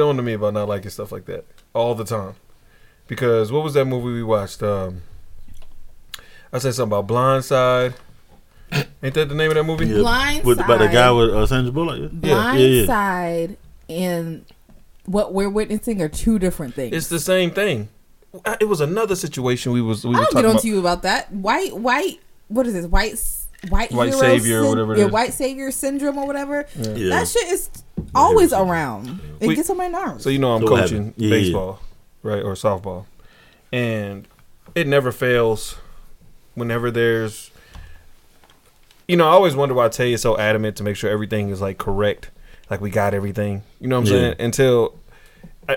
[0.00, 1.44] on to me about not liking stuff like that
[1.74, 2.34] all the time.
[3.06, 4.62] Because what was that movie we watched?
[4.62, 5.02] Um,
[6.52, 7.94] I said something about Blind Side.
[9.02, 9.86] Ain't that the name of that movie?
[9.86, 9.98] Yeah.
[9.98, 10.44] Blind Side.
[10.44, 12.12] With, by the guy with uh, Sandra Bullock.
[12.22, 12.54] Yeah.
[12.54, 12.86] yeah, yeah.
[12.86, 13.56] Blind Side
[13.88, 14.44] and
[15.06, 16.94] what we're witnessing are two different things.
[16.94, 17.88] It's the same thing.
[18.60, 20.62] It was another situation we was we I were don't talking get on about.
[20.62, 21.32] to you about that.
[21.32, 22.20] White, white.
[22.46, 22.86] What is this?
[22.86, 23.20] White,
[23.68, 25.12] white, White hero savior or whatever it yeah, is.
[25.12, 26.66] white savior syndrome or whatever.
[26.76, 27.08] Yeah.
[27.08, 27.70] That shit is
[28.14, 29.20] always around.
[29.40, 30.22] It We- gets on my nerves.
[30.24, 31.14] So you know I'm So what coaching happened?
[31.16, 31.34] Yeah, yeah.
[31.42, 31.80] baseball,
[32.22, 33.06] right, or softball,
[33.72, 34.26] and
[34.74, 35.76] it never fails.
[36.54, 37.50] Whenever there's,
[39.08, 41.60] you know, I always wonder why Tay is so adamant to make sure everything is
[41.60, 42.30] like correct,
[42.68, 43.62] like we got everything.
[43.80, 44.20] You know what I'm Yeah.
[44.20, 44.34] saying?
[44.40, 44.94] Until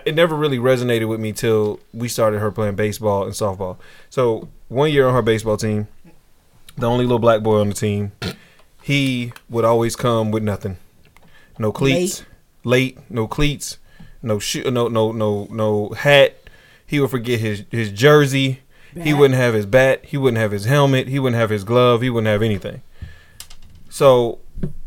[0.06, 3.78] it never really resonated with me till we started her playing baseball and softball.
[4.10, 5.88] So one year on her baseball team,
[6.78, 8.12] the only little black boy on the team,
[8.82, 10.78] he would always come with nothing,
[11.58, 12.24] no cleats,
[12.64, 13.78] late, no cleats,
[14.22, 16.38] no shoe, no no no no hat.
[16.86, 18.62] He would forget his his jersey.
[18.96, 20.06] He wouldn't have his bat.
[20.06, 21.08] He wouldn't have his helmet.
[21.08, 22.02] He wouldn't have his glove.
[22.02, 22.84] He wouldn't have anything.
[23.90, 24.38] So,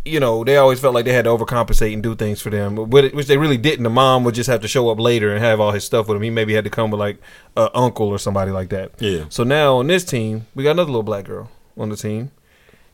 [0.05, 2.77] you know, they always felt like they had to overcompensate and do things for them,
[2.77, 3.83] but which they really didn't.
[3.83, 6.17] The mom would just have to show up later and have all his stuff with
[6.17, 6.23] him.
[6.23, 7.19] He maybe had to come with like
[7.57, 8.93] a uncle or somebody like that.
[9.01, 9.25] Yeah.
[9.29, 12.31] So now on this team, we got another little black girl on the team,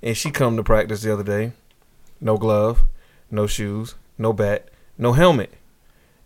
[0.03, 1.53] and she come to practice the other day,
[2.23, 2.85] no glove,
[3.33, 5.53] no shoes, no bat, no helmet,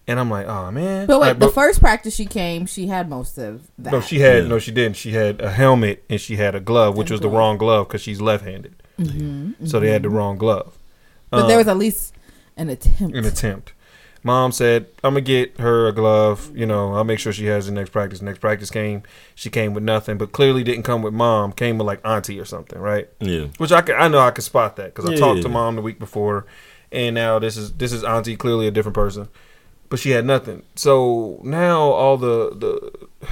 [0.06, 1.06] and I'm like, oh man.
[1.06, 3.92] but wait, Like, the first practice she came, she had most of that.
[3.92, 4.48] no, she had Yeah.
[4.48, 4.96] no, she didn't.
[4.96, 7.88] She had a helmet and she had a glove, which And was the wrong glove
[7.88, 8.74] because she's left-handed.
[9.64, 10.76] So they had the wrong glove.
[11.30, 12.14] but Um, there was at least
[12.56, 13.16] an attempt.
[13.16, 13.72] an attempt.
[14.22, 16.50] Mom said, "I'm gonna get her a glove.
[16.52, 18.20] You know, I'll make sure she has the next practice.
[18.20, 19.02] Next practice came,
[19.36, 21.52] she came with nothing, but clearly didn't come with mom.
[21.52, 23.08] Came with like auntie or something, right?
[23.20, 23.46] Yeah.
[23.58, 25.48] Which I can, I know I can spot that because I Yeah, talked yeah, to
[25.48, 26.44] mom the week before,
[26.92, 29.28] and now this is this is auntie clearly a different person,
[29.88, 30.62] but she had nothing.
[30.74, 33.26] So now all the the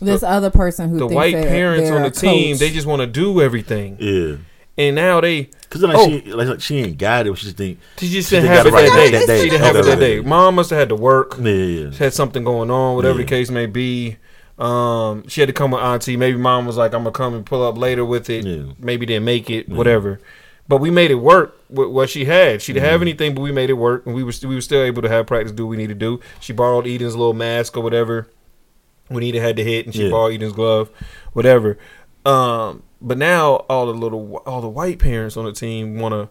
[0.04, 2.60] this other person who the thinks white parents on the team, coach.
[2.60, 4.36] they just want to do everything, Yeah.
[4.78, 6.08] and now they Cause then like Oh.
[6.08, 7.38] she like, like she ain't got it.
[7.38, 9.26] She just think she just She didn't got have it it right that that day.
[9.26, 9.42] day.
[9.44, 10.20] She didn't have it that day.
[10.20, 11.36] Mom must have had to work.
[11.40, 11.90] yeah, yeah.
[11.92, 14.16] She had something going on, whatever the case may be.
[14.58, 16.16] Um, she had to come with auntie.
[16.16, 18.64] Maybe mom was like, "I'm gonna come and pull up later with it." Yeah.
[18.80, 20.20] Maybe didn't make it, whatever.
[20.70, 22.62] But we made it work with what she had.
[22.62, 22.92] She didn't Mm-hmm.
[22.92, 25.08] have anything, but we made it work, and we were we were still able to
[25.08, 26.20] have practice do what we need to do.
[26.38, 28.28] She borrowed Eden's little mask or whatever
[29.08, 30.10] when Eden had to hit, and she Yeah.
[30.10, 30.88] borrowed Eden's glove,
[31.32, 31.76] whatever.
[32.24, 36.28] Um, but now all the little all the white parents on the team want to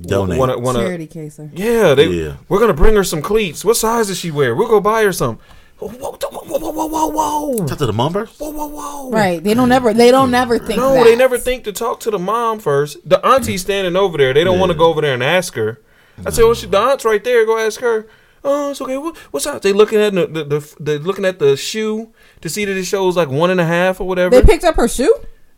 [0.00, 0.38] Donate.
[0.38, 1.50] Want to want to charity caser.
[1.52, 2.34] yeah, they Yeah.
[2.48, 3.64] we're gonna bring her some cleats.
[3.66, 4.54] What size does she wear?
[4.54, 5.40] We'll go buy her some.
[5.78, 8.40] Whoa, whoa, whoa, whoa, whoa, whoa, whoa, Talk to the mom first.
[8.40, 9.10] whoa, whoa, whoa.
[9.10, 9.42] Right.
[9.42, 9.94] They don't ever.
[9.94, 10.78] They don't never think.
[10.78, 11.04] No, that.
[11.04, 13.08] they never think to talk to the mom first.
[13.08, 14.34] The auntie's standing over there.
[14.34, 15.80] They don't want to go over there and ask her.
[16.26, 17.46] I said, "Well, she, the aunt's right there.
[17.46, 18.08] Go ask her."
[18.42, 18.96] Oh, it's okay.
[18.96, 19.62] What, what's up?
[19.62, 22.84] They looking at the, the, the they looking at the shoe to see that it
[22.84, 24.30] shows like one and a half or whatever.
[24.30, 25.14] They picked up her shoe.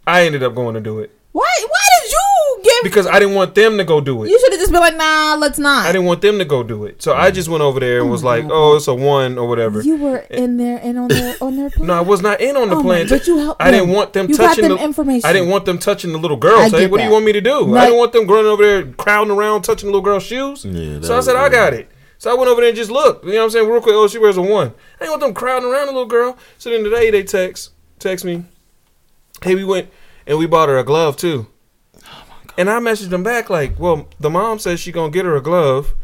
[0.06, 1.42] I ended up going to do it Why?
[1.42, 1.89] Why did
[2.64, 2.82] you give?
[2.82, 4.28] because I didn't want them to go do it.
[4.30, 5.86] you should have just been like, nah, let's not.
[5.86, 7.02] I didn't want them to go do it.
[7.02, 9.48] So I just went over there and was oh, like, "Oh, it's a one or
[9.48, 11.70] whatever." You were in there and on their on their.
[11.80, 13.08] No, I was not in on the Oh plan.
[13.08, 15.28] but you helped I didn't want them You got touching them the information.
[15.28, 16.58] I didn't want them touching the little girl.
[16.58, 17.74] I Say, get what do you want me to do?
[17.76, 20.64] I didn't want them running over there crowding around touching the little girl's shoes.
[20.64, 21.90] Yeah, so I said, I got it.
[22.18, 23.24] So I went over there and just looked.
[23.24, 23.68] You know what I'm saying?
[23.68, 23.94] Real quick.
[23.94, 24.74] Oh, she wears a one.
[24.96, 26.36] I didn't want them crowding around the little girl.
[26.58, 28.44] So then today they text text me,
[29.42, 29.88] hey, we went
[30.26, 31.46] and we bought her a glove too.
[32.60, 35.40] And I messaged them back like, well, the mom says she gonna get her a
[35.40, 35.94] glove,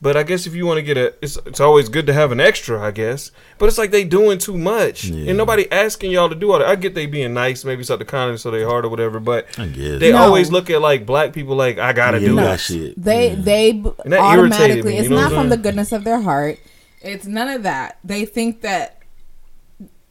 [0.00, 2.30] but I guess if you want to get a, it's it's always good to have
[2.30, 3.32] an extra, I guess.
[3.58, 5.30] But it's like they doing too much, Yeah.
[5.30, 6.68] and nobody asking y'all to do all that.
[6.68, 9.18] I get they being nice, maybe it's not the kindness so they hard or whatever,
[9.20, 9.98] but I guess.
[10.00, 10.18] they No.
[10.18, 12.42] always look at like black people like I gotta Yeah, do you it.
[12.44, 13.02] got shit.
[13.02, 13.34] They Yeah.
[13.38, 14.92] they And that automatically.
[14.92, 16.58] me, it's not from the goodness of their heart.
[17.02, 17.98] It's none of that.
[18.04, 18.98] They think that,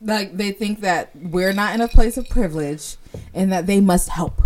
[0.01, 2.97] like they think that we're not in a place of privilege,
[3.33, 4.41] and that they must help.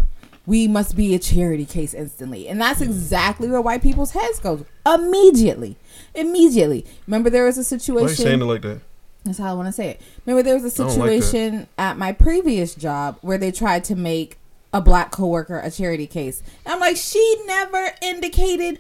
[0.49, 4.65] We must be a charity case instantly, and that's exactly where white people's heads go.
[4.83, 5.77] immediately.
[6.15, 6.87] Immediately.
[7.05, 7.93] Remember, there was a situation.
[7.93, 8.39] Why you situation.
[8.39, 8.81] saying it like that?
[9.25, 10.01] That's how I want to say it.
[10.25, 13.95] Remember, there was a don't like situation at my previous job where they tried to
[13.95, 14.39] make
[14.73, 16.41] a black coworker a charity case.
[16.65, 18.79] And I'm like, she never indicated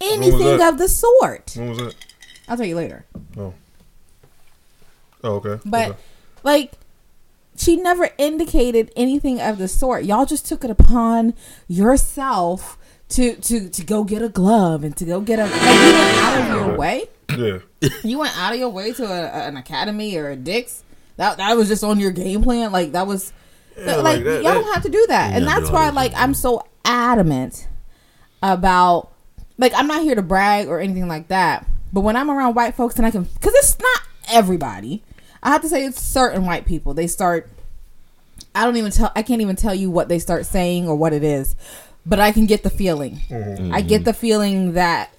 [0.00, 1.54] anything of the sort.
[1.56, 1.96] When was it?
[2.46, 3.04] I'll tell you later.
[3.36, 3.52] Oh.
[5.24, 5.60] Oh, okay.
[5.64, 5.98] But Okay.
[6.44, 6.72] like,
[7.60, 10.04] she never indicated anything of the sort.
[10.04, 11.34] Y'all just took it upon
[11.68, 12.78] yourself
[13.10, 15.44] to to to go get a glove and to go get a.
[15.44, 17.04] Like, you went out of your way.
[17.36, 17.58] yeah.
[18.04, 20.82] You went out of your way to a, an academy or a Dick's.
[21.16, 22.72] That that was just on your game plan.
[22.72, 23.32] Like that was,
[23.78, 25.34] Yeah, like, like that- y'all that- don't have to do that.
[25.34, 26.12] and that's why like.
[26.16, 27.68] I'm so adamant
[28.42, 29.10] about.
[29.58, 31.66] Like I'm not here to brag or anything like that.
[31.92, 35.02] But when I'm around white folks and I can, because it's not everybody.
[35.42, 36.94] I have to say it's certain white people.
[36.94, 37.48] They start.
[38.54, 39.12] I don't even tell.
[39.16, 41.56] I can't even tell you what they start saying or what it is,
[42.04, 43.20] but I can get the feeling.
[43.72, 45.10] I get the feeling that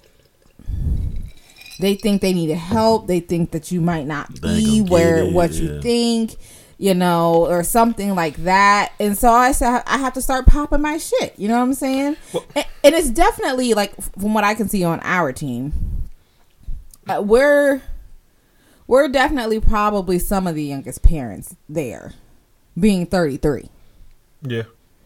[1.79, 3.07] they think they need help.
[3.07, 6.35] They think that you might not be where it, what you think,
[6.77, 8.91] you know, or something like that.
[8.99, 11.33] And so I said I have to start popping my shit.
[11.37, 12.17] You know what I'm saying?
[12.55, 15.73] and, and it's definitely like from what I can see on our team,
[17.07, 17.81] uh, we're
[18.91, 22.11] we're definitely probably some of the youngest parents there,
[22.77, 23.69] being 33.
[24.41, 24.63] Yeah,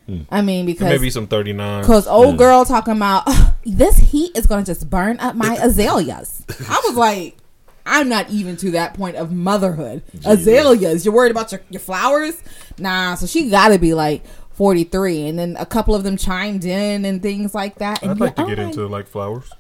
[0.08, 0.22] hmm.
[0.32, 1.84] I mean because maybe some thirty nine.
[1.84, 2.38] Cause old Yeah.
[2.38, 6.44] girl talking about "Ugh, this heat is gonna just burn up my azaleas.
[6.68, 7.38] I was like,
[7.86, 10.02] I'm not even to that point of motherhood.
[10.26, 12.42] Azaleas, you're worried about your, your flowers?
[12.80, 13.14] Nah.
[13.14, 17.06] So she got to be like 43, and then a couple of them chimed in
[17.06, 18.02] and things like that.
[18.02, 19.52] And I'd like to get I'm into like flowers.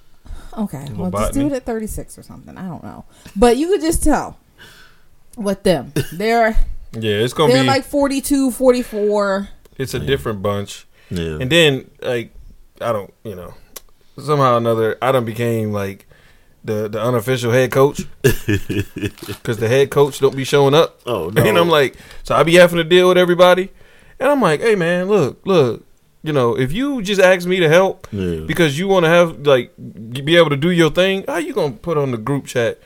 [0.57, 2.57] Okay, well, just do it at 36 or something.
[2.57, 3.05] I don't know,
[3.35, 4.37] but you could just tell
[5.37, 5.91] with them.
[6.13, 6.57] They're
[6.93, 7.67] Yeah, it's gonna they're be.
[7.67, 9.49] like 42, 44.
[9.77, 10.85] it's a different bunch.
[11.09, 11.37] Yeah.
[11.41, 12.31] And then like
[12.81, 13.53] I don't, you know,
[14.17, 16.07] somehow or another I done became like
[16.63, 20.99] the the unofficial head coach because the head coach don't be showing up.
[21.05, 21.43] Oh, no.
[21.45, 23.69] And I'm like, so I be having to deal with everybody,
[24.19, 25.83] and I'm like, hey man, look, look,
[26.25, 28.41] you know, if you just ask me to help Yeah.
[28.47, 31.73] because you want to have like be able to do your thing, how you gonna
[31.73, 32.79] put on the group chat?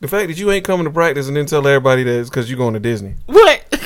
[0.00, 2.50] The fact that you ain't coming to practice and then tell everybody that it's because
[2.50, 3.16] you going to Disney.
[3.26, 3.64] What?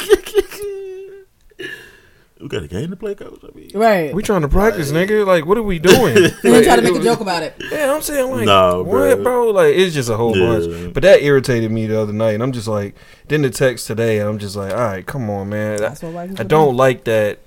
[2.40, 3.40] we got a game to play, coach.
[3.42, 4.14] I mean, Right.
[4.14, 5.26] We trying to practice, nigga.
[5.26, 6.16] Like, what are we doing?
[6.24, 7.54] And they Like, try to make a joke about it.
[7.72, 9.22] Yeah, I'm saying like, Nah, what, bro.
[9.22, 9.50] bro?
[9.50, 10.58] Like, it's just a whole Yeah.
[10.60, 10.94] bunch.
[10.94, 12.94] But that irritated me the other night, and I'm just like,
[13.28, 15.82] then the text today, and I'm just like, all right, come on, man.
[15.82, 17.38] I, what I don't like that,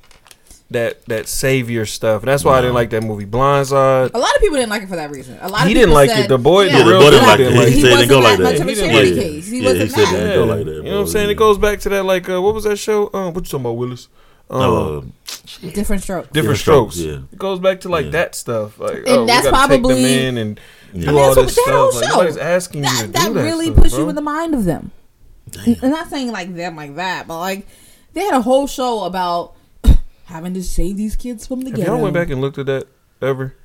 [0.71, 4.11] that that savior stuff, and that's why I didn't like that movie Blind Side.
[4.13, 5.37] A lot of people didn't like it for that reason.
[5.41, 6.27] A lot of He didn't like said, it.
[6.27, 7.57] The boy, yeah, the real boy didn't like didn't it.
[7.57, 7.81] like He it.
[7.81, 8.49] said it wasn't go like that that.
[8.49, 9.15] much of a He didn't like it.
[9.21, 9.47] case.
[9.47, 10.23] He Yeah, wasn't he said that.
[10.27, 10.35] that.
[10.35, 11.29] Go like that, You know what I'm saying?
[11.29, 13.09] It goes back to that like uh, what was that show?
[13.13, 14.07] Um, what you talking about, Willis?
[14.49, 15.01] Um, Uh,
[15.71, 16.27] Different strokes.
[16.29, 16.95] different Different strokes.
[16.95, 17.19] Strokes, yeah.
[17.31, 18.11] It goes back to like Yeah.
[18.11, 18.79] that stuff.
[18.79, 20.59] Like, And oh, that's we gotta take probably- them in and
[20.93, 21.01] Yeah.
[21.01, 22.01] do I mean, all that's this what that whole stuff.
[22.01, 23.43] Like, show- nobody's asking you to That, do that that.
[23.43, 24.91] really puts you in the mind of them.
[25.51, 25.75] Damn.
[25.81, 27.67] I'm not saying like them like that, but like
[28.13, 29.53] they had a whole show about
[30.27, 31.93] having to save these kids from the Have ghetto.
[31.93, 32.87] y'all went back and looked at that
[33.21, 33.55] ever?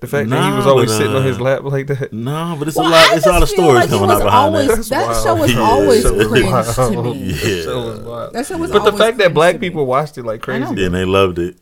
[0.00, 2.12] The fact that he was always but, sitting on uh, his lap like that.
[2.12, 3.10] No, but it's Well, a lot.
[3.10, 4.76] I It's a lot of stories like it coming out behind always, that.
[4.76, 5.58] That's That show was Yeah.
[5.60, 6.44] always That was cringe
[6.76, 7.18] to me.
[7.32, 7.64] Yeah.
[7.64, 8.32] That was wild.
[8.32, 10.72] That show was But the fact that black people watched it like crazy.
[10.76, 11.56] Yeah, and they loved it.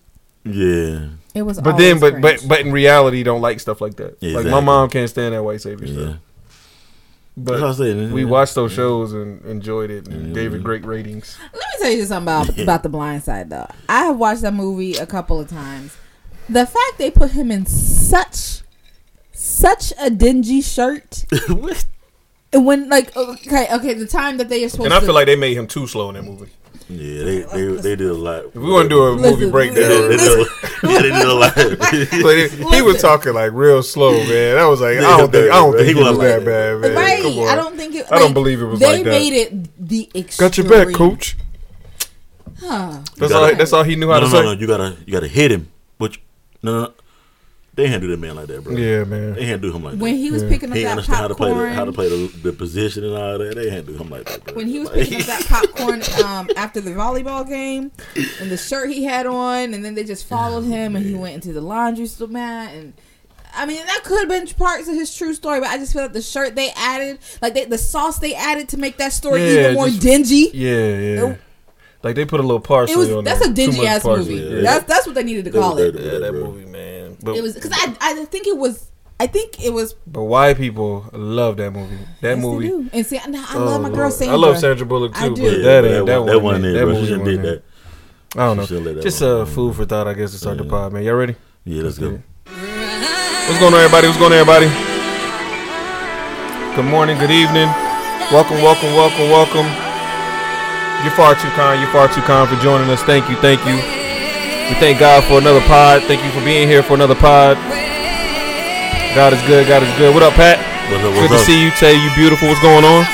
[0.45, 1.07] Yeah.
[1.35, 1.61] It was.
[1.61, 2.49] But then, but but cringe.
[2.49, 4.23] but in reality, don't like stuff like that.
[4.23, 5.95] Like my mom can't stand that white savior Yeah.
[5.95, 6.17] stuff.
[7.39, 8.13] That's what I But said.
[8.13, 10.35] we watched those shows and enjoyed it and Yeah.
[10.43, 11.37] gave it great ratings.
[11.43, 13.69] Let me tell you something about about the Blind Side though.
[13.89, 15.97] I have watched that movie a couple of times.
[16.49, 18.63] The fact they put him in such
[19.33, 21.85] such a dingy shirt, What?
[22.53, 25.15] and when like okay okay the time that they are supposed And I to feel
[25.15, 26.51] like they made him too slow in that movie.
[26.89, 28.45] Yeah, they, they they did a lot.
[28.45, 30.47] If we want to do a movie Listen, breakdown, Yeah, they did, a-
[30.87, 31.55] yeah, they did a lot.
[31.57, 34.57] but he, he was talking like real slow, man.
[34.57, 36.81] I was like, I don't think, I don't think he he was wasn't that bad,
[36.81, 36.95] man.
[36.95, 38.07] right, I don't think it.
[38.13, 39.11] I don't believe it was they like that.
[39.11, 40.49] made it the extreme.
[40.49, 41.37] Got your back, coach.
[42.67, 43.01] Huh.
[43.17, 43.55] That's gotta- all.
[43.57, 44.45] That's all he knew how no, to no, say.
[44.45, 45.69] no, you gotta you gotta hit him.
[45.99, 46.21] Which
[46.63, 46.93] no, no, no.
[47.75, 48.75] They handle that man like that, bro.
[48.75, 49.35] Yeah, man.
[49.35, 50.19] They handle him like When that.
[50.19, 50.49] he was Yeah.
[50.49, 52.53] picking up He that understand how to play popcorn, the, how to play the, the
[52.55, 53.55] position and all that.
[53.55, 54.55] They handle him like that, bro.
[54.55, 55.45] when he was Like, picking up that
[55.77, 57.93] popcorn um, after the volleyball game,
[58.41, 61.35] and the shirt he had on, and then they just followed him, and he went
[61.35, 62.93] into the laundry store, man, and.
[63.59, 66.03] I mean, that could have been parts of his true story, but I just feel
[66.03, 69.41] like the shirt they added, like they, the sauce they added to make that story
[69.43, 70.51] Yeah, even more just- dingy.
[70.53, 71.27] Yeah, yeah.
[71.29, 71.41] It-
[72.07, 73.49] Like they put a little parsley It was on that's there.
[73.51, 74.55] a Too dingy much ass parsley, movie.
[74.55, 74.63] Yeah.
[74.63, 75.95] That's that's what they needed to That was call it.
[75.97, 76.41] yeah, that bro.
[76.53, 77.17] movie, man.
[77.21, 80.57] But It was because I I think it was I think it was but white
[80.57, 81.97] people love that movie.
[82.21, 82.69] That yes, they movie.
[82.69, 82.91] do.
[82.93, 84.13] And see, I, I Oh, love my girl Lord.
[84.13, 84.37] Sandra.
[84.37, 86.27] I love Sandra Bullock too, but Yeah, that but ain't that, that, one.
[86.29, 86.87] that wasn't it, bro.
[86.87, 87.65] She movie shouldn't wasn't did it.
[88.31, 88.41] that.
[88.41, 89.03] I don't She should've let know.
[89.03, 91.03] Just a uh, food for thought, I guess, to start the pod, man.
[91.03, 91.35] Y'all ready?
[91.65, 92.23] Yeah, let's go.
[92.45, 94.07] What's going on, everybody?
[94.07, 94.67] What's going on, everybody?
[96.77, 97.67] Good morning, good evening.
[98.31, 99.86] Welcome, welcome, welcome, welcome.
[101.07, 101.79] You're far too kind.
[101.79, 102.99] You're far too kind for joining us.
[103.07, 103.79] Thank you, thank you.
[103.79, 106.03] We thank God for another pod.
[106.11, 107.55] Thank you for being here for another pod.
[109.15, 109.71] God is good.
[109.71, 110.13] God is good.
[110.13, 110.59] What up, Pat?
[110.91, 111.15] What's up?
[111.15, 111.71] Good What's to see you.
[111.79, 112.49] Tay, you beautiful.
[112.49, 113.07] What's going on?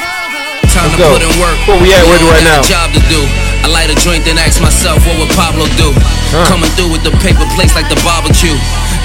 [0.73, 1.13] Time Let's to go.
[1.13, 1.69] put in work.
[1.69, 2.01] Where we at?
[2.09, 2.89] Where do all right got now?
[2.89, 3.42] job to do.
[3.63, 5.95] I light a joint, then ask myself, what would Pablo do?
[6.35, 6.45] Huh.
[6.51, 8.55] Coming through with the paper plates like the barbecue.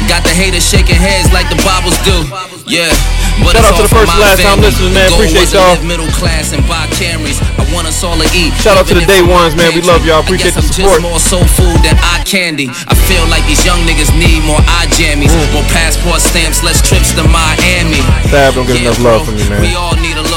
[0.06, 2.16] Got the haters shaking heads like the Bibles do.
[2.70, 2.92] Yeah,
[3.42, 5.10] But Shout out to the first last time listeners, man.
[5.10, 5.80] Appreciate y'all.
[5.84, 7.40] middle class and buy Camrys.
[7.58, 8.54] I want us all to eat.
[8.62, 9.74] Shout out to the day ones, man.
[9.74, 10.22] We love y'all.
[10.22, 11.02] I Appreciate the I'm support.
[11.02, 12.70] Just more soul food than eye candy.
[12.88, 15.50] I feel like these young niggas need more eye jammies, mm.
[15.56, 18.04] more passport stamps, less trips to Miami.
[18.30, 19.62] Fab don't get Yeah, enough love bro, from you, man.
[19.64, 20.37] We all need a little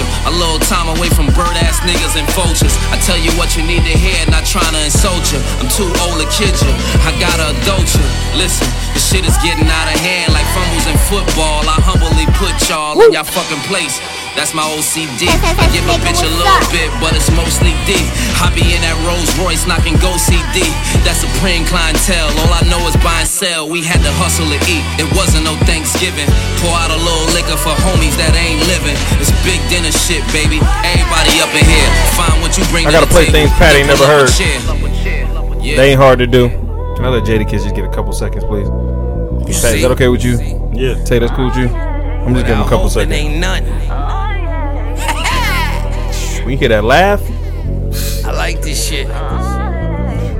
[0.00, 2.74] culture, a little time away from bird ass niggas and vultures.
[2.90, 5.40] I tell you what you need to hear, not trying to insult you.
[5.60, 6.72] I'm too old to kid you.
[7.04, 8.06] I gotta adult you.
[8.36, 11.64] Listen, the shit is getting out of hand like fumbles in football.
[11.66, 14.00] I humbly put y'all in your fucking place.
[14.38, 15.26] That's my OCD.
[15.28, 17.98] I give a bitch a little bit, but it's mostly D.
[18.40, 20.64] I be in that Rolls Royce knocking go CD.
[21.04, 22.30] That's supreme clientele.
[22.40, 23.68] All I know is buy and sell.
[23.68, 24.80] We had to hustle to eat.
[25.02, 26.24] It wasn't no Thanksgiving.
[26.62, 28.96] Pour out a little liquor for homies that ain't living.
[29.20, 30.62] It's big dinner shit, baby.
[30.86, 31.90] Everybody up in here.
[32.16, 33.50] Find what you bring I gotta the play table.
[33.50, 34.30] things Patty never Pull heard.
[34.30, 35.26] up a chair.
[35.60, 35.76] Yeah.
[35.76, 36.48] They ain't hard to do.
[36.96, 38.70] Can I let Jadakiss just get a couple seconds, please?
[39.60, 40.38] Pat, is that okay with you?
[40.72, 40.96] Yeah.
[41.04, 41.68] Say that's cool with you?
[41.68, 44.19] I'm just giving him a couple Hoping seconds.
[46.50, 46.56] Ain't nothing.
[46.56, 47.22] We hear that laugh
[48.26, 49.06] I like this shit.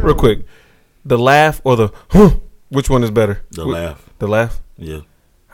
[0.02, 0.40] real quick.
[1.04, 2.30] The laugh or the huh?
[2.68, 3.42] Which one is better?
[3.50, 4.10] The Wh- laugh.
[4.18, 4.60] The laugh.
[4.76, 5.00] Yeah.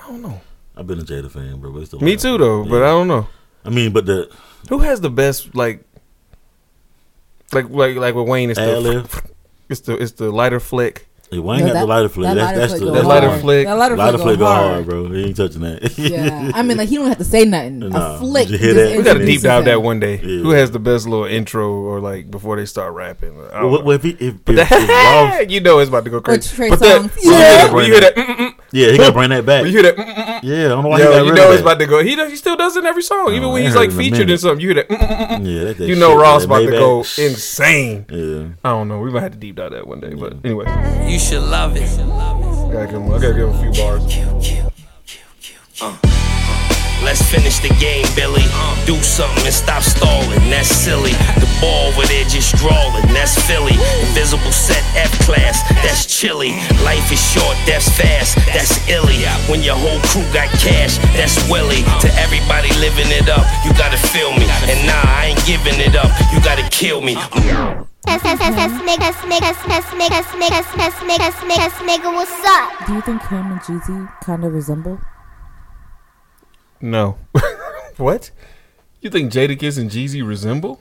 [0.03, 0.41] I don't know.
[0.77, 1.73] I've been a Jada fan, bro.
[1.73, 2.21] but it's the Me laugh.
[2.23, 2.65] too, though.
[2.65, 3.29] But I don't know
[3.65, 4.31] I mean, but the
[4.69, 5.85] who has the best like,
[7.53, 8.51] like like like with Wayne.
[8.51, 9.09] It's the
[9.69, 11.09] it's the it's the lighter flick.
[11.29, 12.25] Hey, Wayne No, got that- the lighter flick.
[12.29, 13.41] that That's lighter that's flick the That that's lighter hard.
[13.41, 13.67] flick.
[13.67, 14.73] That lighter, Lighter flick flick go go hard.
[14.73, 15.11] hard, bro.
[15.11, 15.99] He ain't touching that.
[15.99, 17.81] Yeah, I mean, like he don't have to say nothing.
[17.81, 18.49] Nah, a flick.
[18.49, 18.97] you hear that?
[18.97, 20.15] We got to deep dive that one day.
[20.23, 20.43] Yeah.
[20.43, 23.41] Who has the best little intro or like before they start rapping?
[23.53, 26.11] I Well, well, if he, if, But if, if Ross, you know it's about to
[26.11, 26.55] go crazy.
[26.55, 27.17] Trey but that, Songz.
[27.17, 27.73] when you hear Yeah.
[27.73, 29.65] when you hear that, mm, mm, yeah, he gotta bring that back.
[29.65, 31.31] you hear that, mm, mm, mm, Yeah, I don't know why he yo, got you
[31.31, 31.69] rid know of it's that.
[31.73, 32.03] about to go.
[32.03, 33.95] He does, he still does it in every song, even Oh, when he's like it
[33.95, 34.61] in a featured in something.
[34.61, 35.47] You hear that, mm, mm, mm, mm.
[35.59, 38.07] Yeah, that's that you know shit, Ross that about to go insane.
[38.11, 38.49] Yeah.
[38.65, 39.01] I don't know.
[39.01, 40.67] We might have to deep dive that one day, but anyway,
[41.11, 41.83] You should love it.
[41.83, 44.03] I gotta give him, I gotta give him a few bars.
[47.05, 48.45] Let's finish the game, Billy.
[48.87, 50.41] Do something and stop stalling.
[50.51, 51.13] That's silly.
[51.39, 53.07] The ball over there just drawing.
[53.13, 53.77] That's Philly.
[54.09, 55.63] Invisible set F class.
[55.85, 56.57] That's chilly.
[56.85, 57.57] Life is short.
[57.67, 58.37] That's fast.
[58.53, 59.23] That's illy.
[59.49, 60.99] When your whole crew got cash.
[61.15, 61.85] That's Willie.
[62.03, 64.47] To everybody living it up, you gotta feel me.
[64.67, 66.11] And nah, I ain't giving it up.
[66.33, 67.15] You gotta kill me.
[72.87, 75.01] Do you think him and Jeezy kind of resemble?
[76.81, 77.19] No,
[77.97, 78.31] what?
[79.01, 80.81] You think Jadakiss and Jeezy resemble?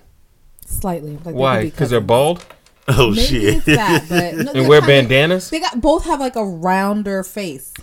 [0.65, 1.11] Slightly.
[1.11, 1.61] Like they could Why?
[1.63, 2.43] be Because they're bald
[2.87, 3.43] Oh Maybe shit.
[3.55, 5.49] it's that, but no, and they're wear kinda- bandanas.
[5.49, 7.73] They got both have like a rounder face.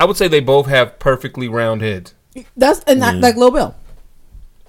[0.00, 2.14] I would say they both have perfectly round heads.
[2.56, 3.20] That's and that, Yeah.
[3.20, 3.74] like Lil Bill.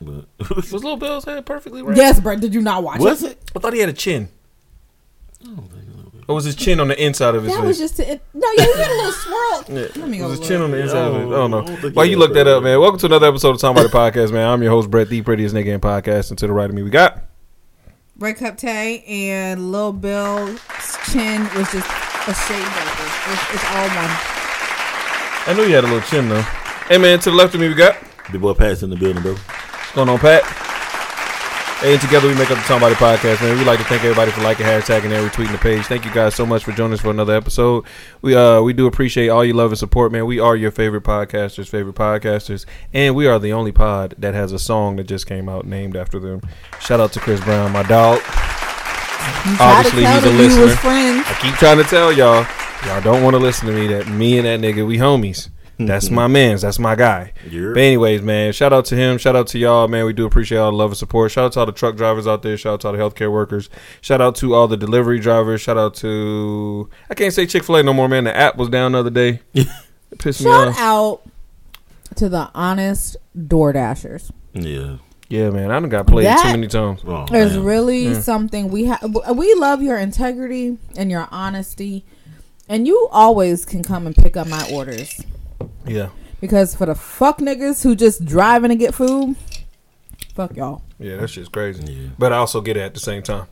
[0.01, 1.97] Was Lil Bill's head perfectly round?
[1.97, 2.35] Yes, bro.
[2.37, 3.25] Did you not watch Was it?
[3.25, 3.51] Was it?
[3.55, 4.29] I thought he had a chin.
[5.45, 5.63] Oh,
[6.29, 7.67] Or was his chin on the inside of his That face?
[7.67, 8.21] was just it.
[8.33, 9.63] No, yeah, he had a little swirl.
[9.69, 9.87] Yeah.
[9.95, 10.27] Let me go.
[10.27, 11.17] Was his chin on the inside of it?
[11.19, 11.89] I don't I don't know.
[11.91, 12.57] Why he you had look that that.
[12.57, 12.79] up, man?
[12.81, 14.45] Welcome to another episode of Somebody Podcast, man.
[14.49, 16.29] I'm your host, Brett, the prettiest nigga in podcast.
[16.31, 17.21] And to the right of me, we got.
[18.17, 20.59] Break Up Tay and Lil Bill's
[21.11, 23.07] chin was just a shade darker.
[23.31, 24.11] It's, it's all one.
[25.47, 26.41] I knew you had a little chin, though.
[26.89, 27.95] Hey, man, to the left of me, we got.
[28.33, 29.31] Big boy Pat's in the building, bro.
[29.33, 30.43] What's going on, Pat?
[31.79, 33.55] Hey, and together we make up the Somebody Podcast, man.
[33.55, 35.85] We'd like to thank everybody for liking, hashtagging, and retweeting the page.
[35.85, 37.85] Thank you guys so much for joining us for another episode.
[38.23, 40.25] We uh we do appreciate all your love and support, man.
[40.25, 44.53] We are your favorite podcasters, favorite podcasters, and we are the only pod that has
[44.53, 46.41] a song that just came out named after them.
[46.79, 48.21] Shout out to Chris Brown, my dog.
[49.45, 50.81] You Obviously, he's a them you was listener.
[50.83, 52.47] I keep trying to tell y'all,
[52.87, 53.85] y'all don't want to listen to me.
[53.85, 55.49] That me and that nigga, we homies.
[55.79, 56.15] That's mm-hmm.
[56.15, 56.63] my man's.
[56.63, 57.33] That's my guy.
[57.49, 57.69] Yeah.
[57.73, 59.19] But anyways, man, shout out to him.
[59.19, 60.05] Shout out to y'all, man.
[60.05, 61.31] We do appreciate all the love and support.
[61.31, 62.57] Shout out to all the truck drivers out there.
[62.57, 63.69] Shout out to all the healthcare workers.
[64.01, 65.61] Shout out to all the delivery drivers.
[65.61, 68.23] Shout out to I can't say Chick Fil A no more, man.
[68.23, 69.41] The app was down the other day.
[70.09, 71.21] It pissed me Shout out
[72.15, 73.17] to the honest
[73.47, 74.31] door dashers.
[74.53, 74.97] Yeah.
[75.29, 75.71] Yeah, man.
[75.71, 77.01] I done got played That- too many times.
[77.05, 77.65] Oh, There's man.
[77.65, 79.03] really something we have.
[79.35, 82.05] We love your integrity and your honesty,
[82.69, 85.21] and you always can come and pick up my orders.
[85.85, 86.09] Yeah,
[86.41, 89.35] Because for the fuck niggas who just driving to get food,
[90.35, 90.81] fuck y'all.
[90.99, 91.91] yeah, that shit's crazy.
[91.93, 92.09] Yeah.
[92.19, 93.47] But I also get it at the same time.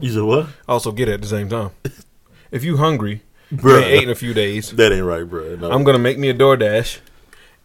[0.00, 0.46] You said what?
[0.68, 1.70] I also get it at the same time.
[2.52, 3.76] If you hungry, you Bruh.
[3.80, 4.70] ain't ate in a few days.
[4.72, 5.54] That ain't right, bro.
[5.54, 5.70] No.
[5.70, 6.98] I'm gonna make me a DoorDash,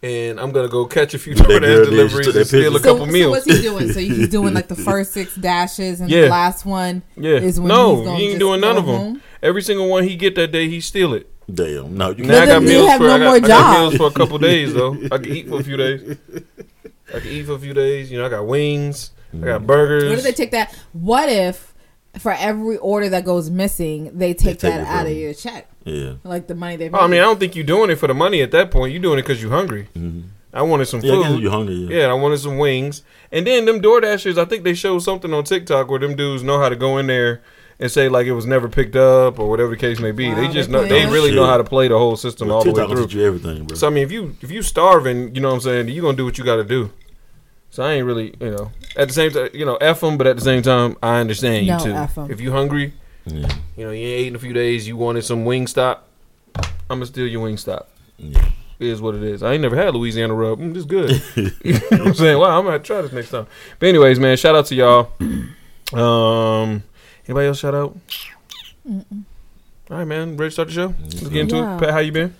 [0.00, 2.78] and I'm gonna go catch a few That DoorDash DoorDash deliveries took and steal a
[2.78, 2.88] picture.
[2.90, 3.24] couple so, meals.
[3.24, 3.92] So what's he doing?
[3.92, 6.20] So he's doing like the first six dashes, and Yeah.
[6.22, 8.86] the last one yeah, is when no, he's gonna he ain't just doing none of
[8.86, 8.94] them.
[8.96, 9.22] home?
[9.42, 11.28] Every single one he get that day, he steal it.
[11.52, 11.96] Damn.
[11.96, 13.38] No, you Now I then got you meals have for no I got, more I
[13.40, 13.80] got job.
[13.80, 14.94] meals for a couple days though.
[15.12, 16.16] I can eat for a few days.
[17.14, 18.10] I can eat for a few days.
[18.10, 19.10] You know, I got wings.
[19.34, 20.04] I got burgers.
[20.08, 20.74] What if they take that?
[20.92, 21.74] What if
[22.18, 25.68] for every order that goes missing, they take, take that out from of your check,
[25.84, 26.14] Yeah.
[26.24, 26.88] like the money they?
[26.90, 28.92] Oh, I mean, I don't think you're doing it for the money at that point.
[28.92, 29.88] You're doing it because you're hungry.
[29.94, 30.28] Mm-hmm.
[30.54, 31.42] I wanted some Yeah, food.
[31.42, 31.74] you're hungry.
[31.74, 31.98] Yeah.
[31.98, 33.02] Yeah, I wanted some wings.
[33.30, 36.42] And then them Door Dashers, I think they showed something on TikTok where them dudes
[36.42, 37.42] know how to go in there
[37.78, 40.28] and say like it was never picked up or whatever the case may be.
[40.28, 42.50] Wow, they just they know they that really know how to play the whole system
[42.50, 43.06] all the way through.
[43.08, 43.76] you everything, bro.
[43.76, 46.16] So I mean, if you if you starving, you know what I'm saying, you gonna
[46.16, 46.90] do what you got to do.
[47.70, 50.26] So I ain't really, you know, at the same time, you know, f them, but
[50.26, 51.92] at the same time, I understand you No, too.
[51.92, 52.30] F 'em.
[52.30, 52.94] If you hungry,
[53.26, 53.48] yeah.
[53.76, 55.98] you know, you ain't ate in a few days, you wanted some Wingstop,
[56.56, 57.84] I'm gonna steal your Wingstop.
[58.18, 58.48] Yeah.
[58.78, 59.42] It is what it is.
[59.42, 60.58] I ain't never had Louisiana rub.
[60.60, 61.10] Mm, this good.
[61.64, 62.38] you know what I'm saying?
[62.38, 63.46] Wow, I'm gonna have to try this next time.
[63.78, 65.12] But anyways, man, shout out to y'all.
[65.92, 66.82] Um,
[67.26, 67.96] anybody else shout out?
[68.88, 70.36] All right, man.
[70.36, 70.94] Ready to start the show?
[71.00, 71.76] Let's get into Yeah.
[71.76, 71.80] it.
[71.80, 72.34] Pat, how you been?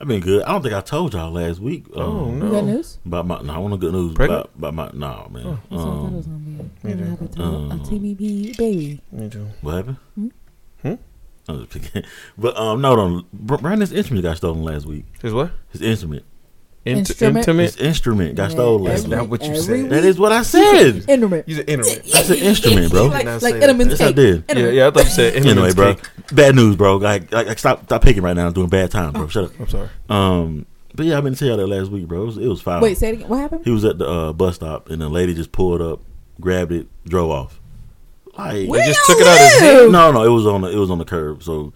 [0.00, 0.42] I've been good.
[0.42, 1.86] I don't think I told y'all last week.
[1.94, 2.46] Um, Oh no.
[2.46, 2.98] You got news?
[3.06, 4.50] About my, no, I want to good news Pregnant?
[4.56, 5.46] about, about my, no, man.
[5.46, 5.58] Oh.
[5.70, 6.52] That's what I thought it um, was gonna be.
[6.88, 7.04] me too.
[7.04, 9.00] happened to Um, a TBB baby?
[9.12, 9.46] Me too.
[9.60, 9.96] what happened?
[10.16, 10.28] Hmm?
[10.82, 10.94] Hmm?
[11.48, 12.02] I'm just picking.
[12.36, 13.22] But um, no, no.
[13.32, 15.04] Br- Brandon's instrument got stolen last week.
[15.22, 15.52] His what?
[15.70, 16.24] His instrument.
[16.84, 17.36] Int- Instrument?
[17.38, 17.62] Intimate.
[17.62, 19.80] His instrument got stolen That's not what you every said.
[19.82, 19.90] week.
[19.90, 20.96] That is what I said.
[21.08, 21.46] Instrument.
[21.46, 22.12] He's an instrument.
[22.12, 23.04] That's an instrument, bro.
[23.06, 23.70] like Did not like say that.
[23.70, 24.16] Intimate's Yes, I cake.
[24.16, 24.44] did.
[24.48, 24.86] Yeah, yeah.
[24.88, 25.96] I thought you said Anyway, bro.
[26.32, 26.96] Bad news, bro.
[26.96, 28.46] Like, like, like, stop, stop picking right now.
[28.48, 29.28] I'm doing bad time, bro.
[29.28, 29.60] Shut up.
[29.60, 29.88] I'm sorry.
[30.08, 32.22] Um, but yeah, I've been telling y'all that last week, bro.
[32.22, 32.82] It was, it was foul.
[32.82, 33.28] Wait, say it again.
[33.28, 33.64] What happened?
[33.64, 36.00] He was at the uh, bus stop, and the lady just pulled up,
[36.40, 37.60] grabbed it, drove off.
[38.36, 39.90] Like, Where just y'all took it out his live?
[39.92, 41.72] no, no, it was on the it was on the curb, so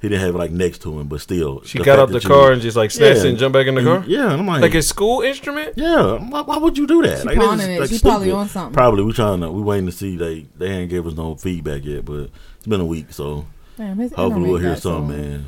[0.00, 1.62] he didn't have it like next to him, but still.
[1.64, 3.30] She got fact out the that you- car and just like snatched it Yeah.
[3.30, 4.04] and jumped back in the car.
[4.06, 5.74] Yeah, and I'm like, Like a school instrument.
[5.76, 7.20] yeah, why, why would you do that?
[7.22, 7.80] She like, this it.
[7.80, 8.72] like, She probably on something.
[8.74, 11.84] Probably we trying to we waiting to see they they ain't gave us no feedback
[11.84, 15.46] yet, but it's been a week, so Damn, hopefully we'll hear got something, man.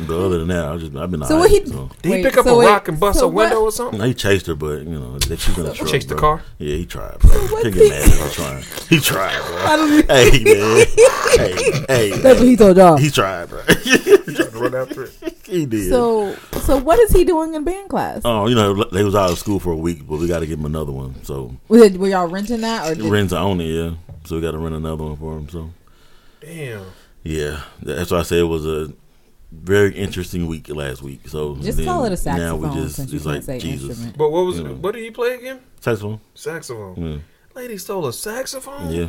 [0.00, 1.88] But other than that, I just I've been So what he- so.
[2.00, 3.66] Did he Wait, pick up so a wait, rock and bust so a window what-
[3.68, 3.98] or something?
[4.00, 5.88] No, he chased her, but you know they, she's in a truck.
[5.88, 6.42] Chased the car?
[6.58, 7.18] Yeah, he tried.
[7.20, 7.30] Bro.
[7.30, 8.64] what Can't he- get mad at him trying.
[8.88, 9.56] He tried, bro.
[9.58, 10.86] I don't hey man,
[11.36, 12.96] hey, hey, That's what he told y'all.
[12.96, 13.60] he tried, bro.
[13.62, 15.12] He trying to run after it.
[15.46, 15.90] he did.
[15.90, 18.22] So, so what is he doing in band class?
[18.24, 20.46] Oh, you know, they was out of school for a week, but we got to
[20.46, 21.22] give him another one.
[21.24, 23.92] So Was it, were y'all renting that or did, rent's on it, yeah.
[24.24, 25.48] So we got to rent another one for him.
[25.48, 25.70] So
[26.40, 26.86] Damn.
[27.22, 28.92] yeah, that's why I say it was a
[29.52, 31.28] very interesting week last week.
[31.28, 33.90] So just then call it a Now saxophone we just since it's like say Jesus
[33.90, 34.18] instrument.
[34.18, 34.74] But what was You know.
[34.74, 35.60] what did he play again?
[35.80, 36.20] saxophone.
[36.34, 36.94] Saxophone.
[36.96, 37.16] Yeah,
[37.54, 38.90] Lady stole a saxophone.
[38.90, 39.08] yeah.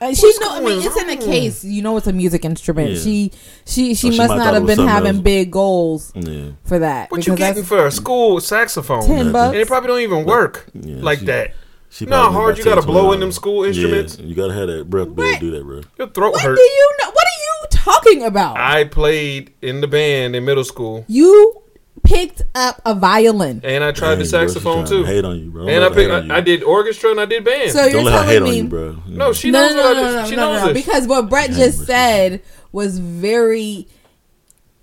[0.00, 0.50] Uh, she What's know.
[0.50, 1.30] I mean, going it's in the on?
[1.30, 1.64] case.
[1.64, 2.90] You know, it's a music instrument.
[2.90, 2.98] Yeah.
[3.00, 3.32] She,
[3.66, 5.22] she, she Oh, she must might not have been having else.
[5.22, 6.50] big goals yeah.
[6.64, 7.10] for that.
[7.12, 9.06] What you getting that's for a school saxophone?
[9.06, 9.52] ten bucks.
[9.52, 11.54] And it probably don't even work Yeah, like she- that.
[11.90, 14.18] She You know how hard you gotta blow in them school instruments?
[14.18, 15.80] Yeah, you gotta have that breath to be able to do that, bro.
[15.96, 16.56] Your throat what hurt.
[16.56, 17.06] do you know?
[17.10, 17.33] What are you
[17.74, 18.56] talking about?
[18.58, 21.60] I played in the band in middle school, you
[22.02, 23.60] picked up a violin.
[23.64, 25.02] and I tried the Dang, bro, she saxophone too.
[25.04, 25.62] to Hate on you, bro.
[25.62, 26.10] And I Don't let picked.
[26.10, 27.70] hate on I, I did orchestra and I did band.
[27.70, 28.96] So you're Don't let her telling hate me on you, bro.
[29.08, 30.16] no, she no, knows no, what no, I no, did.
[30.16, 30.84] no, she no, knows no, this.
[30.84, 33.88] Because what Brett just said was very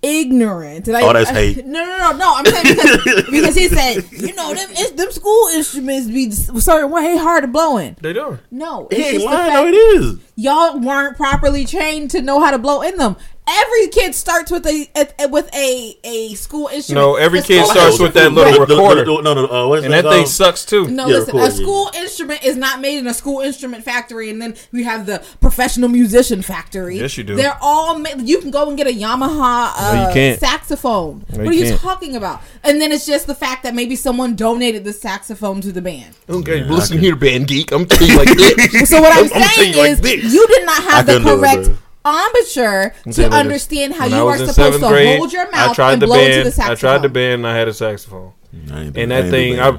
[0.02, 0.88] ignorant.
[0.88, 1.64] And I, Oh, that's I- hate.
[1.66, 2.34] No, no, no, no.
[2.36, 6.90] I'm saying because, because he said, you know, them it's, them school instruments be certain
[6.90, 7.96] way hard to blow in.
[8.00, 8.38] they do.
[8.50, 9.66] No, He it's ain't lying, fact though.
[9.68, 10.18] It is.
[10.36, 13.16] y'all weren't properly trained to know how to blow in them.
[13.48, 17.04] Every kid starts with a, a with a a school instrument.
[17.04, 19.04] No, every A kid starts with that little instrument- recorder.
[19.04, 19.72] No, no, no.
[19.72, 20.86] Uh, And that thing sucks too.
[20.86, 21.36] No, Yeah, listen.
[21.36, 21.62] record, a yeah.
[21.62, 25.24] school instrument is not made in a school instrument factory, and then we have the
[25.40, 26.98] professional musician factory.
[27.00, 27.34] Yes, you do.
[27.34, 28.20] They're all made.
[28.22, 30.38] You can go and get a Yamaha uh, No, you can't.
[30.38, 31.24] saxophone.
[31.32, 31.80] No, what are you can't.
[31.80, 32.42] talking about?
[32.62, 36.14] And then it's just the fact that maybe someone donated the saxophone to the band.
[36.30, 37.72] Okay, Yeah, listen here, band geek.
[37.72, 38.88] I'm telling you like this.
[38.88, 40.32] So what I'm, I'm saying you like is, this.
[40.32, 41.76] you did not I have the couldn't do it, correct bro.
[42.04, 45.92] Embouchure to telling understand how you are supposed to grade, hold your I mouth tried
[45.94, 46.32] and the blow band.
[46.32, 46.72] into the saxophone.
[46.72, 47.34] I tried the band.
[47.34, 49.78] and I had a saxophone, and that thing, I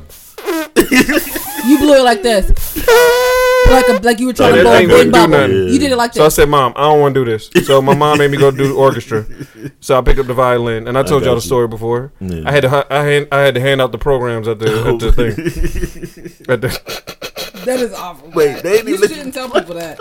[1.66, 2.50] You blew it like this,
[3.72, 5.30] like a, like you were trying So to blow a thing big bubble.
[5.30, 5.70] nothing.
[5.70, 6.20] You did it like this.
[6.20, 8.38] So I said, "Mom, I don't want to do this." So my mom made me
[8.38, 9.26] go do the orchestra.
[9.80, 11.48] So I picked up the violin, and I told got y'all the you.
[11.48, 12.12] story before.
[12.20, 12.42] Yeah.
[12.46, 15.00] I had to, I had, I had to hand out the programs at the, at
[15.00, 16.44] the thing.
[16.50, 16.70] At the,
[17.66, 18.30] That is awful.
[18.32, 19.98] Wait, they you shouldn't tell people that.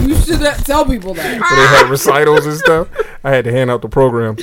[0.00, 1.40] you should not tell people that.
[1.40, 2.88] where they had recitals and stuff.
[3.24, 4.36] I had to hand out the program.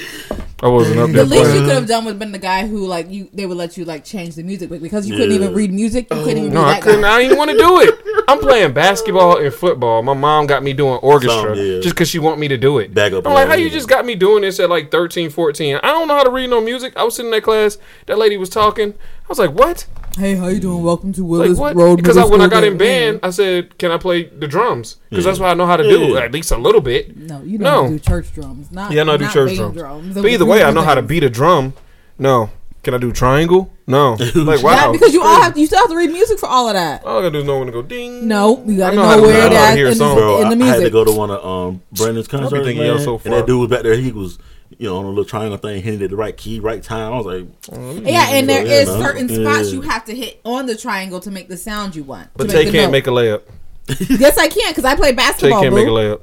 [0.62, 1.24] I wasn't up there.
[1.26, 3.30] The there least you could have done was been the guy who like you.
[3.34, 6.08] They would let you like change the music, but because you couldn't even read music,
[6.10, 7.02] you couldn't even No, be I that couldn't.
[7.02, 7.16] guy.
[7.16, 8.00] I didn't want to do it.
[8.30, 10.02] I'm playing basketball and football.
[10.04, 11.80] My mom got me doing orchestra Some, yeah.
[11.82, 12.94] just because she want me to do it.
[12.94, 15.78] Back up I'm like, how you just got me doing this at like 13, 14?
[15.84, 16.94] I don't know how to read no music.
[16.96, 17.78] I was sitting in that class.
[18.06, 18.94] That lady was talking.
[18.94, 19.86] I was like, what?
[20.18, 20.84] Hey, how you doing?
[20.84, 21.76] Welcome to Like Willis what?
[21.76, 21.96] Road.
[21.96, 23.14] Because I, when I School got in Band.
[23.14, 24.98] band, I said, can I play the drums?
[25.10, 25.32] Because Yeah.
[25.32, 26.20] that's what I know how to do, Yeah.
[26.20, 27.18] at least a little bit.
[27.18, 27.90] No, you don't No.
[27.90, 28.72] do church drums.
[28.72, 29.76] Not Yeah, I know I do not church drums.
[29.76, 30.14] drums.
[30.14, 31.74] But either way, I know how to beat a drum.
[32.20, 32.52] No.
[32.84, 33.72] Can I do triangle?
[33.88, 34.92] No, like Yeah, wow.
[34.92, 37.04] because you all have you still have to read music for all of that.
[37.06, 38.28] All I gotta do is know when to go ding.
[38.28, 40.04] No, you gotta I know know where I know how to that hear in, the,
[40.04, 42.78] Bro, in the I, I had to go to one of um Brandon's concerts, thinking
[42.78, 43.96] man, you're so and that dude was back there.
[43.96, 44.38] He was,
[44.80, 47.14] you know, on a little triangle thing, hitting it the right key, right time.
[47.14, 48.08] I was like, mm-hmm.
[48.08, 49.02] yeah, and there Yeah, is no.
[49.02, 49.74] certain spots Yeah.
[49.76, 52.30] you have to hit on the triangle to make the sound you want.
[52.36, 52.92] But to Tay can't note.
[52.92, 53.42] make a layup.
[54.20, 55.60] Yes, I can because I play basketball.
[55.62, 56.22] Tay can't make a layup.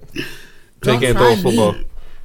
[0.83, 1.75] Tay can't throw a football.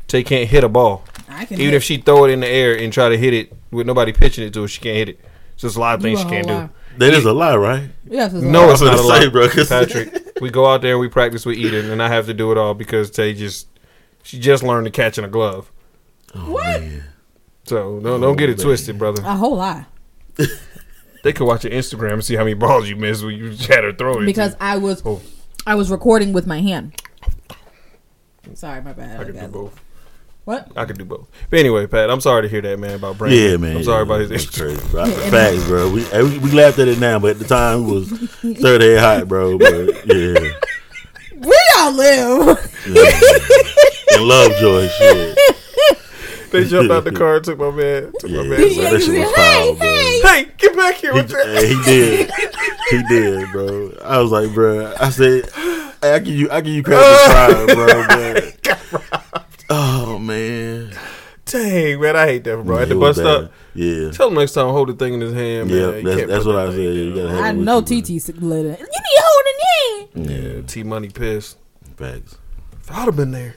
[0.07, 1.03] Tay can't hit a ball.
[1.27, 1.73] I can Even hit.
[1.75, 4.45] if she throw it in the air and try to hit it with nobody pitching
[4.47, 5.19] it to her, she can't hit it.
[5.57, 6.63] So there's a lot of things she can't whole do.
[6.63, 6.69] lie.
[6.99, 7.89] that is a lie, right?
[8.07, 10.31] Yes, it's No, a it's I was not a gonna lot, say, bro, 'cause- Patrick.
[10.41, 12.57] we go out there and we practice with Eden, and I have to do it
[12.57, 13.67] all because Tay just
[14.23, 15.69] she just learned to catch in a glove.
[16.35, 16.83] Oh, what
[17.65, 19.21] So don't don't get it twisted, brother.
[19.25, 19.85] a whole lot.
[21.23, 23.83] They could watch your Instagram and see how many balls you missed when you had
[23.83, 24.25] her throw it.
[24.27, 25.23] because I was Oh.
[25.65, 27.01] I was recording with my hand.
[28.53, 29.19] Sorry, my bad.
[29.19, 29.81] I could do both.
[30.43, 30.71] What?
[30.75, 31.27] I could do both.
[31.49, 33.39] But anyway, Pat, I'm sorry to hear that, man, about Brandon.
[33.41, 33.77] Yeah, man.
[33.77, 34.77] I'm sorry yeah, about his that's Instagram.
[34.77, 35.05] crazy, bro.
[35.31, 35.89] Facts, bro.
[35.91, 38.07] We we we laughed at it now, but at the time it was
[38.61, 39.57] third head hot, bro.
[39.57, 40.51] But yeah,
[41.39, 42.71] Where y'all live?
[44.11, 45.37] and Lovejoy shit.
[46.51, 48.11] They jumped out the car and took my man.
[48.19, 48.59] Took Yeah, my bro, man.
[48.77, 49.87] that shit was foul, bro.
[49.87, 51.63] Hey, get back here He, with that.
[51.63, 52.31] he did.
[52.91, 53.91] He did, bro.
[54.03, 54.93] I was like, bro.
[54.99, 55.49] I said,
[56.01, 58.05] hey, I give you, I give you credit for trying, bro.
[58.91, 60.91] But, oh man,
[61.45, 62.77] Dang, man, I hate that, bro.
[62.77, 63.51] At It the was bus stop.
[63.73, 65.77] Yeah, Tell him next time hold the thing in his hand, man.
[65.77, 66.01] yeah.
[66.15, 66.79] That's, that's what I that said.
[66.79, 68.09] You gotta have I it with know you, TT
[68.41, 68.79] lit.
[68.79, 69.59] You need holding
[70.21, 70.23] in.
[70.25, 70.35] bro.
[70.59, 71.57] Yeah, T Money pissed.
[71.97, 72.37] Facts.
[72.81, 73.55] If I'd have been there,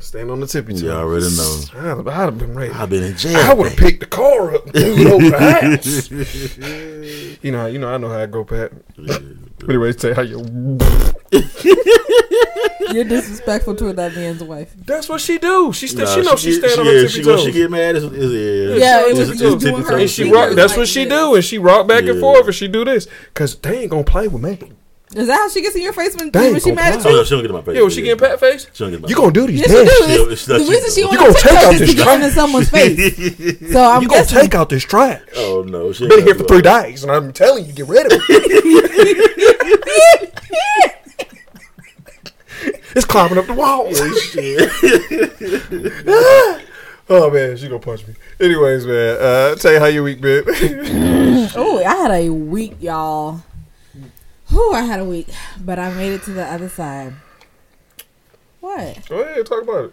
[0.00, 0.80] stand on the tippy toe.
[0.86, 1.60] You already know.
[1.74, 2.72] I'd have, I'd have been ready.
[2.72, 3.36] I've been in jail.
[3.36, 5.38] I would have picked the car up and threw it over the
[7.34, 7.42] house.
[7.42, 8.72] you know, how- you know, I know how I go, Pat.
[8.96, 9.22] But
[9.68, 10.38] anyway, say how you.
[12.92, 14.72] You're disrespectful to that man's wife.
[14.86, 15.72] That's what she do.
[15.72, 17.44] She st- Nah, she knows she, get- stand on yeah, her she, tippy when toes.
[17.46, 18.20] she get mad, it's, it's, yeah,
[18.76, 20.00] Yeah, it it's, was it's, just it's doing tippy her toes.
[20.00, 20.52] and she rock.
[20.54, 21.12] That's like what she this.
[21.18, 24.04] do, and she rock back and forth, and she do this, cause they ain't gonna
[24.04, 24.72] play with me.
[25.14, 27.10] Is that how she gets in your face when, Dang, when she mad at comply.
[27.10, 27.20] Oh, you?
[27.20, 27.76] no, she don't get in my face.
[27.76, 29.20] Yeah, when she get pat face, She don't get in my you face.
[29.22, 29.90] gonna do these Yes, dance.
[29.90, 30.28] she She- do.
[30.30, 31.06] it's The not reason she though.
[31.08, 32.14] on You gonna take out TikTok is this to get trash.
[32.22, 33.70] into someone's face.
[33.72, 34.40] So I'm You gonna guessing.
[34.40, 35.20] take out this trash.
[35.36, 38.06] Oh no, she ain't Been here for three days, and I'm telling you, get rid
[38.06, 39.44] of it.
[42.96, 43.86] it's climbing up the wall.
[47.10, 48.14] oh man, she gonna punch me.
[48.40, 50.44] Anyways, man, uh, tell you how your week been.
[51.56, 53.42] Oh, I had a week, y'all.
[54.56, 55.26] Oh, I had a week,
[55.60, 57.12] but I made it to the other side.
[58.60, 59.08] What?
[59.08, 59.92] Go ahead, talk about it.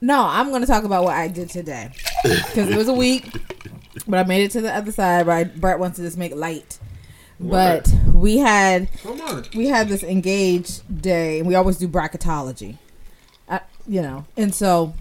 [0.00, 1.90] No, I'm going to talk about what I did today
[2.22, 3.32] because it was a week,
[4.06, 5.24] but I made it to the other side.
[5.26, 6.78] But Brett wants to just make light.
[7.40, 9.44] But we had Come on.
[9.56, 12.76] we had this engaged day, and we always do bracketology.
[13.48, 14.94] Uh, you know, and so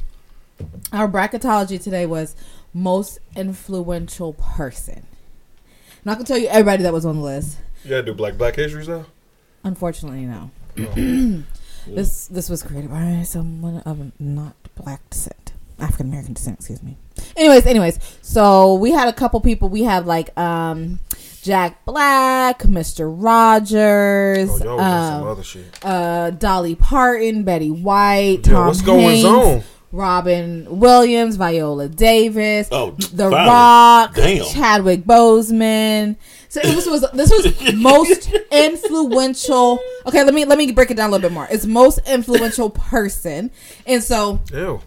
[0.91, 2.35] our bracketology today was
[2.73, 5.05] most influential person.
[5.05, 7.57] I'm not gonna tell you everybody that was on the list.
[7.83, 9.05] You gotta do Black Black History stuff.
[9.63, 10.51] Unfortunately, no.
[11.87, 16.59] this this was created by someone of not black descent, African American descent.
[16.59, 16.97] Excuse me.
[17.35, 19.69] Anyways, anyways, so we had a couple people.
[19.69, 20.99] We have like um
[21.41, 25.65] Jack Black, Mister Rogers, Oh, y'all was on some um, other shit.
[25.85, 29.63] uh, Dolly Parton, Betty White, Yo, Tom what's going Hanks, on?
[29.91, 33.29] Robin Williams, Viola Davis, Oh, The.
[33.29, 34.45] Rock, Damn.
[34.45, 36.15] Chadwick Boseman.
[36.53, 39.79] So it was, was this was most influential.
[40.05, 41.47] Okay, let me let me break it down a little bit more.
[41.49, 43.49] It's most influential person,
[43.87, 44.79] and so Ew.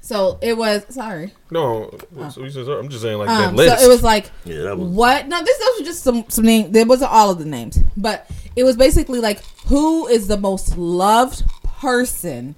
[0.00, 0.86] so it was.
[0.88, 1.90] Sorry, No,
[2.30, 3.80] so said- I'm just saying like um, that list.
[3.80, 4.88] so it was like Yeah, that was.
[4.88, 5.28] what?
[5.28, 6.72] No, this those were just some some name.
[6.72, 10.78] There wasn't all of the names, but it was basically like who is the most
[10.78, 12.54] loved person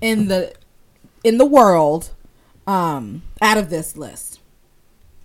[0.00, 0.54] in the
[1.24, 2.10] in the world
[2.68, 4.38] um out of this list.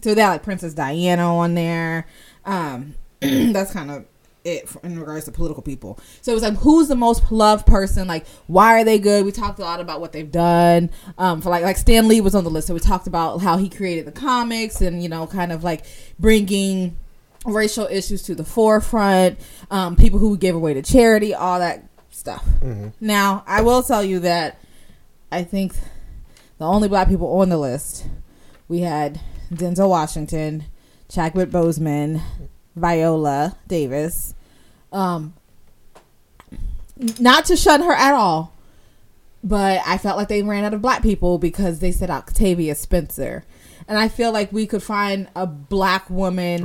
[0.01, 2.07] So they had like Princess Diana on there.
[2.45, 4.05] Um that's kind of
[4.43, 5.99] it in regards to political people.
[6.21, 8.07] So it was like who's the most loved person?
[8.07, 9.25] Like why are they good?
[9.25, 10.89] We talked a lot about what they've done.
[11.17, 13.57] Um for like like Stan Lee was on the list, so we talked about how
[13.57, 15.85] he created the comics and you know kind of like
[16.19, 16.97] bringing
[17.45, 19.39] racial issues to the forefront.
[19.71, 22.45] Um people who gave away to charity, all that stuff.
[23.01, 24.59] Now, I will tell you that
[25.31, 25.73] I think
[26.57, 28.07] the only black people on the list
[28.67, 29.19] we had
[29.53, 30.63] Denzel Washington,
[31.15, 32.21] Chadwick Boseman,
[32.75, 34.33] Viola Davis.
[34.91, 35.33] Um,
[37.19, 38.53] not to shun her at all,
[39.43, 43.45] but I felt like they ran out of black people because they said Octavia Spencer,
[43.87, 46.63] and I feel like we could find a black woman.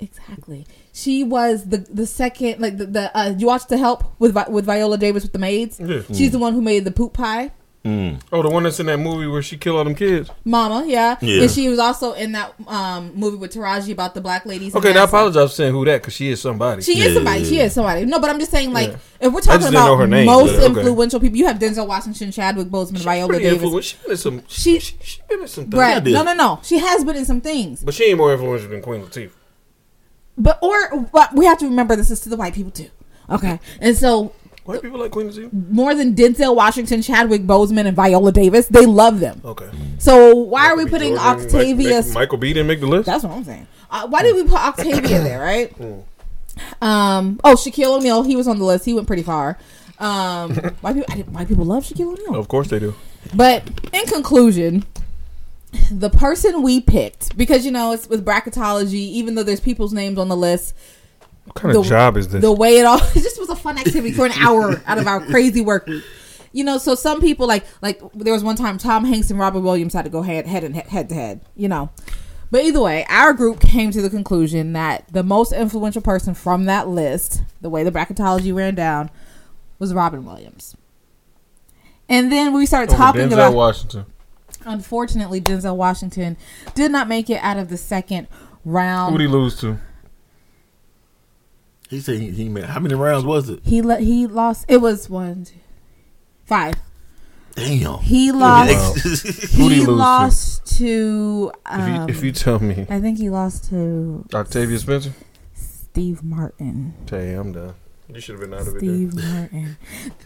[0.00, 0.66] Exactly.
[0.92, 4.48] She was the the second like the, the uh you watched the help with Vi-
[4.48, 5.78] with Viola Davis with the maids.
[5.80, 6.02] Yeah.
[6.12, 7.52] She's the one who made the poop pie.
[7.84, 8.18] Mm.
[8.32, 10.30] Oh, the one that's in that movie where she killed all them kids.
[10.42, 11.16] Mama, yeah.
[11.20, 11.42] Yeah.
[11.42, 14.74] And she was also in that um, movie with Taraji about the black ladies.
[14.74, 15.08] Okay, now I NASA.
[15.08, 16.80] apologize for saying who that because she is somebody.
[16.80, 17.40] She Yeah, is somebody.
[17.40, 18.06] yeah, She is somebody.
[18.06, 18.96] No, but I'm just saying, like, Yeah.
[19.20, 20.80] if we're talking about her name, most but okay.
[20.80, 23.52] influential people, you have Denzel Washington, Chadwick Boseman, Viola Davis.
[23.52, 23.82] influential.
[23.82, 24.42] She been in some.
[24.48, 25.74] She- She, she, she been in some things.
[25.74, 26.14] Brett, did.
[26.14, 26.60] no, no, no.
[26.62, 29.30] She has been in some things, But she ain't more influential than Queen Latifah.
[30.38, 32.88] but or but we have to remember this is to the white people too.
[33.30, 34.32] Okay, and so
[34.64, 35.70] White people like Queen Latifah.
[35.70, 39.40] more than Denzel Washington, Chadwick Boseman, and Viola Davis, they love them.
[39.44, 39.68] Okay.
[39.98, 42.02] So why are we putting Jordan, Octavia?
[42.02, 43.06] Mike- Michael B didn't make the list.
[43.06, 43.66] That's what I'm saying.
[43.90, 45.70] Uh, why did we put Octavia there, right?
[45.72, 46.00] Hmm.
[46.80, 47.40] Um.
[47.42, 48.22] Oh, Shaquille O'Neal.
[48.22, 48.84] He was on the list.
[48.84, 49.58] He went pretty far.
[49.98, 50.54] Um.
[50.82, 51.04] White people.
[51.10, 52.36] I didn't, white people love Shaquille O'Neal.
[52.36, 52.94] Of course they do.
[53.34, 54.84] But in conclusion,
[55.90, 60.16] the person we picked, because you know it's with bracketology, even though there's people's names
[60.16, 60.74] on the list,
[61.44, 62.40] What kind of job is this?
[62.40, 65.06] the way it all it just was a fun activity for an hour out of
[65.06, 66.04] our crazy work week.
[66.52, 69.60] You know, so some people like like there was one time Tom Hanks and Robert
[69.60, 71.40] Williams had to go head head and head, head to head.
[71.56, 71.90] You know,
[72.50, 76.66] but either way, our group came to the conclusion that the most influential person from
[76.66, 79.10] that list, the way the bracketology ran down,
[79.80, 80.76] was Robin Williams.
[82.08, 84.06] And then we started Over talking Denzel about Washington.
[84.64, 86.36] Unfortunately, Denzel Washington
[86.74, 88.64] did not make it out of the second round.
[88.64, 89.12] Who round.
[89.14, 89.78] would he lose to?
[91.90, 93.60] He said he, he made how many rounds was it?
[93.64, 94.64] He let he lost.
[94.68, 95.54] It was one, two,
[96.44, 96.74] five.
[97.54, 97.98] Damn.
[98.00, 98.98] He lost.
[99.54, 99.92] Who'd he he lose to?
[99.92, 101.52] lost to.
[101.66, 105.12] If um, you, if you tell me I think he lost to Octavia Spencer,
[105.54, 106.94] Steve Martin.
[107.06, 107.74] tell you I'm done.
[108.08, 108.80] You should have been out of it.
[108.80, 109.76] Steve Martin.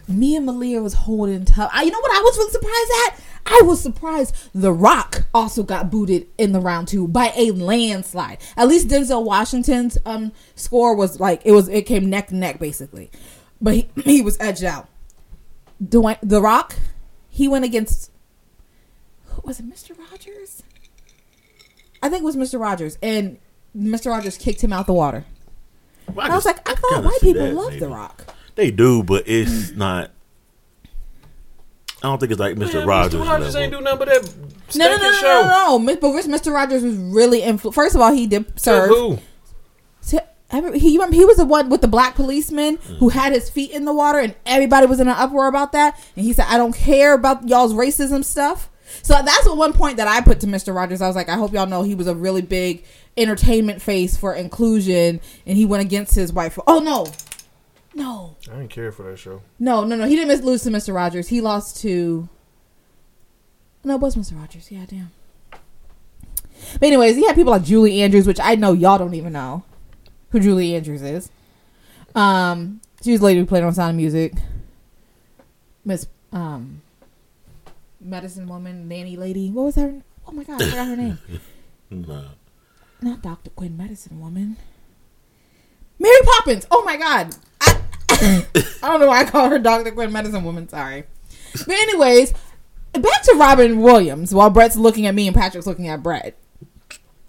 [0.07, 1.71] Me and Malia was holding tough.
[1.73, 3.23] I, you know what I was really surprised at?
[3.45, 8.39] I was surprised The Rock also got booted in the round two by a landslide.
[8.57, 12.59] At least Denzel Washington's um score was like it was it came neck to neck
[12.59, 13.09] basically,
[13.61, 14.87] but he, he was edged out.
[15.81, 16.75] Dwayne, The Rock,
[17.29, 18.11] he went against
[19.43, 19.97] was it, Mr.
[19.97, 20.63] Rogers?
[22.01, 22.59] I think it was Mr.
[22.59, 23.39] Rogers, and
[23.75, 24.11] Mr.
[24.11, 25.25] Rogers kicked him out the water.
[26.17, 27.79] I was like, I thought white people that, love maybe.
[27.79, 28.35] The Rock.
[28.55, 30.11] They do, but it's not.
[32.01, 32.75] I don't think it's like Mr.
[32.75, 33.21] Man, Rogers.
[33.21, 33.25] Mr.
[33.25, 33.61] Rogers level.
[33.61, 34.77] ain't do nothing but that.
[34.77, 35.27] No, no, no, no, show.
[35.27, 35.79] no, no, no.
[35.79, 36.53] Miss- But Mr.
[36.53, 38.89] Rogers was really influ- First of all, he did To serve.
[38.89, 39.19] who?
[40.51, 43.13] He, remember, he was the one with the black policeman who mm.
[43.13, 45.99] had his feet in the water, and everybody was in an uproar about that.
[46.15, 48.68] And he said, "I don't care about y'all's racism stuff."
[49.01, 50.75] So that's at one point that I put to Mr.
[50.75, 51.01] Rogers.
[51.01, 52.83] I was like, I hope y'all know he was a really big
[53.17, 56.53] entertainment face for inclusion, and he went against his wife.
[56.53, 57.07] Fo- oh no,
[57.93, 59.41] no, I didn't care for that show.
[59.59, 60.05] no, no, no.
[60.05, 60.93] He didn't miss, lose to Mr.
[60.93, 61.27] Rogers.
[61.27, 62.27] He lost to.
[63.83, 64.37] No, it was Mr.
[64.37, 64.71] Rogers.
[64.71, 65.11] Yeah, damn.
[66.73, 69.63] But anyways, he had people like Julie Andrews, which I know y'all don't even know
[70.31, 71.31] who Julie Andrews is.
[72.15, 74.33] Um, she was the lady who played on Sound of Music.
[75.85, 76.81] Miss um,
[78.01, 79.49] medicine woman, nanny lady.
[79.51, 80.01] What was her?
[80.27, 81.19] Oh my god, I forgot her name.
[81.91, 82.25] No.
[83.01, 84.57] Not Doctor Quinn, medicine woman.
[85.97, 86.67] Mary Poppins.
[86.69, 87.35] Oh my god.
[87.61, 87.81] I,
[88.11, 90.69] I don't know why I call her Doctor Quinn, medicine woman.
[90.69, 91.05] Sorry.
[91.53, 92.31] But anyways,
[92.93, 94.35] back to Robin Williams.
[94.35, 96.37] While Brett's looking at me and Patrick's looking at Brett.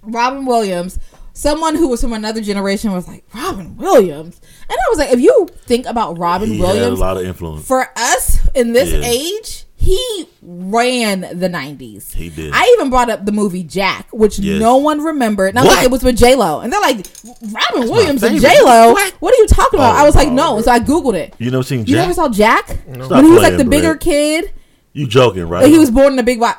[0.02, 0.98] Robin Williams,
[1.32, 5.20] someone who was from another generation, was like Robin Williams, and I was like, if
[5.20, 7.66] you think about Robin He had a lot of influence.
[7.66, 9.00] for us in this Yeah.
[9.04, 12.12] age, he ran the nineties.
[12.12, 12.50] He did.
[12.54, 14.60] I even brought up the movie Jack, which Yes.
[14.60, 15.48] no one remembered.
[15.48, 15.76] And I was What?
[15.78, 17.06] like, it was with J Lo, and they're like,
[17.50, 18.50] Robin Williams and favorite.
[18.56, 18.92] J Lo.
[18.92, 19.12] What?
[19.20, 19.34] What?
[19.34, 19.94] are you talking about?
[19.94, 20.52] Oh, I was like, oh, no, no.
[20.56, 20.62] bro.
[20.62, 21.34] So I googled it.
[21.38, 21.88] You never seen Jack?
[21.88, 24.52] You never saw Jack Stop when he was like playing, the bigger kid.
[24.92, 25.66] You joking, right?
[25.66, 26.54] He was born in a big wa-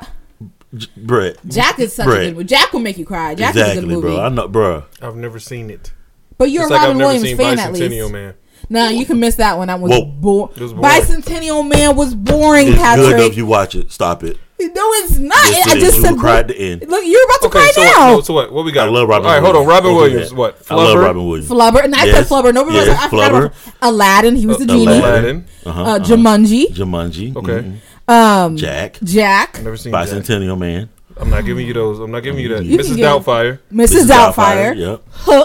[0.74, 1.36] J- Brett.
[1.46, 2.20] Jack is such Brett.
[2.22, 2.44] a good movie.
[2.48, 3.34] Jack will make you cry.
[3.34, 4.08] Jack is a exactly, good movie.
[4.16, 4.20] bro.
[4.20, 4.84] I know, bro.
[5.00, 5.92] I've never seen it.
[6.38, 8.12] but you're Just a like I've Robin never Williams seen fan at least.
[8.12, 8.34] Man.
[8.68, 9.68] No, you can miss that one.
[9.68, 10.04] That was Whoa.
[10.04, 10.82] bo- was boring.
[11.02, 13.16] Bicentennial Man was boring, It's good Patrick.
[13.16, 13.90] though if you watch it.
[13.92, 14.38] Stop it.
[14.60, 15.36] No, it's not.
[15.50, 16.04] Yes, I it just is.
[16.04, 16.18] You said.
[16.18, 16.84] cried at the end.
[16.88, 17.90] Look, you're about to Okay, cry so now.
[18.10, 18.52] what, no, so what?
[18.52, 18.86] What we got?
[18.86, 19.26] I love Robin.
[19.26, 19.66] All right, hold on.
[19.66, 20.30] Robin Don't Williams.
[20.30, 20.36] that.
[20.36, 20.62] What?
[20.70, 21.50] I love Robin Williams.
[21.50, 22.54] Flubber, and I Yes, said Flubber.
[22.54, 22.96] Nobody yes, was.
[22.96, 23.46] I Flubber.
[23.46, 24.36] about Aladdin.
[24.36, 24.86] He was the Uh, genie.
[24.98, 25.44] Aladdin.
[25.66, 25.98] Uh-huh, Uh, uh-huh.
[26.04, 26.66] Jumanji.
[26.72, 27.36] Jumanji.
[27.36, 27.68] Okay.
[27.68, 28.12] mhm.
[28.12, 28.98] Um, Jack.
[29.02, 29.60] Jack.
[29.64, 30.06] Never seen that.
[30.08, 30.88] Bicentennial Man.
[31.16, 31.98] I'm not giving you those.
[31.98, 32.64] I'm not giving you that.
[32.64, 32.96] You Mrs.
[32.98, 33.58] Doubtfire.
[33.72, 34.06] Mrs.
[34.08, 34.76] Doubtfire.
[34.76, 35.02] Yep.
[35.10, 35.41] Hook.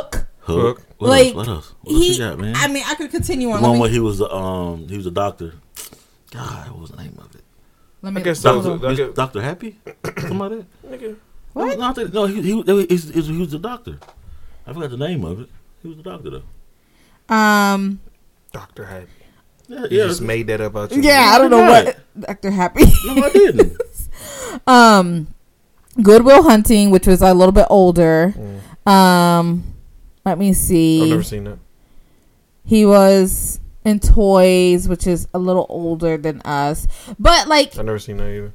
[0.47, 0.77] Hook.
[0.79, 0.87] Hook.
[0.97, 1.35] What like else?
[1.35, 1.73] What else?
[1.81, 2.11] What else he.
[2.13, 2.53] you got, man?
[2.57, 3.61] I mean, I could continue the on.
[3.61, 5.53] one Let where he was the um he was a doctor.
[6.31, 7.41] God, what was the name of it?
[8.01, 8.73] Let me I guess hold so.
[8.73, 8.85] on.
[8.85, 9.77] I Doctor Happy?
[10.05, 10.91] Something like that.
[10.91, 11.15] Nigga.
[11.53, 11.77] What?
[11.79, 13.97] No, I think- no he, he, he, he, he was the doctor.
[14.65, 15.49] I forgot the name of it.
[15.81, 17.33] He was the doctor though.
[17.35, 17.99] Um.
[18.53, 18.85] Dr.
[18.85, 19.07] Happy.
[19.67, 20.07] Yeah, You yeah.
[20.07, 21.85] just made that up out your Yeah, I don't know Right.
[21.87, 22.83] what Doctor Happy.
[23.05, 23.77] No, I didn't.
[24.65, 25.27] um,
[26.01, 28.33] Good Will Hunting, which was a little bit older.
[28.85, 29.63] Um,
[30.27, 31.03] let me see.
[31.03, 31.57] I've never seen that.
[32.65, 36.85] He was in Toys, which is a little older than us.
[37.17, 38.53] But like, I've never seen that either.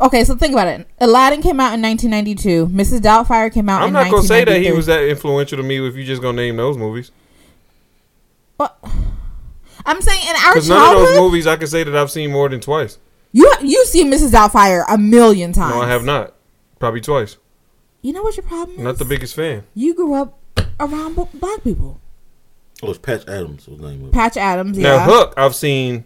[0.00, 0.88] okay, so think about it.
[0.98, 2.68] Aladdin came out in 1992.
[2.68, 3.00] Mrs.
[3.00, 3.82] Doubtfire came out.
[3.82, 6.36] I'm not gonna say that he was that influential to me if you just gonna
[6.36, 7.10] name those movies.
[8.56, 8.78] But
[9.84, 12.10] I'm saying in our Because none of childhood, those movies I can say that I've
[12.10, 12.98] seen more than twice.
[13.32, 14.30] you you see Mrs.
[14.30, 15.74] Doubtfire a million times.
[15.74, 16.32] No, I have not.
[16.78, 17.36] Probably twice.
[18.00, 18.82] You know what your problem is?
[18.84, 19.64] Not the biggest fan.
[19.74, 20.38] You grew up
[20.80, 22.00] around b- black people.
[22.82, 23.66] Oh, it's Patch Adams.
[23.68, 24.12] Was the name of it.
[24.12, 25.04] Patch Adams, Now.
[25.04, 26.04] Hook, I've seen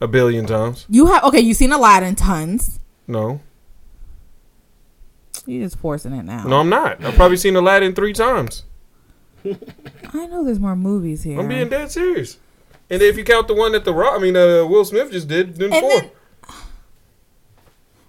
[0.00, 0.86] a billion times.
[0.88, 1.40] You have okay.
[1.40, 2.80] You've seen Aladdin tons.
[3.06, 3.40] No,
[5.46, 6.44] You're just forcing it now.
[6.44, 7.04] no, I'm not.
[7.04, 8.64] I've probably seen Aladdin three times.
[9.44, 11.38] I know there's more movies here.
[11.40, 12.38] I'm being dead serious.
[12.90, 15.26] And if you count the one that the Rock, I mean, uh, Will Smith just
[15.28, 16.00] did, then And four.
[16.00, 16.10] then-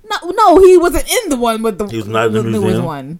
[0.24, 2.82] no, no, he wasn't in the one with the, He was not in the newest
[2.84, 3.19] one.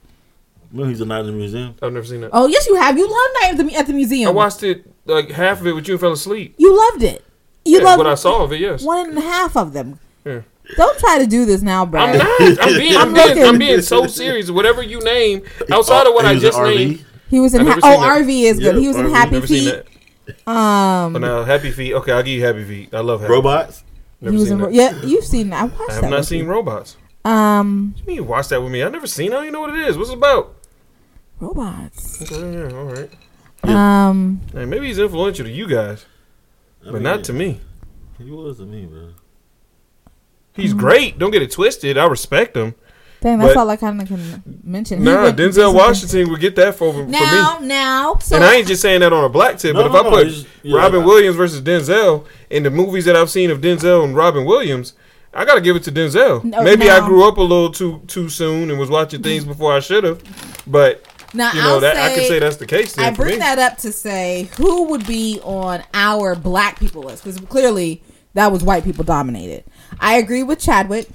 [0.76, 1.76] No, he's a night in the museum.
[1.82, 2.32] I've never seen that.
[2.34, 2.98] Oh yes, you have.
[2.98, 4.28] You loved Night at the, at the museum.
[4.30, 6.56] I watched it like half of it, but you fell asleep.
[6.58, 7.24] You loved it.
[7.64, 8.60] You Yeah, loved what I saw of it.
[8.60, 8.84] Yes.
[8.84, 10.00] one and a half of them.
[10.26, 10.42] Yeah.
[10.76, 12.16] Don't try to do this now, Brad.
[12.16, 12.60] I'm not.
[12.68, 12.96] I'm being.
[12.98, 13.46] I'm I'm being.
[13.46, 14.50] I'm being so serious.
[14.50, 17.06] Whatever you name outside of what Oh, I he was in just named.
[17.30, 17.62] He was in.
[17.62, 18.22] I've Ha- oh, that.
[18.26, 18.76] RV is good.
[18.76, 19.66] Yeah, he was in Happy Never Feet.
[20.26, 20.48] that.
[20.50, 21.94] Um, But now Happy Feet.
[21.94, 22.94] Okay, I'll give you Happy Feet.
[22.94, 23.32] I love Happy.
[23.34, 23.84] Robots.
[24.22, 24.64] Never he was seen in.
[24.64, 24.74] that.
[24.74, 25.62] Yeah, you've seen that.
[25.62, 25.84] I watched that.
[25.84, 26.02] I that.
[26.04, 26.50] have not with seen you.
[26.50, 26.98] Robots.
[27.26, 28.84] Um, You mean you watch that with me?
[28.84, 29.28] I've never seen.
[29.32, 29.36] it.
[29.36, 29.98] I don't even know what it is.
[29.98, 30.56] What's it about?
[31.48, 32.22] Robots.
[32.22, 33.10] Okay, yeah, all right.
[33.64, 36.06] Um, Hey, maybe he's influential to you guys,
[36.82, 37.60] I but mean, not to me.
[38.18, 39.10] He was to me, bro.
[40.54, 41.18] He's great.
[41.18, 41.98] Don't get it twisted.
[41.98, 42.76] I respect him.
[43.22, 45.00] dang, that's But- all I kind of can mention.
[45.00, 47.12] He Nah, went- Denzel Washington would get that for, for me.
[47.12, 49.86] Now, now, so and I ain't just saying that on a black tip, No, but
[49.88, 53.06] if no, I no, put it's- yeah, Robin I- Williams versus Denzel in the movies
[53.06, 54.94] that I've seen of Denzel and Robin Williams,
[55.34, 56.44] I gotta give it to Denzel.
[56.44, 59.46] No, Maybe now- I grew up a little too too soon and was watching things
[59.46, 60.22] before I should have,
[60.68, 62.94] but now you know I'll that I can say- say that's the case.
[62.94, 67.24] Then I bring that up to say who would be on our black people list
[67.24, 68.02] because clearly
[68.34, 69.64] that was white people dominated.
[70.00, 71.08] I agree with Chadwick.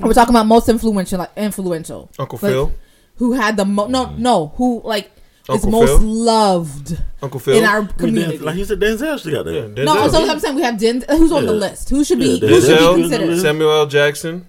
[0.00, 2.10] We're talking about most influential, like, influential.
[2.18, 2.72] Uncle Like, Phil,
[3.16, 4.22] who had the mo- no mm-hmm.
[4.22, 5.10] no who like
[5.50, 8.36] is Uncle most loved Uncle Phil, in our community.
[8.38, 9.54] Dan- like you said, Denzel still got that.
[9.54, 11.90] yeah, Denzel, no, so I'm saying we have Den- who's on the list?
[11.90, 13.38] Who should be Yeah, who should be considered?
[13.40, 13.86] Samuel L.
[13.86, 14.46] Jackson.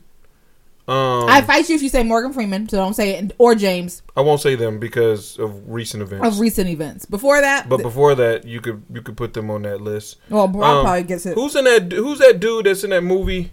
[0.85, 4.01] Um, I fight you if you say Morgan Freeman, so don't say it, or James
[4.17, 6.27] I won't say them because of recent events.
[6.27, 7.05] of recent events.
[7.05, 10.17] Before that, but th- before that, you could you could put them on that list.
[10.29, 11.35] well, Brock Um, probably gets it.
[11.35, 11.89] Who's in that?
[11.91, 13.51] Who's that dude that's in that movie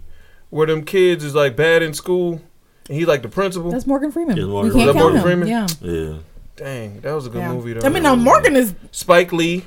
[0.49, 2.41] where them kids is like bad in school
[2.89, 3.71] and he's like the principal?
[3.71, 4.35] That's Morgan Freeman.
[4.35, 5.01] Yeah, we Morgan can't Freeman.
[5.13, 5.39] count him.
[5.39, 5.67] Morgan Yeah.
[6.11, 6.17] Yeah.
[6.57, 7.53] Dang, that was a good yeah.
[7.53, 7.87] movie though.
[7.87, 9.63] I mean, now Morgan is Spike Lee.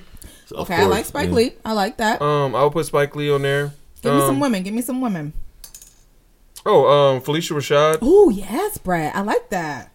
[0.50, 0.82] Of okay.
[0.82, 1.34] I like Spike yeah.
[1.34, 1.52] Lee.
[1.64, 2.20] I like that.
[2.20, 3.72] Um, I'll put Spike Lee on there.
[4.02, 4.62] Give me some Um, women.
[4.62, 5.32] Give me some women.
[6.66, 7.98] Oh, um, Phylicia Rashad.
[8.02, 9.14] Oh yes, Brad.
[9.14, 9.90] I like that.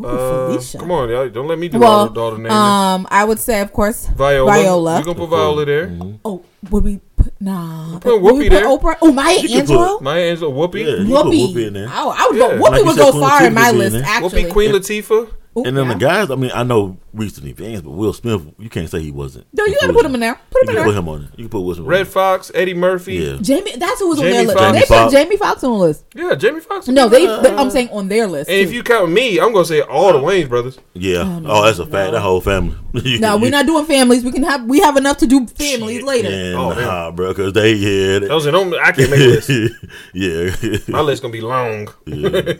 [0.00, 0.78] Ooh, Uh, Phylicia.
[0.78, 2.52] come on, y'all, don't let me do all, Well, the, all the names.
[2.52, 4.52] um, I would say, of course, Viola.
[4.52, 4.98] Viola.
[4.98, 5.86] We gonna put Viola there.
[5.88, 6.18] Mhm.
[6.24, 7.98] Oh, would we put nah?
[7.98, 8.64] put Would we Whoopi there.
[8.66, 8.96] Oprah?
[9.02, 9.86] Oh, Maya You Angelou.
[9.98, 11.54] put- Maya Angelou, Whoopi, Yeah, you put Whoopi.
[11.54, 11.88] Whoopi in there.
[11.92, 12.48] Oh, I would Yeah.
[12.48, 12.62] go.
[12.64, 13.92] Whoopi Like would go Queen far in my in list.
[13.96, 14.04] there.
[14.06, 15.28] Actually, Whoopi, Queen Latifah.
[15.58, 15.94] Ooh, And then yeah.
[15.94, 19.10] the guys, I mean, I know recent events, but Will Smith, you can't say he
[19.10, 19.46] wasn't.
[19.52, 20.38] No, you gotta put him in there.
[20.50, 20.84] Put him You in there.
[20.84, 21.28] put him on it.
[21.36, 21.86] You can put Will Smith.
[21.88, 22.04] Redd it.
[22.04, 23.14] Foxx, Eddie Murphy.
[23.16, 23.36] Yeah.
[23.40, 24.58] Jamie, that's who was on Jamie their list.
[24.58, 24.72] Foxx.
[24.72, 26.04] They Jamie put Jamie Foxx on the list.
[26.14, 26.86] Yeah, Jamie Foxx.
[26.88, 28.48] No, they, they- I'm saying on their list.
[28.50, 30.78] And if you count me, I'm gonna say all the Wayans brothers.
[30.94, 31.22] Yeah.
[31.22, 32.08] Oh, no, Oh, that's a fact.
[32.08, 32.10] no.
[32.12, 32.76] That whole family.
[33.18, 34.22] no, we're not doing families.
[34.22, 36.30] We can have we have enough to do families later.
[36.30, 36.84] Yeah, Oh, man.
[36.84, 38.18] nah, bro, because they, yeah.
[38.20, 39.50] They, Those are don't, I can't make a list.
[40.14, 40.78] yeah.
[40.88, 41.88] My list gonna be long.
[42.06, 42.52] yeah.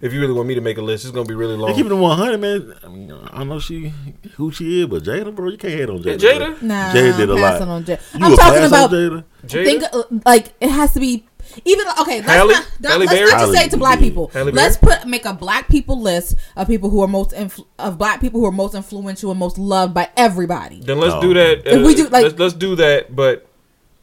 [0.00, 1.74] If you really want me to make a list, it's gonna be really They long.
[1.74, 2.74] keep it in 100, man.
[2.84, 3.92] I mean, I don't know she
[4.36, 6.22] who she is, but Jada, bro, you can't hate on Jada.
[6.22, 6.46] Yeah, bro.
[6.54, 6.62] Jada?
[6.62, 7.52] Nah, Jada did a I'm lot.
[7.52, 8.00] passing on Jada.
[8.18, 9.24] You I'm would talking pass about on Jada?
[9.46, 9.64] Jada?
[9.64, 11.24] think uh, like it has to be
[11.64, 12.18] even okay.
[12.20, 12.48] Let's Halle?
[12.48, 13.30] not, not- let's Berry?
[13.30, 14.10] not just say it to black Berry.
[14.10, 14.28] people.
[14.34, 17.96] Halle let's put make a black people list of people who are most influ- of
[17.98, 20.80] black people who are most influential and most loved by everybody.
[20.80, 21.20] then let's Oh.
[21.22, 21.66] do that.
[21.66, 23.46] If we do, like- let's, let's do that, but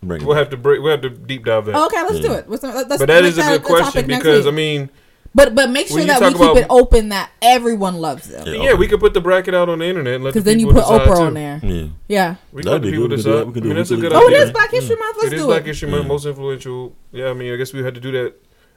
[0.03, 0.39] Bring we'll back.
[0.45, 0.81] have to break.
[0.81, 1.75] We'll have to deep dive that.
[1.75, 2.21] Oh, okay, let's Yeah.
[2.27, 2.49] do it.
[2.49, 4.89] Let's, let's but that make is a good question topic next because I mean,
[5.35, 8.47] but but make sure that we keep about- it open that everyone loves them.
[8.47, 8.63] Yeah.
[8.63, 10.83] yeah, we could put the bracket out on the internet Because the then you put
[10.85, 11.21] Oprah too.
[11.21, 11.59] on there.
[11.63, 11.85] Yeah.
[12.07, 12.35] Yeah.
[12.51, 13.17] We can let the people good.
[13.17, 13.31] We can do decide.
[13.31, 13.47] that.
[13.47, 14.43] We can I do mean, that's a good Oh, do it idea.
[14.45, 15.17] is Black History Month.
[15.17, 15.65] Let's It is do Black.
[15.65, 16.95] History Month, most influential.
[17.11, 18.33] Yeah, I mean, I guess we had to do that.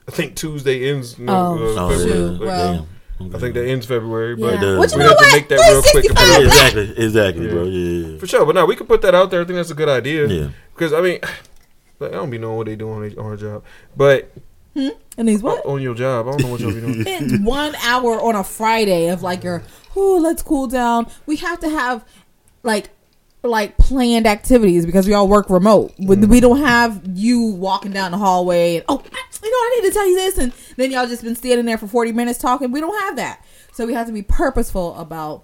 [0.07, 1.17] I think Tuesday ends.
[1.17, 2.11] No, Oh, uh, Oh, February.
[2.11, 2.39] shoot.
[2.39, 2.87] Well, Damn.
[3.33, 4.61] I think that ends February, but Yeah.
[4.61, 4.91] does.
[4.93, 5.33] You we know have to what?
[5.33, 6.05] make that real quick.
[6.05, 7.51] Yeah, exactly, exactly, Yeah.
[7.51, 7.63] bro.
[7.63, 8.17] Yeah, yeah.
[8.19, 9.41] For sure, but now we can put that out there.
[9.41, 10.27] I think that's a good idea.
[10.27, 10.47] Yeah.
[10.75, 11.19] Because I mean,
[11.99, 13.63] like, I don't be knowing what they do on their, on their job,
[13.95, 14.31] but
[14.75, 15.65] And these what?
[15.65, 17.03] on your job, I don't know what y'all be doing.
[17.07, 19.63] It's one hour on a Friday of like your
[19.95, 21.07] oh let's cool down.
[21.25, 22.03] We have to have
[22.63, 22.89] like
[23.41, 25.93] like planned activities because we all work remote.
[25.99, 26.27] We, Mm.
[26.29, 29.01] we don't have you walking down the hallway and oh
[29.43, 31.77] you know I need to tell you this and then y'all just been standing there
[31.77, 32.71] for forty minutes talking.
[32.71, 35.43] We don't have that, so we have to be purposeful about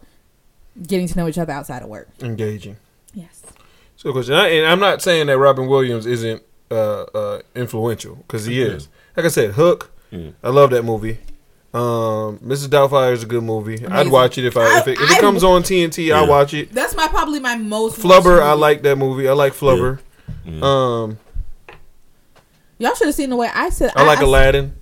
[0.86, 2.10] getting to know each other outside of work.
[2.22, 2.76] Engaging.
[4.02, 4.04] Yes.
[4.04, 6.42] So, question, I, and I'm not saying that Robin Williams isn't
[6.72, 8.88] uh, uh, influential because he is.
[9.16, 9.92] Like I said, Hook.
[10.12, 10.34] Mm.
[10.44, 11.20] I love that movie.
[11.74, 12.68] Um, Mrs.
[12.68, 13.86] Doubtfire is a good movie.
[13.88, 16.14] I'd watch it if I, if it, if it I- comes on TNT.
[16.14, 16.72] I'll watch it.
[16.74, 18.00] That's my probably my most.
[18.00, 19.30] Flubber, watched I like that movie.
[19.30, 20.00] I like Flubber.
[20.46, 20.64] Mm.
[20.64, 21.18] Um,
[22.78, 23.92] Y'all should have seen the way I said.
[23.96, 24.74] I like asked- Aladdin,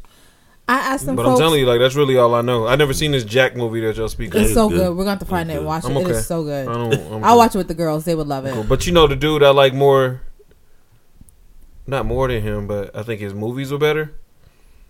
[0.70, 1.40] I asked them but folks.
[1.40, 2.68] I'm telling you, like that's really all I know.
[2.68, 4.42] I never seen this Jack movie that y'all speak of.
[4.42, 4.76] it's It's so good.
[4.78, 4.90] good.
[4.90, 5.90] We're going to have to find It's it and watch it.
[5.90, 6.12] I'm It okay.
[6.12, 6.68] is so good.
[6.68, 7.14] I don't.
[7.14, 8.06] I'm I'll watch it with the girls.
[8.06, 8.54] They would love it.
[8.54, 8.64] Cool.
[8.66, 10.22] But you know the dude I like more,
[11.88, 14.14] not more than him, but I think his movies were better.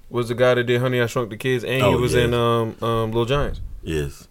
[0.09, 2.23] Was the guy that did Honey I Shrunk the Kids, and he Oh, was yeah.
[2.25, 3.61] in um um Little Giants.
[3.83, 4.27] Yes.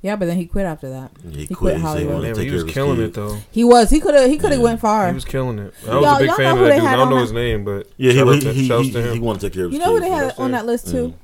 [0.00, 1.10] Yeah, but then he quit after that.
[1.28, 1.58] He, He quit.
[1.58, 2.14] quit He he Hollywood.
[2.14, 3.38] wanted Man, to but take he was care of his killing it though.
[3.50, 3.90] He was.
[3.90, 4.30] He could have.
[4.30, 4.64] He could have Yeah.
[4.64, 5.08] went far.
[5.08, 5.74] He was killing it.
[5.88, 6.84] I was Y'all- a big fan of who that dude.
[6.84, 9.12] I don't know that- his name, but Yeah, shout out he, to- he, he, he,
[9.14, 10.88] he wanted to take care of his you know who they had on that list
[10.88, 11.08] too?
[11.08, 11.14] Mm.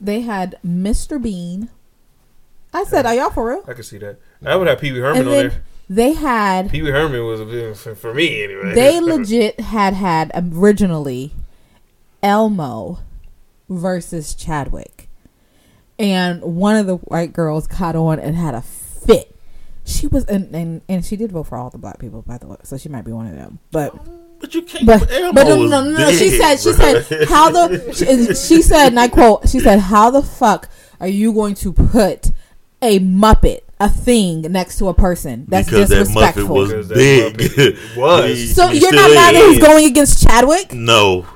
[0.00, 1.22] They had Mr.
[1.22, 1.68] Bean.
[2.72, 4.16] I said, "Are y'all for real?" I can see that.
[4.44, 5.62] I would have Pee Wee Herman on there.
[5.88, 6.70] they had.
[6.70, 8.74] Pee Wee Herman was a bit for, for me anyway.
[8.74, 11.32] They legit had had originally
[12.22, 12.98] Elmo
[13.68, 14.93] versus Chadwick,
[15.98, 19.34] and one of the white girls caught on and had a fit.
[19.84, 22.46] She was, and, and and she did vote for all the black people, by the
[22.46, 23.58] way, so she might be one of them.
[23.70, 23.94] But
[24.40, 24.86] But you can't.
[24.86, 26.10] but but no, was no, no, no.
[26.12, 27.00] She said she bro.
[27.02, 30.68] said how the she, she said and I quote she said how the fuck
[31.00, 32.30] are you going to put
[32.80, 36.54] a muppet a thing next to a person that's because that Muppet disrespectful?
[36.56, 37.34] was Because that big.
[37.36, 38.54] Muppet was.
[38.54, 40.72] So you're not mad that he's going against Chadwick?
[40.72, 41.26] No,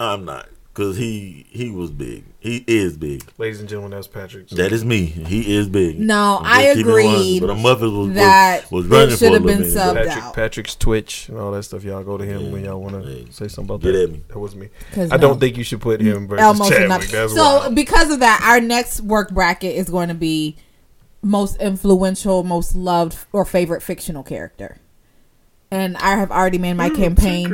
[0.00, 2.24] I'm not because he he was big.
[2.38, 3.24] He is big.
[3.36, 4.48] Ladies and gentlemen, that's Patrick.
[4.50, 5.06] That is me.
[5.06, 5.98] He is big.
[5.98, 8.88] No, I'm I just it 100, agreed But a Muppet was that was, was it
[8.94, 9.74] running should have been minute.
[9.74, 10.34] subbed Patrick, out.
[10.34, 11.82] Patrick's Twitch and all that stuff.
[11.82, 14.04] Y'all go to him when y'all want to Hey, say something about get that.
[14.04, 14.22] at me.
[14.28, 14.68] That was me.
[14.92, 15.20] 'Cause I no.
[15.22, 17.08] don't think you should put him versus Elmo Chadwick.
[17.08, 17.74] That's So wild.
[17.74, 20.56] because of that, our next work bracket is going to be
[21.22, 24.78] most influential, most loved, or favorite fictional character.
[25.70, 27.52] And I have already made my campaign.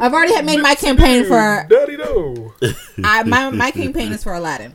[0.00, 1.66] I've already had made my campaign for.
[1.70, 2.52] Daddy No.
[3.04, 4.74] I, my my campaign is for Aladdin.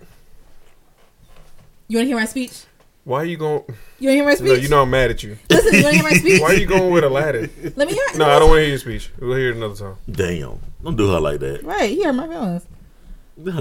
[1.88, 2.64] You want to hear my speech?
[3.04, 3.64] Why are you going?
[4.00, 4.47] You want to hear my speech?
[4.47, 5.38] No, you know I'm mad at you.
[5.50, 6.41] Listen, you want to hear my speech?
[6.41, 7.50] Why are you going with Aladdin?
[7.76, 8.04] Let me hear.
[8.10, 8.18] it.
[8.18, 9.10] No, I don't want to hear your speech.
[9.20, 9.95] We'll hear it another time.
[10.10, 11.64] Damn, don't do her like that.
[11.64, 12.66] Right here, my feelings.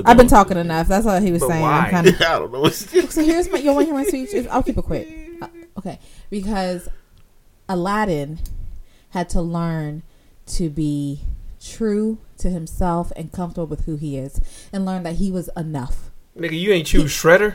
[0.05, 0.89] I've been talking enough.
[0.89, 1.63] That's all he was But saying.
[1.63, 1.79] why?
[1.79, 2.69] I'm kind of I don't know.
[2.69, 3.59] So here's my.
[3.59, 4.47] You want to hear my speech?
[4.51, 5.09] I'll keep it quick.
[5.41, 5.99] Uh, okay,
[6.31, 6.89] because
[7.69, 8.39] Aladdin
[9.11, 10.03] had to learn
[10.47, 11.21] to be
[11.61, 14.41] true to himself and comfortable with who he is,
[14.73, 16.11] and learn that he was enough.
[16.37, 17.55] Nigga, you ain't choose Shredder.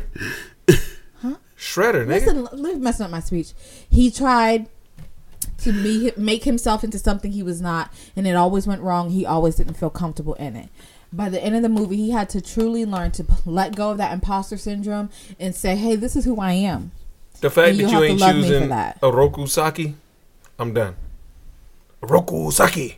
[1.22, 1.36] huh?
[1.58, 2.52] Shredder, nigga.
[2.52, 3.54] Listen, messing up my speech.
[3.90, 4.68] He tried
[5.60, 9.10] to me, make himself into something he was not, and it always went wrong.
[9.12, 10.70] He always didn't feel comfortable in it.
[11.14, 13.98] By the end of the movie, he had to truly learn to let go of
[14.00, 16.92] that imposter syndrome and say, "Hey, this is who I am."
[17.40, 19.00] The fact that you you have to ain't choosing that.
[19.02, 19.96] Oroku Saki,
[20.58, 20.96] I'm done.
[22.08, 22.98] Oroku Saki.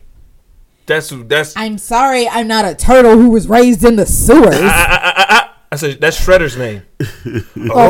[0.86, 1.56] That's that's.
[1.56, 5.26] I, I'm sorry, I'm not a turtle who was raised in the sewers ah, ah,
[5.28, 6.82] ah, I said that's Shredder's name.
[7.00, 7.04] or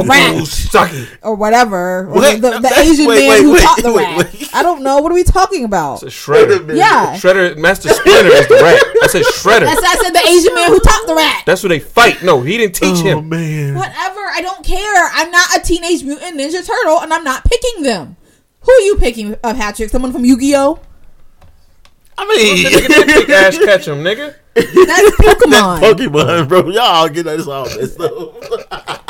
[0.03, 1.07] Oroku rat Saki.
[1.23, 2.07] or whatever.
[2.07, 2.41] Or What?
[2.41, 4.33] The, the That's- Asian wait, man wait, who wait, taught the wait, rat.
[4.33, 4.55] wait.
[4.55, 4.99] I don't know.
[5.01, 6.03] What are we talking about?
[6.03, 6.75] It's Shredder.
[6.75, 8.83] Yeah, Shredder, Master Splinter is the rat.
[9.03, 9.67] I said Shredder.
[9.67, 11.43] that's I said the Asian man who taught the rat.
[11.45, 12.23] That's what they fight.
[12.23, 13.29] No, he didn't teach Oh him.
[13.29, 13.75] man.
[13.75, 14.21] Whatever.
[14.21, 15.11] I don't care.
[15.13, 18.17] I'm not a teenage mutant ninja turtle, and I'm not picking them.
[18.61, 19.91] Who are you picking, uh, Patrick?
[19.91, 20.81] Someone from Yu-Gi-Oh?
[22.19, 24.35] I The nigga mean, did pick Ash Ketchum, nigga.
[24.55, 25.81] That's Pokemon.
[25.81, 26.69] Pokemon, bro.
[26.71, 28.11] Y'all get this all messed up.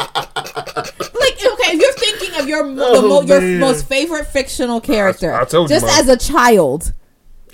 [0.01, 5.33] like, okay, if you're thinking of your Oh, the mo- your most favorite fictional character,
[5.35, 5.99] I told you, just Mom.
[6.01, 6.93] as a child.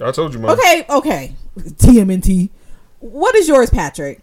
[0.00, 0.50] I told you, man.
[0.52, 1.34] Okay, okay.
[1.58, 2.48] TMNT.
[3.00, 4.20] What is yours, Patrick?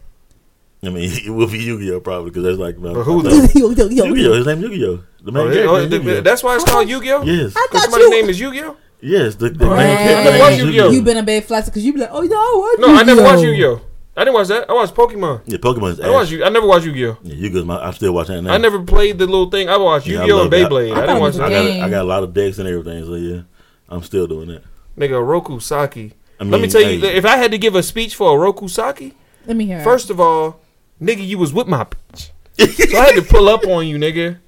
[0.84, 2.82] I mean, it will be Yu-Gi-Oh probably because that's like.
[2.82, 3.30] But who though?
[3.54, 4.34] Yu-Gi-Oh.
[4.34, 5.04] His name Yu-Gi-Oh.
[5.24, 6.22] The main Oh, character oh, Yu-Gi-Oh.
[6.22, 7.24] that's why it's called Yu-Gi-Oh.
[7.24, 7.54] Yes.
[7.56, 8.10] I Because thought somebody's you.
[8.22, 8.78] name is Yu-Gi-Oh.
[9.02, 9.36] Yes.
[9.36, 9.98] The, the main Right.
[9.98, 10.90] character I watch is Yu-Gi-Oh.
[10.92, 13.04] You've been a big flex because you be like, oh yeah, I watch No, I
[13.04, 13.72] never watched Yu-Gi-Oh.
[13.72, 13.86] Yu-Gi-Oh.
[14.18, 14.70] I didn't watch that.
[14.70, 15.42] I watched Pokemon.
[15.46, 16.32] Yeah, Pokemon is I watched ass.
[16.32, 16.44] you.
[16.44, 17.18] I never watched Yu-Gi-Oh.
[17.24, 17.78] Yeah, Yu-Gi-Oh's my.
[17.80, 18.54] I'm still watching that now.
[18.54, 19.70] I never played the little thing.
[19.70, 20.72] I watched Yeah, I Yu-Gi-Oh and love that.
[20.72, 20.90] Beyblade.
[20.90, 21.50] I I, thought didn't watch was that.
[21.50, 21.84] got, game.
[21.84, 23.42] I got a lot of decks and everything, so yeah,
[23.88, 24.64] I'm still doing that.
[24.98, 26.14] Nigga, Oroku Saki.
[26.40, 27.16] I Let me mean, tell you, hey.
[27.16, 29.14] if I had to give a speech for Oroku Saki,
[29.46, 29.80] Let me hear.
[29.80, 29.84] it.
[29.84, 30.60] first of all,
[31.02, 32.32] nigga, you was with my bitch.
[32.60, 34.40] So I had to pull up on you, nigga.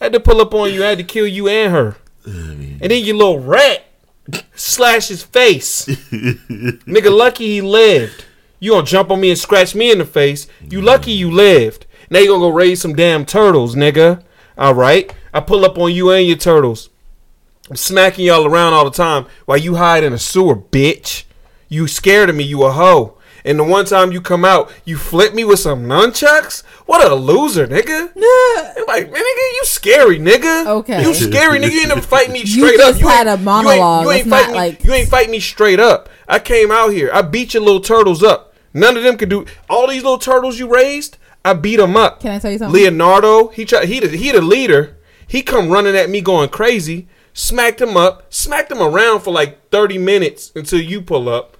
[0.00, 0.82] I had to pull up on you.
[0.84, 1.96] I had to kill you and her.
[2.24, 3.84] And then your little rat
[4.54, 5.86] slash his face.
[5.86, 8.24] nigga, lucky he lived.
[8.60, 10.46] You gonna jump on me and scratch me in the face.
[10.60, 11.86] You lucky you lived.
[12.10, 14.22] Now you gonna go raise some damn turtles, nigga.
[14.56, 15.12] All right.
[15.34, 16.90] I pull up on you and your turtles.
[17.70, 21.24] I'm smacking y'all around all the time while you hide in a sewer, bitch.
[21.68, 22.44] You scared of me.
[22.44, 23.16] You a hoe.
[23.44, 26.62] And the one time you come out, you flip me with some nunchucks.
[26.86, 28.14] What a loser, nigga!
[28.86, 30.66] Like, man, nigga, you scary, nigga.
[30.66, 31.02] Okay.
[31.02, 31.72] you scary, nigga.
[31.72, 32.90] You ain't never fight me straight up.
[32.90, 34.04] just You had ain't- a monologue.
[34.04, 34.54] You ain't, you ain't Let's fight not, me.
[34.70, 36.08] like- You ain't fight me straight up.
[36.28, 37.10] I came out here.
[37.12, 38.54] I beat your little turtles up.
[38.74, 39.44] None of them could do.
[39.68, 42.20] All these little turtles you raised, I beat them up.
[42.20, 42.80] Can I tell you something?
[42.80, 43.86] Leonardo, he tried.
[43.88, 44.96] He the, he the leader.
[45.26, 47.08] He come running at me going crazy.
[47.34, 48.32] Smacked him up.
[48.32, 51.51] Smacked him around for like thirty minutes until you pull up.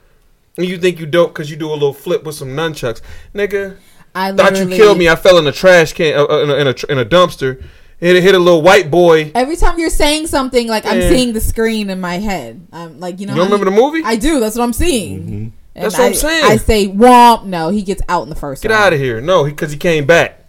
[0.57, 3.00] And you think you dope because you do a little flip with some nunchucks,
[3.34, 3.78] nigga.
[4.14, 5.09] I Thought you killed me.
[5.09, 7.05] I fell in a trash can uh, uh, in, a, in, a, tr- in a
[7.05, 7.64] dumpster.
[7.98, 9.30] Hit, hit a little white boy.
[9.34, 12.66] Every time you're saying something, like I'm seeing the screen in my head.
[12.72, 14.03] I'm like, you know, You don't how remember the movie?
[14.05, 14.40] I do.
[14.40, 15.22] That's what I'm seeing.
[15.22, 15.48] Mm-hmm.
[15.74, 16.44] That's what I'm saying.
[16.44, 17.44] I say womp.
[17.44, 18.62] No, he gets out in the first.
[18.62, 18.84] Get round.
[18.84, 19.20] out of here.
[19.20, 20.44] No, because he, came back.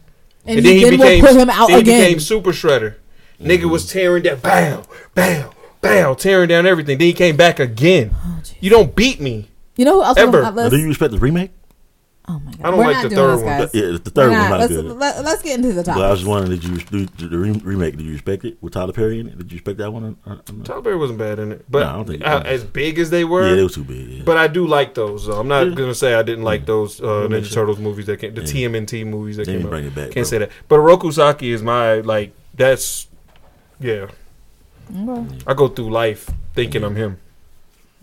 [0.45, 1.99] And, he, then will put him out then again.
[1.99, 2.95] He became Super Shredder.
[3.39, 4.83] Nigga was tearing down, bow,
[5.15, 6.97] bow, bow, tearing down everything.
[6.97, 8.11] Then he came back again.
[8.13, 9.49] Oh, you don't beat me.
[9.75, 10.17] You know who else?
[10.17, 10.37] Ever.
[10.37, 10.71] On that Now, list?
[10.75, 11.51] do you respect the remake?
[12.29, 13.57] oh my god, I don't We're like not the doing third this, one.
[13.59, 13.73] guys.
[13.73, 14.49] Yeah, the third one's not.
[14.51, 14.85] not let's, good.
[14.85, 15.99] Let, us get into the topic.
[15.99, 17.97] But I was just wondering, did you do the, the remake?
[17.97, 19.37] Did you respect it with Tyler Perry in it?
[19.37, 20.17] Did you respect that one?
[20.25, 22.41] Or, or, or Tyler Perry wasn't bad in it, but No, I don't think- uh,
[22.45, 24.07] as big as they were, yeah, they was too big.
[24.07, 24.23] Yeah.
[24.23, 25.25] But I do like those.
[25.27, 25.37] though.
[25.37, 25.75] I'm not Yeah.
[25.75, 27.53] gonna say I didn't like those uh, Ninja sense.
[27.53, 29.71] Turtles movies that came, the TMNT movies that They came didn't out.
[29.71, 30.23] bring it back, Can't bro.
[30.23, 30.51] say that.
[30.69, 32.33] But Roku Saki is my like.
[32.55, 33.07] That's
[33.81, 34.07] yeah.
[34.95, 35.37] Okay.
[35.45, 37.17] I go through life thinking I'm him.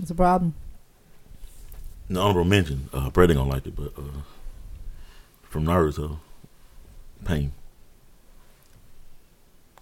[0.02, 0.54] It's a problem.
[2.10, 2.88] No honorable mention.
[2.92, 4.22] Uh, Brady gonna like it, but uh,
[5.44, 6.18] from Naruto,
[7.24, 7.52] Pain.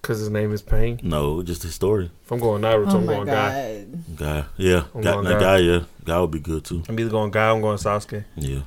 [0.03, 1.01] Cause his name is Pain.
[1.03, 2.11] No, just his story.
[2.25, 3.85] If I'm going Naruto, Oh I'm going Guy.
[3.85, 4.17] god.
[4.17, 5.41] Guy, yeah, I'm guy, going Guy.
[5.41, 6.83] guy, yeah, guy would be good too.
[6.89, 7.51] I'm either going Guy.
[7.51, 8.25] I'm going Sasuke.
[8.37, 8.61] Yeah,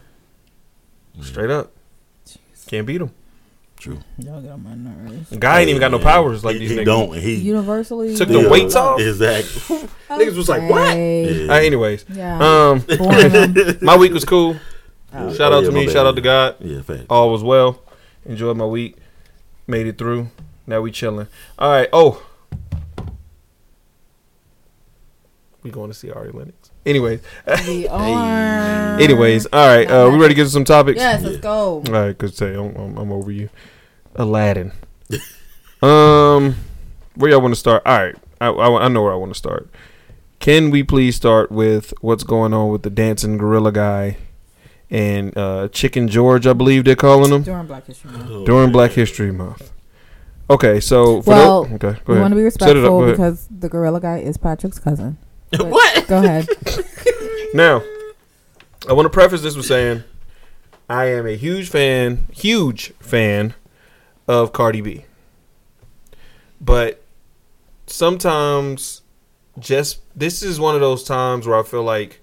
[1.22, 1.72] Straight up.
[2.68, 3.12] Can't beat him.
[3.82, 4.00] True.
[4.20, 5.30] Y'all get on my nerves.
[5.38, 6.86] Guy ain't even got no powers like he, these he niggas.
[6.86, 7.18] don't.
[7.18, 8.16] He Universally.
[8.16, 9.00] Took the weights off?
[9.00, 9.78] Exactly.
[10.10, 10.92] Niggas was like, what?
[10.92, 11.46] Okay.
[11.46, 11.54] Yeah.
[11.54, 12.38] Uh, anyways, Yeah.
[12.70, 12.86] um,
[13.82, 14.56] my week was cool.
[15.14, 15.34] Oh.
[15.34, 15.86] Shout Oh, out yeah, to me.
[15.88, 16.22] bad, Shout out to.
[16.22, 16.56] God.
[16.60, 17.06] Yeah, fact.
[17.10, 17.82] All was well.
[18.26, 18.98] Enjoyed my week.
[19.68, 20.30] Made it through.
[20.68, 21.28] Now we chilling.
[21.60, 21.90] All right.
[21.92, 22.24] Oh,
[25.64, 26.72] we going to see Ari Lennox.
[26.86, 27.22] Anyways,
[27.68, 29.00] We are.
[29.00, 29.46] anyways.
[29.48, 29.90] All right.
[29.90, 30.98] Uh, we ready to get to some topics?
[30.98, 31.76] Yes, let's go.
[31.76, 32.18] All right.
[32.18, 33.50] Cause say I'm, I'm, I'm over you,
[34.16, 34.72] Aladdin.
[35.82, 36.56] um,
[37.16, 37.84] where y'all want to start?
[37.86, 38.16] All right.
[38.40, 39.70] I, I I know where I want to start.
[40.40, 44.18] Can we please start with what's going on with the dancing gorilla guy
[44.90, 46.48] and uh, Chicken George?
[46.48, 48.28] I believe they're calling him During Black History Month.
[48.32, 48.72] Oh, during man.
[48.72, 49.72] Black History Month.
[50.50, 52.22] Okay, so for Well, the, okay, go We ahead.
[52.24, 55.18] want to be Set it up, respectful because the gorilla guy is Patrick's cousin.
[55.60, 56.08] What?
[56.08, 56.48] Go ahead.
[57.54, 57.84] Now,
[58.88, 60.04] I want to preface this with saying
[60.90, 63.54] I am a huge fan, huge fan
[64.32, 65.04] of Cardi B.
[66.62, 67.04] But
[67.86, 69.02] sometimes
[69.60, 72.22] just this is one of those times where I feel like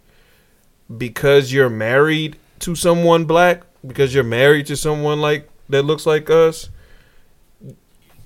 [0.96, 6.30] because you're married to someone black, because you're married to someone like that looks like
[6.30, 6.70] us,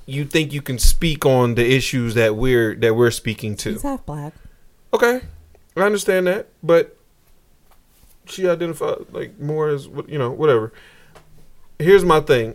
[0.06, 3.72] you think you can speak on the issues that we're that we're speaking to.
[3.72, 4.32] He's half black.
[4.94, 5.22] Okay,
[5.76, 6.96] I understand that, but
[8.26, 10.72] she identified like more as what- you know whatever.
[11.80, 12.54] Here's my thing.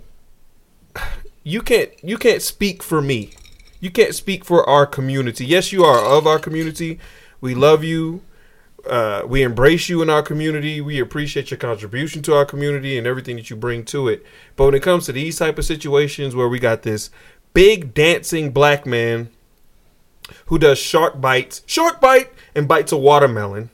[1.43, 3.31] You can't you can't speak for me.
[3.79, 5.45] You can't speak for our community.
[5.45, 6.99] Yes, you are of our community.
[7.39, 8.21] We love you.
[8.85, 10.81] Uh, we embrace you in our community.
[10.81, 14.25] We appreciate your contribution to our community and everything that you bring to it.
[14.55, 17.09] But when it comes to these type of situations where we got this
[17.53, 19.29] big dancing black man
[20.47, 23.69] who does shark bites, shark bite, and bites a watermelon.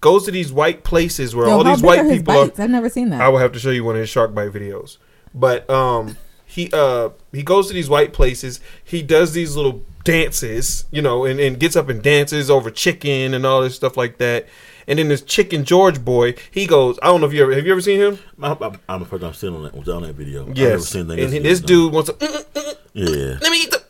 [0.00, 2.58] Goes to these white places where Yo, all these white people bites?
[2.58, 2.62] are.
[2.62, 3.20] I've never seen that.
[3.20, 4.96] I will have to show you one of his shark bite videos.
[5.34, 6.16] But um,
[6.50, 8.60] he uh he goes to these white places.
[8.82, 13.34] He does these little dances, you know, and, and gets up and dances over chicken
[13.34, 14.46] and all this stuff like that.
[14.88, 16.98] And then this chicken George boy, he goes.
[17.02, 18.18] I don't know if you ever have you ever seen him?
[18.42, 20.42] I'm, I'm, I'm first time seeing on that, on that video.
[20.42, 20.88] I've never Yes.
[20.88, 21.18] seen that.
[21.20, 23.80] And this dude wants to mm, mm, mm, Yeah, let me eat the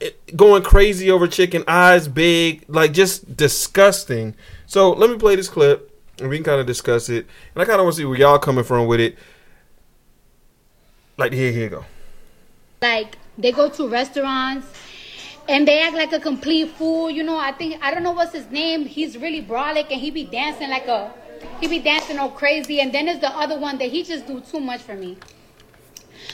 [0.00, 0.10] yeah.
[0.36, 4.34] going crazy over chicken, eyes big, like just disgusting.
[4.66, 7.26] So let me play this clip and we can kind of discuss it.
[7.54, 9.16] And I kind of want to see where y'all coming from with it.
[11.18, 11.84] Like here, here go.
[12.82, 14.66] like they go to restaurants
[15.48, 17.10] and they act like a complete fool.
[17.10, 18.84] You know, I think I don't know what's his name.
[18.84, 21.12] He's really brolic and he be dancing like a
[21.60, 22.80] he be dancing all crazy.
[22.80, 25.16] And then there's the other one that he just do too much for me.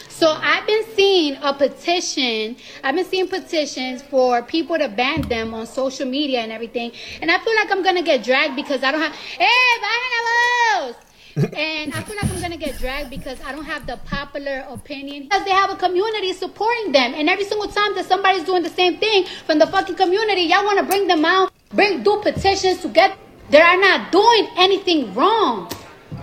[0.08, 2.56] So I've been seeing a petition.
[2.82, 6.90] I've been seeing petitions for people to ban them on social media and everything.
[7.20, 9.14] And I feel like I'm gonna get dragged because I don't have.
[9.14, 9.46] Hey,
[9.80, 11.11] vos!
[11.36, 15.24] And I feel like I'm gonna get dragged because I don't have the popular opinion.
[15.24, 18.70] Because they have a community supporting them, and every single time that somebody's doing the
[18.70, 22.80] same thing from the fucking community, y'all want to bring them out, bring do petitions
[22.82, 23.16] to get
[23.50, 25.70] They are not doing anything wrong,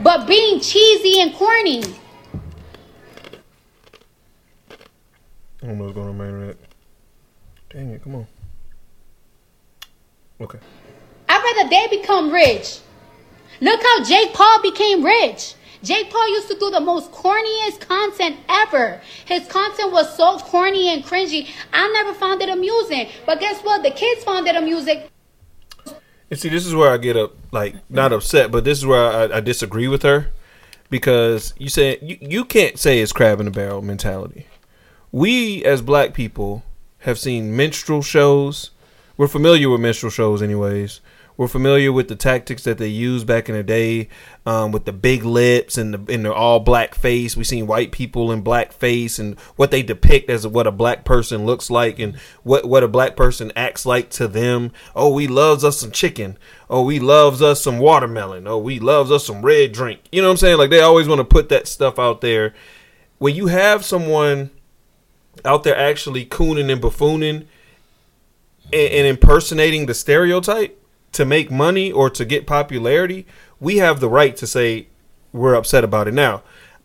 [0.01, 1.84] but being cheesy and corny.
[5.62, 6.55] I don't know what's going on, man.
[7.70, 8.28] Dang it, come on.
[10.41, 10.57] Okay.
[11.28, 12.80] I'd rather they become rich.
[13.62, 15.55] Look how Jake Paul became rich.
[15.84, 19.01] Jake Paul used to do the most corniest content ever.
[19.26, 21.47] His content was so corny and cringy.
[21.72, 23.10] I never found it amusing.
[23.26, 23.84] But guess what?
[23.84, 25.03] The kids found it amusing.
[26.30, 29.01] And see, this is where I get up, like not upset, but this is where
[29.34, 30.32] I, I disagree with her
[30.89, 34.47] because you say you, you can't say it's crab in the barrel mentality.
[35.12, 36.64] We as black people
[36.99, 38.72] have seen minstrel shows.
[39.18, 41.01] We're familiar with minstrel shows, anyways.
[41.40, 44.10] We're familiar with the tactics that they used back in the day,
[44.46, 47.38] um, with the big lips and the and the all black face.
[47.38, 51.06] We've seen white people in black face and what they depict as what a black
[51.06, 54.74] person looks like and what what a black person acts like to them.
[54.94, 56.38] Oh, we loves us some chicken.
[56.70, 58.46] Oh, we loves us some watermelon.
[58.46, 60.02] Oh, we loves us some red drink.
[60.12, 60.58] You know what I'm saying?
[60.58, 62.54] Like they always want to put that stuff out there.
[63.18, 64.50] When you have someone
[65.46, 67.46] out there actually cooning and buffooning
[68.74, 70.76] and, and impersonating the stereotype
[71.12, 73.26] to make money or to get popularity,
[73.60, 74.88] we have the right to say
[75.34, 76.14] we're upset about it.
[76.14, 76.43] Now,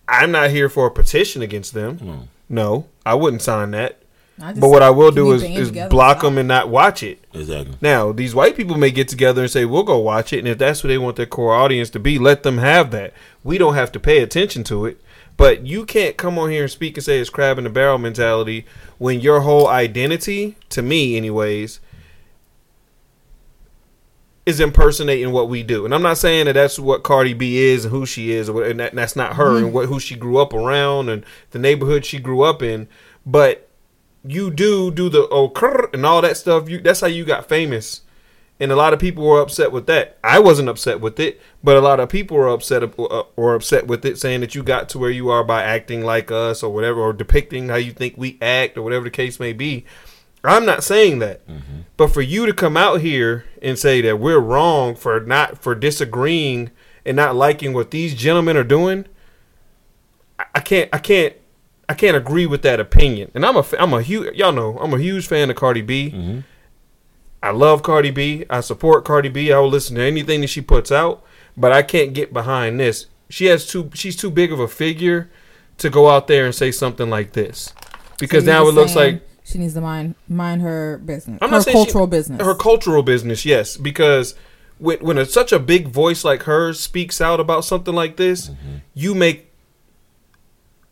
[0.08, 2.28] I'm not here for a petition against them.
[2.48, 4.00] No, I wouldn't sign that.
[4.36, 7.24] But what I will do is, is block them and not watch it.
[7.32, 7.76] Exactly.
[7.80, 10.40] Now, these white people may get together and say, we'll go watch it.
[10.40, 13.12] And if that's what they want their core audience to be, let them have that.
[13.44, 15.00] We don't have to pay attention to it.
[15.36, 17.98] But you can't come on here and speak and say it's crab in the barrel
[17.98, 18.66] mentality
[18.98, 21.80] when your whole identity, to me, anyways,
[24.46, 25.84] is impersonating what we do.
[25.84, 28.66] And I'm not saying that that's what Cardi B is and who she is, what,
[28.66, 32.04] and that, that's not her and what who she grew up around and the neighborhood
[32.04, 32.88] she grew up in.
[33.24, 33.68] But
[34.24, 35.52] you do do the oh
[35.92, 36.68] and all that stuff.
[36.68, 38.02] You that's how you got famous,
[38.58, 40.18] and a lot of people were upset with that.
[40.24, 43.86] I wasn't upset with it, but a lot of people were upset uh, or upset
[43.86, 46.72] with it, saying that you got to where you are by acting like us or
[46.72, 49.84] whatever, or depicting how you think we act or whatever the case may be.
[50.50, 51.80] I'm not saying that, mm-hmm.
[51.96, 55.74] but for you to come out here and say that we're wrong for not for
[55.74, 56.70] disagreeing
[57.06, 59.06] and not liking what these gentlemen are doing,
[60.38, 61.34] I- I can't, I can't,
[61.88, 63.30] I can't agree with that opinion.
[63.34, 65.82] And I'm a, fa- I'm a huge, y'all know, I'm a huge fan of Cardi
[65.82, 66.10] B.
[66.14, 66.40] Mm-hmm.
[67.42, 68.44] I love Cardi B.
[68.48, 69.52] I support Cardi B.
[69.52, 71.22] I will listen to anything that she puts out,
[71.56, 73.06] but I can't get behind this.
[73.28, 75.30] She has too, she's too big of a figure
[75.78, 77.74] to go out there and say something like this,
[78.18, 81.50] because So now it just looks like she needs to mind mind her business, I'm
[81.50, 82.42] her not saying she- cultural business.
[82.44, 84.34] Her cultural business, yes, because
[84.78, 88.48] when when a, such a big voice like hers speaks out about something like this,
[88.48, 88.76] Mm-hmm.
[88.94, 89.50] you make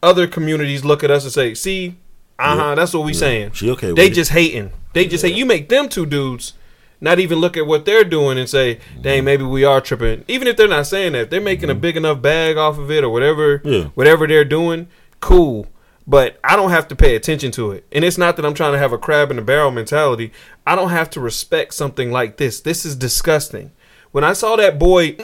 [0.02, 1.96] other communities look at us and say, "See,
[2.38, 2.74] uh huh, Yeah.
[2.74, 3.18] that's what we Yeah.
[3.18, 4.14] saying." She okay with They it.
[4.14, 4.72] just hating.
[4.92, 5.34] They just hate.
[5.34, 6.54] You make them two dudes
[7.00, 9.02] not even look at what they're doing and say, Mm-hmm.
[9.02, 11.96] "Dang, maybe we are tripping." Even if they're not saying that, they're making a big
[11.96, 13.60] enough bag off of it or whatever.
[13.64, 13.84] Yeah.
[13.94, 14.88] Whatever they're doing,
[15.20, 15.66] cool.
[16.06, 17.86] But I don't have to pay attention to it.
[17.92, 20.32] And it's not that I'm trying to have a crab in the barrel mentality.
[20.66, 22.60] I don't have to respect something like this.
[22.60, 23.70] This is disgusting.
[24.10, 25.16] When I saw that boy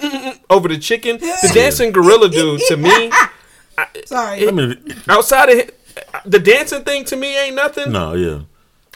[0.50, 3.10] over the chicken, the dancing gorilla dude, to me,
[4.06, 5.70] Sorry, I mean, outside of
[6.24, 7.92] the dancing thing, to me ain't nothing.
[7.92, 8.40] no, yeah.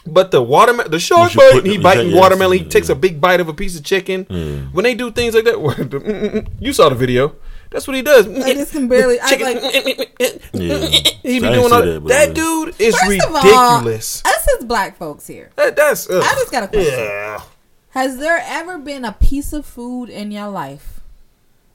[0.05, 2.57] But the watermelon, the short Once bite, put he biting yeah, watermelon.
[2.57, 2.69] He yeah.
[2.69, 4.25] takes a big bite of a piece of chicken.
[4.73, 7.35] When they do things like that, you saw the video.
[7.73, 8.27] That's what he does.
[8.29, 9.17] I just can barely.
[9.21, 10.19] I like.
[10.53, 10.87] Yeah.
[10.87, 11.99] He be doing all that, that.
[12.01, 12.33] but That yeah.
[12.33, 13.41] dude is First of all,
[13.79, 14.23] ridiculous.
[14.25, 16.09] us as black folks here, That, that's.
[16.09, 16.21] ugh.
[16.23, 16.93] I just got a question.
[16.99, 17.41] Yeah.
[17.89, 21.01] Has there ever been a piece of food in your life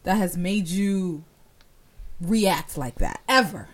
[0.05, 1.25] that has made you
[2.21, 3.21] react like that?
[3.29, 3.69] Ever?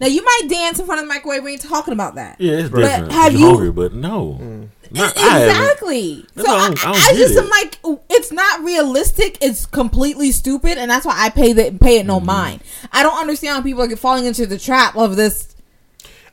[0.00, 2.40] Now you might dance in front of the microwave when you're talking about that.
[2.40, 3.12] Yeah, it's But different.
[3.12, 4.32] have If you- you're hungry, but no.
[4.32, 4.70] Not, I haven't.
[4.94, 6.26] Exactly.
[6.34, 7.38] That's So why I I, don't- I I, don't I just it.
[7.38, 7.78] am like,
[8.10, 9.38] it's not realistic.
[9.40, 12.26] It's completely stupid, and that's why I pay that pay it no Mm-hmm.
[12.26, 12.60] mind.
[12.92, 15.48] I don't understand how people are falling into the trap of this.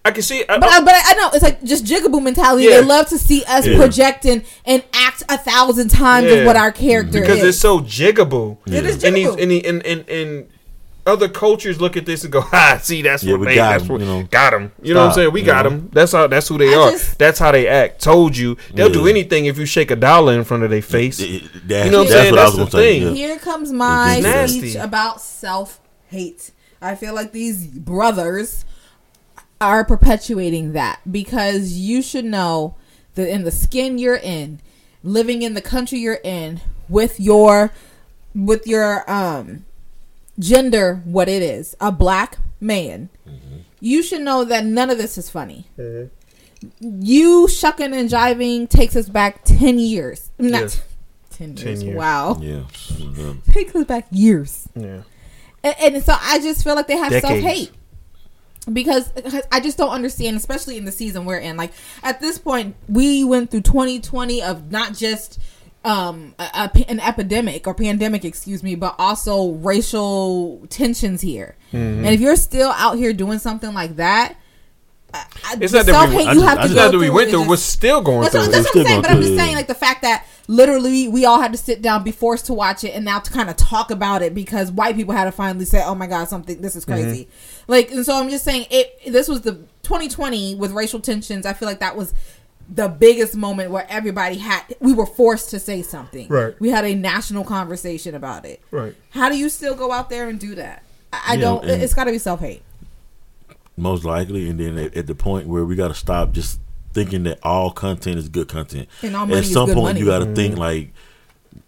[0.06, 0.44] I can see.
[0.48, 2.66] I, But I, but I know it's like just jigaboo mentality.
[2.66, 2.80] Yeah.
[2.80, 3.78] They love to see us Yeah.
[3.78, 6.36] project and, and act a thousand times Yeah.
[6.38, 7.22] of what our character is.
[7.28, 7.44] because is.
[7.50, 8.58] it's so jigaboo.
[8.68, 9.42] It is And, these, jigaboo.
[9.42, 10.50] and, he- and, and, and
[11.10, 13.72] other cultures look at this and go, "Ha, see, that's Yeah, what we they got
[13.72, 14.24] that's him, what you know.
[14.24, 15.34] got him." You know what I'm saying?
[15.34, 15.72] We got know.
[15.72, 15.90] them.
[15.92, 16.28] That's how.
[16.28, 16.92] That's who they I are.
[16.92, 18.02] just- that's how they act.
[18.02, 21.20] Told you they'll do anything if you shake a dollar in front of their face.
[21.20, 22.32] It- That's, You know what I'm that's saying?
[22.32, 23.00] what I That's was the gonna say.
[23.00, 23.16] thing.
[23.16, 23.28] Yeah.
[23.28, 25.80] Here comes my speech about self
[26.10, 26.52] hate.
[26.82, 28.64] I feel like these brothers
[29.62, 32.76] are perpetuating that because you should know
[33.16, 34.62] that in the skin you're in,
[35.04, 37.72] living in the country you're in, with your
[38.34, 39.66] with your um
[40.40, 43.58] gender what it is, a black man, mm-hmm.
[43.80, 45.68] you should know that none of this is funny.
[45.78, 47.02] Mm-hmm.
[47.02, 50.32] You shucking and jiving takes us back ten years.
[50.38, 50.84] Not Yes.
[51.32, 51.84] 10 10 years.
[51.84, 51.96] years.
[51.96, 52.38] Wow.
[52.42, 52.56] Yeah.
[52.58, 53.22] Mm-hmm.
[53.22, 53.54] Yeah.
[53.54, 54.68] Take us back years.
[54.76, 55.04] Yeah.
[55.64, 57.28] And, and so I just feel like they have Decades.
[57.28, 57.72] self hate.
[58.72, 61.56] Because because I just don't understand, especially in the season we're in.
[61.56, 61.72] Like
[62.04, 65.40] at this point, we went through 2020 of not just
[65.86, 66.44] um a,
[66.76, 71.56] a an epidemic or pandemic, excuse me, but also racial tensions here.
[71.74, 72.06] Mm-hmm.
[72.06, 74.36] And if you're still out here doing something like that,
[75.14, 76.84] I, I, It's not that we- self-hate I you just- have I to just- go
[76.84, 78.42] Not that we went through, just- we're still going that's through.
[78.42, 79.02] what, that's what I'm saying.
[79.02, 82.04] But I'm just saying, like the fact that literally we all had to sit down,
[82.04, 84.96] be forced to watch it, and now to kind of talk about it because white
[84.96, 87.28] people had to finally say, "Oh my god, something this is crazy."
[87.68, 89.00] Like, and so I'm just saying, it.
[89.12, 89.54] This was the
[89.84, 91.46] 2020 with racial tensions.
[91.46, 92.14] I feel like that was
[92.72, 96.28] the biggest moment where everybody had we were forced to say something.
[96.28, 96.60] Right.
[96.60, 98.62] We had a national conversation about it.
[98.72, 98.96] Right.
[99.12, 100.84] How do you still go out there and do that?
[101.12, 101.66] I, I Yeah, don't.
[101.66, 102.62] and- it's got to be self hate.
[103.76, 106.60] Most likely, and then at, at the point where we got to stop just
[106.94, 108.90] thinking that all content is good content.
[109.02, 110.00] And all money at is some good point, money.
[110.02, 110.62] you got to think mm-hmm.
[110.62, 110.94] like,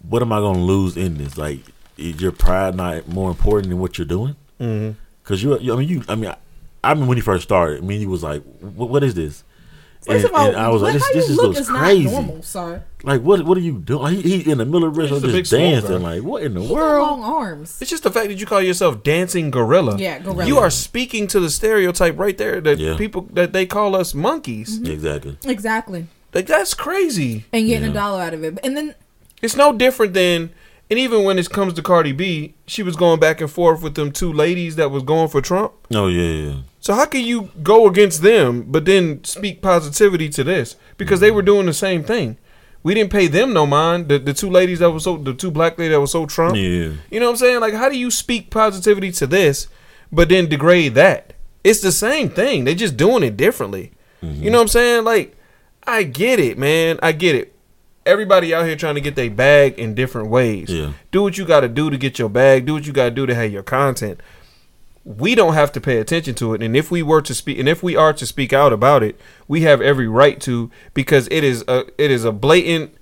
[0.08, 1.38] what am I going to lose in this?
[1.38, 1.60] Like,
[1.97, 4.36] is your pride not more important than what you're doing?
[4.60, 4.97] Mm-hmm.
[5.24, 6.38] Because you, you, I mean, you, I mean, I,
[6.84, 9.43] I mean, when he first started, I mean, he was like, "What, what is this?"
[10.06, 11.60] First and, of all, and I was like, "This, how this you just look looks
[11.60, 12.84] is crazy." not normal, sir.
[13.04, 14.02] Like, what, what are you doing?
[14.02, 16.02] Like, he, he in the middle of the He's restaurant just dancing.
[16.02, 16.16] guy.
[16.16, 17.08] Like, what in the He got world?
[17.20, 17.80] long arms.
[17.82, 19.97] It's just the fact that you call yourself dancing gorilla.
[19.99, 20.45] Yeah, gorilla.
[20.47, 22.97] You are speaking to the stereotype right there that Yeah.
[22.97, 24.80] people that they call us monkeys.
[24.80, 24.91] Mm-hmm.
[24.91, 25.38] Exactly.
[25.45, 26.08] Exactly.
[26.34, 27.45] Like that's crazy.
[27.54, 27.91] And getting Yeah.
[27.91, 28.58] a dollar out of it.
[28.64, 28.95] And then
[29.43, 30.49] It's no different than
[30.89, 33.95] and even when it comes to Cardi B, she was going back and forth with
[33.95, 35.74] them two ladies that was going for Trump.
[35.93, 36.56] Oh yeah, yeah.
[36.82, 40.76] So how can you go against them but then speak positivity to this?
[40.98, 42.38] Because they were doing the same thing.
[42.82, 44.10] We didn't pay them no mind.
[44.10, 46.56] The the two ladies that was so the two black ladies that was so Trump.
[46.56, 46.94] Yeah.
[47.12, 47.62] You know what I'm saying?
[47.62, 49.68] Like how do you speak positivity to this
[50.12, 51.34] but then degrade that?
[51.64, 52.64] It's the same thing.
[52.64, 53.92] They just doing it differently.
[54.22, 54.46] You mm-hmm.
[54.46, 55.04] know what I'm saying?
[55.04, 55.38] Like
[55.86, 56.98] I get it, man.
[57.04, 57.56] I get it.
[58.08, 60.70] Everybody out here trying to get their bag in different ways.
[60.70, 60.94] Yeah.
[61.12, 62.66] Do what you got to do to get your bag.
[62.66, 64.20] Do what you got to do to have your content
[65.04, 66.62] we don't have to pay attention to it.
[66.62, 69.20] And if we were to speak and if we are to speak out about it
[69.47, 72.93] we have every right to because it is a it is a blatant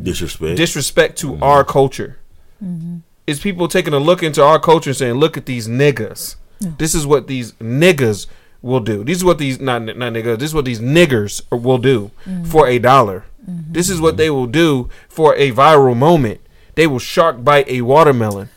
[0.00, 0.56] Disrespect.
[0.56, 1.42] disrespect to mm-hmm.
[1.42, 2.18] our culture.
[2.62, 2.98] Mm-hmm.
[3.26, 6.36] It's people taking a look into our culture and saying look at these niggas.
[6.60, 8.26] This is what these niggas
[8.62, 9.04] will do.
[9.04, 12.44] This is what these not not niggas this is what these niggers will do mm-hmm.
[12.44, 13.24] for a dollar.
[13.48, 16.40] This is what they will do for a viral moment.
[16.74, 18.48] They will shark bite a watermelon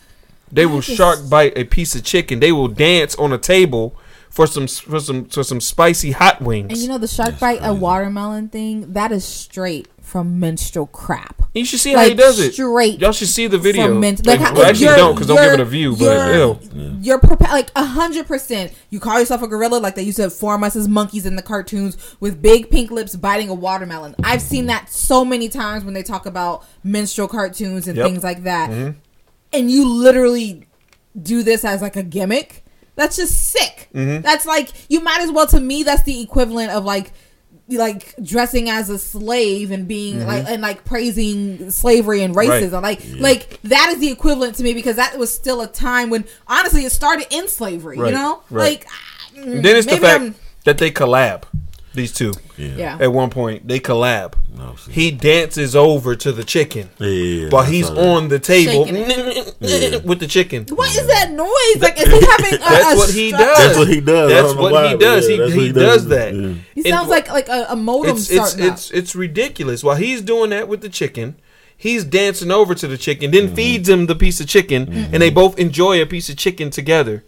[0.51, 2.39] they will shark bite a piece of chicken.
[2.39, 3.95] They will dance on a table
[4.29, 6.69] for some for some for some spicy hot wings.
[6.71, 11.43] and you know the shark bite a watermelon thing, that is straight from menstrual crap.
[11.53, 12.53] you should see how he does it.
[12.53, 13.87] straight Y'all should see the video.
[13.89, 15.95] From men- Like, how- well, actually, you're- don't because don't give it a view.
[15.95, 16.37] But you're-
[16.73, 16.97] ew.
[17.01, 18.71] You're prepa- like a hundred percent.
[18.89, 21.41] You call yourself a gorilla, like they used to form us as monkeys in the
[21.43, 24.15] cartoons with big pink lips biting a watermelon.
[24.23, 28.05] I've seen that so many times when they talk about menstrual cartoons and Yep.
[28.07, 28.69] things like that.
[28.71, 28.91] Mm-hmm.
[29.53, 30.67] And you literally
[31.21, 32.63] do this as like a gimmick.
[32.95, 33.89] That's just sick.
[33.93, 34.21] Mm-hmm.
[34.21, 35.83] That's like you might as well to me.
[35.83, 37.11] That's the equivalent of like
[37.69, 42.49] like dressing as a slave and being like and like praising slavery and Mm-hmm.
[42.49, 42.63] Right.
[42.63, 42.81] racism.
[42.81, 46.25] Like like that is the equivalent to me because that was still a time when
[46.47, 47.97] honestly it started in slavery.
[47.97, 48.83] Right, You know, right.
[48.83, 48.87] like
[49.37, 50.35] And then it's the fact I'm-
[50.65, 51.43] that they collab.
[51.93, 52.75] These two yeah.
[52.77, 52.97] yeah.
[53.01, 54.35] at one point they collab.
[54.55, 54.75] No.
[54.91, 57.49] He dances over to the chicken Yeah, yeah, yeah.
[57.49, 59.97] while he's on the table Yeah.
[60.05, 60.65] with the chicken.
[60.69, 61.81] What is that noise?
[61.81, 62.53] Like is he having?
[62.55, 63.57] A, That's what he does.
[63.57, 64.31] That's what he does.
[64.31, 65.29] That's what why, he does.
[65.29, 66.33] yeah, He- he does that.
[66.75, 69.83] He sounds wh- like like a, a modem it's it's starting it's it's ridiculous.
[69.83, 71.37] While he's doing that with the chicken,
[71.75, 75.29] he's dancing over to the chicken, then feeds him the piece of chicken, and they
[75.31, 77.23] both enjoy a piece of chicken together.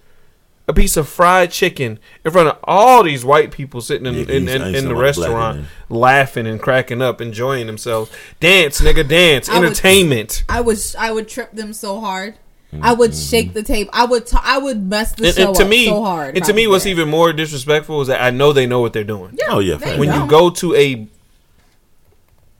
[0.71, 4.21] A piece of fried chicken in front of all these white people sitting in, Yeah,
[4.21, 8.09] in, he's- in, in the seen no black restaurant, laughing and cracking up, enjoying themselves.
[8.39, 9.49] Dance, nigga, dance.
[9.49, 10.43] I would- Entertainment.
[10.47, 12.35] I would I would trip them so hard.
[12.81, 13.89] I would shake the tape.
[13.91, 16.37] I would t- I would mess the And, show and to up me, so hard.
[16.37, 16.93] and to me, what's there.
[16.93, 19.37] even more disrespectful is that I know they know what they're doing.
[19.49, 19.93] Oh yeah, There fact.
[19.95, 20.23] you when go.
[20.23, 21.07] you go to a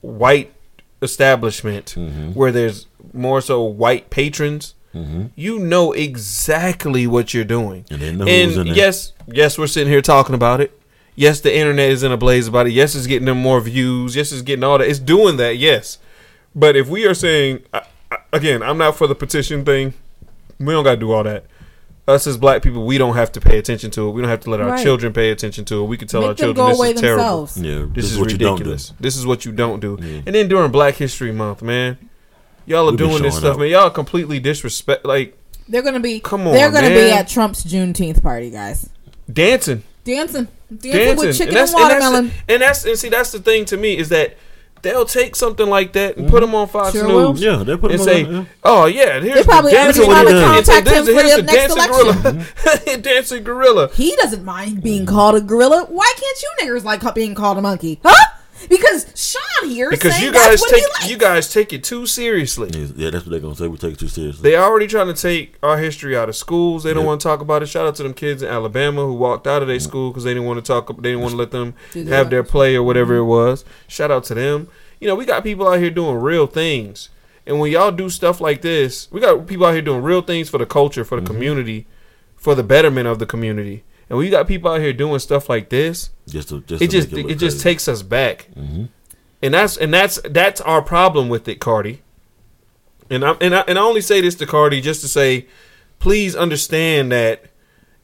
[0.02, 0.52] white
[1.00, 2.32] establishment Mm-hmm.
[2.32, 5.26] where there's more so white patrons, Mm-hmm.
[5.36, 7.84] you know exactly what you're doing.
[7.90, 10.78] And they know who's in yes, yes, we're sitting here talking about it.
[11.14, 12.72] Yes, the internet is in a blaze about it.
[12.72, 14.14] Yes, it's getting them more views.
[14.16, 14.88] Yes, it's getting all that.
[14.88, 15.56] It's doing that.
[15.56, 15.98] Yes,
[16.54, 19.94] but if we are saying I- I- again, I'm not for the petition thing.
[20.58, 21.44] We don't got to do all that.
[22.08, 24.12] Us as black people, we don't have to pay attention to it.
[24.12, 24.82] We don't have to let our Right.
[24.82, 25.86] children pay attention to it.
[25.86, 27.48] We can tell Make our children this away is terrible.
[27.56, 28.64] Yeah, This, is, what you don't do.
[28.64, 28.92] ridiculous.
[28.98, 29.98] This is what you don't do.
[30.02, 30.20] Yeah.
[30.26, 31.96] And then during Black History Month, man,
[32.66, 33.58] y'all are We doing this stuff, up.
[33.60, 33.68] man.
[33.68, 35.36] Y'all completely disrespect, like
[35.68, 36.20] They're gonna be.
[36.20, 38.88] Come on, They're gonna be at Trump's Juneteenth party, guys.
[39.32, 42.32] dancing, Dancing, dancing, dancing, with chicken and and, that's and that's, watermelon.
[42.48, 44.36] and that's and see that's the thing to me is that
[44.82, 46.52] they'll take something like that and put mm-hmm.
[46.52, 47.32] them on Fox Sure will.
[47.32, 47.42] News.
[47.42, 48.44] Yeah, they put and them say, on, yeah.
[48.64, 50.54] "Oh yeah, here's They probably the already dancing trying to gorilla.
[50.54, 55.36] contact Here's him for here's the next gorilla, dancing gorilla." He doesn't mind being called
[55.36, 55.86] a gorilla.
[55.88, 58.00] Why can't you niggers like being called a monkey?
[58.04, 58.26] Huh?
[58.68, 61.84] Because Sean here Because saying you that's guys what take he you guys take it
[61.84, 62.70] too seriously.
[62.72, 63.68] Yeah, yeah, that's what they're gonna say.
[63.68, 64.42] We take it too seriously.
[64.42, 66.82] They already trying to take our history out of schools.
[66.82, 67.66] They don't want to talk about it.
[67.66, 70.34] Shout out to them kids in Alabama who walked out of their school because they
[70.34, 70.88] didn't want to talk.
[70.88, 73.28] They didn't want to let them have their play or whatever it mm-hmm.
[73.28, 73.64] was.
[73.88, 74.68] Shout out to them.
[75.00, 77.08] You know, we got people out here doing real things.
[77.46, 80.48] And when y'all do stuff like this, we got people out here doing real things
[80.48, 81.34] for the culture, for the mm-hmm.
[81.34, 81.86] community,
[82.36, 83.82] for the betterment of the community.
[84.10, 86.10] And we got people out here doing stuff like this.
[86.28, 88.48] just to, just It to just make it, look just takes us back.
[88.56, 92.02] And that's and that's that's our problem with it, Cardi.
[93.10, 95.46] And I and I and I only say this to Cardi just to say,
[95.98, 97.44] please understand that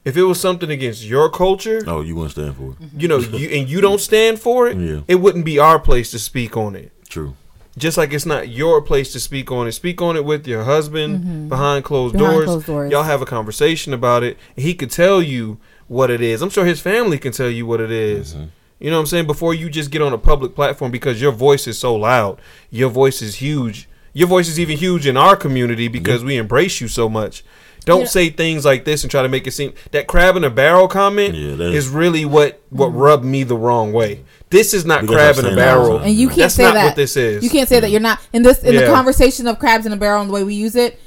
[0.05, 2.77] if it was something against your culture, Oh, you wouldn't stand for it.
[2.97, 5.01] you know, you and you don't stand for it, Yeah.
[5.07, 6.91] it wouldn't be our place to speak on it.
[7.07, 7.35] True.
[7.77, 9.71] Just like it's not your place to speak on it.
[9.71, 12.23] Speak on it with your husband behind closed Mm-hmm.
[12.23, 12.45] Behind doors.
[12.45, 12.91] closed doors.
[12.91, 14.37] Y'all have a conversation about it.
[14.55, 15.57] He could tell you
[15.89, 16.41] what it is.
[16.41, 18.33] I'm sure his family can tell you what it is.
[18.35, 18.45] Mm-hmm.
[18.79, 19.27] You know what I'm saying?
[19.27, 22.39] Before you just get on a public platform because your voice is so loud.
[22.69, 23.89] Your voice is huge.
[24.13, 27.43] Your voice is even huge in our community because we embrace you so much.
[27.85, 28.07] Don't Yeah.
[28.07, 30.87] say things like this and try to make it seem that crab in a barrel
[30.87, 34.21] comment Yeah, that is is- really what what rubbed me the wrong way.
[34.49, 35.97] This is not We crab in a saying that all the barrel.
[35.99, 36.85] And you can't That's say not that.
[36.85, 37.43] what this is.
[37.43, 38.81] You can't say that you're not in this in Yeah.
[38.81, 40.99] the conversation of crabs in a barrel and the way we use it,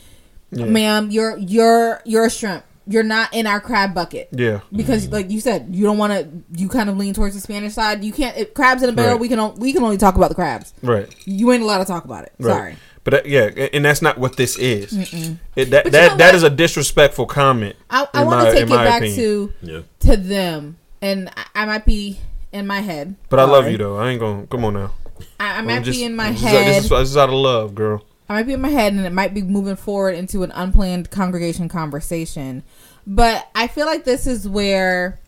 [0.50, 1.08] ma'am.
[1.10, 2.64] You're you're you're a shrimp.
[2.86, 4.28] You're not in our crab bucket.
[4.32, 4.60] Yeah.
[4.72, 6.60] Because, like you said, you don't want to.
[6.60, 8.02] You kind of lean towards the Spanish side.
[8.02, 8.36] You can't.
[8.36, 9.12] If crabs in a barrel.
[9.12, 9.20] Right.
[9.20, 9.38] We can.
[9.38, 10.74] on- We can only talk about the crabs.
[10.82, 11.08] Right.
[11.24, 12.32] You ain't allowed to talk about it.
[12.38, 12.52] Right.
[12.54, 12.76] Sorry.
[13.04, 14.92] But that, yeah, a- and that's not what this is.
[14.92, 16.34] It, that But you that know that what?
[16.34, 17.74] is a disrespectful comment.
[17.90, 19.16] I, I want to take it back opinion.
[19.18, 19.80] to Yeah.
[20.00, 22.20] to them, and I, I might be
[22.52, 23.16] in my head.
[23.28, 23.72] But I love Sorry.
[23.72, 23.96] you though.
[23.98, 24.92] I ain't gonna come on now.
[25.40, 26.66] I, I I'm might just- be in my this head.
[26.76, 28.04] This is, this is out of love, girl.
[28.28, 31.10] I might be in my head and it might be moving forward into an unplanned
[31.10, 32.62] congregation conversation.
[33.06, 35.18] But I feel like this is where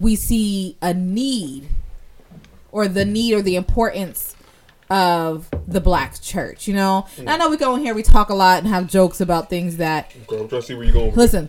[0.00, 1.68] we see a need
[2.72, 4.36] or the need or the importance
[4.90, 7.06] of the black church, you know?
[7.18, 9.50] And I know we go in here, we talk a lot and have jokes about
[9.50, 11.14] things that Okay, I'm trying to see where you're going.
[11.14, 11.48] listen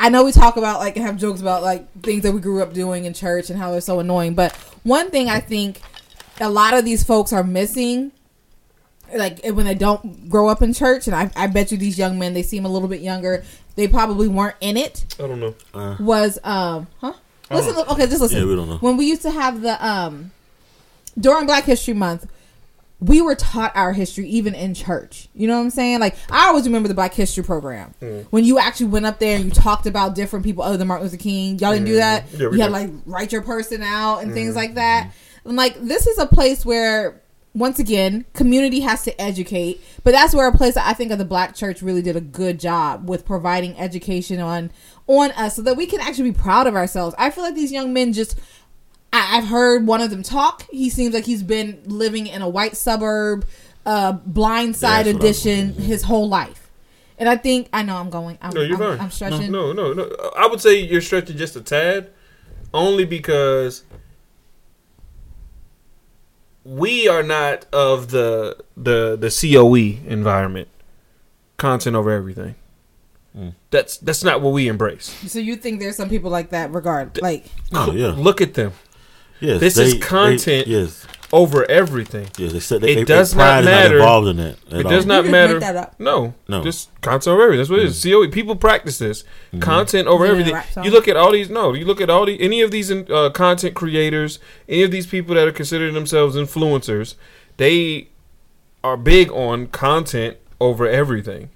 [0.00, 2.72] i know we talk about like have jokes about like things that we grew up
[2.72, 5.80] doing in church and how they're so annoying but one thing i think
[6.40, 8.10] a lot of these folks are missing
[9.14, 12.18] like when they don't grow up in church and I, I bet you these young
[12.18, 13.44] men they seem a little bit younger
[13.76, 15.54] they probably weren't in it I don't know.
[16.00, 17.12] was um huh
[17.50, 18.78] listen okay just listen Yeah, we don't know.
[18.78, 20.32] when we used to have the um
[21.18, 22.26] during black history month
[23.00, 25.28] we were taught our history even in church.
[25.34, 26.00] You know what I'm saying?
[26.00, 28.24] Like I always remember the Black History program Mm.
[28.30, 31.04] when you actually went up there and you talked about different people other than Martin
[31.08, 31.58] Luther King.
[31.58, 32.26] Y'all didn't do that.
[32.30, 32.40] Mm.
[32.40, 34.34] Yeah, we you had like write your person out and Mm.
[34.34, 35.10] things like that.
[35.44, 37.20] And like this is a place where
[37.54, 41.18] once again community has to educate, but that's where a place that I think of
[41.18, 44.70] the Black Church really did a good job with providing education on
[45.06, 47.14] on us so that we can actually be proud of ourselves.
[47.18, 48.38] I feel like these young men just
[49.12, 50.66] I, I've heard one of them talk.
[50.70, 53.46] He seems like he's been living in a white suburb,
[53.86, 56.60] uh, blind side That's what I- edition his whole life.
[57.16, 58.38] And I think I know I'm going.
[58.42, 59.00] I'm, No, you're I'm, fine.
[59.04, 59.52] I'm stretching.
[59.52, 60.10] No, no, no.
[60.36, 62.10] I would say you're stretching just a tad,
[62.72, 63.84] only because
[66.64, 70.68] we are not of the the the COE environment,
[71.56, 72.54] content over everything.
[73.36, 73.54] Mm.
[73.70, 75.06] That's that's not what we embrace.
[75.30, 76.70] So you think there's some people like that?
[76.72, 78.08] Regard like Oh yeah.
[78.16, 78.72] Look at them
[79.40, 79.60] Yes.
[79.60, 80.66] this is content.
[80.68, 81.06] yes.
[81.34, 82.28] Over everything.
[82.38, 82.52] Yes.
[82.52, 83.96] They said It they, they, does their not pride is matter.
[83.96, 84.56] involved in that.
[84.70, 84.92] at It all.
[84.92, 85.54] does not matter.
[85.54, 85.98] make that up.
[85.98, 86.62] No, No.
[86.62, 87.58] just content over everything.
[87.58, 88.04] That's what it is.
[88.04, 88.22] Mm-hmm.
[88.22, 88.30] COE.
[88.30, 89.58] People practice this mm-hmm.
[89.58, 90.84] content over Yeah, everything.
[90.84, 91.50] You look at all these.
[91.50, 95.08] No, you look at all the any of these uh, content creators, any of these
[95.08, 97.16] people that are considering themselves influencers.
[97.56, 98.08] They
[98.84, 101.50] are big on content over everything,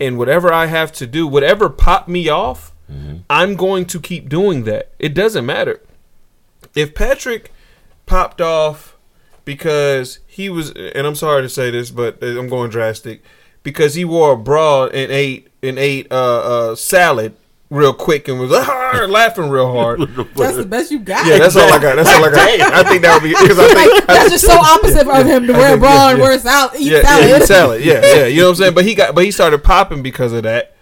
[0.00, 3.18] and whatever I have to do, whatever pop me off, mm-hmm.
[3.30, 4.90] I'm going to keep doing that.
[4.98, 5.80] It doesn't matter
[6.74, 7.52] if Patrick
[8.06, 8.91] popped off
[9.44, 13.22] because he was, and I'm sorry to say this, but I'm going drastic,
[13.62, 17.36] because he wore a bra and ate and ate uh, uh, salad
[17.72, 18.50] real quick and was
[19.08, 20.00] laughing real hard.
[20.36, 21.26] that's the best you got.
[21.26, 21.96] Yeah, that's all I got.
[21.96, 22.60] That's all I got.
[22.72, 25.46] I think that would be because I think like that's just so opposite of him
[25.46, 27.28] to wear a bra and wear salad, eat yeah, salad.
[27.28, 27.84] yeah, eat salad.
[27.84, 28.26] Yeah, yeah.
[28.26, 28.74] You know what I'm saying?
[28.74, 30.76] But he got, but he started popping because of that,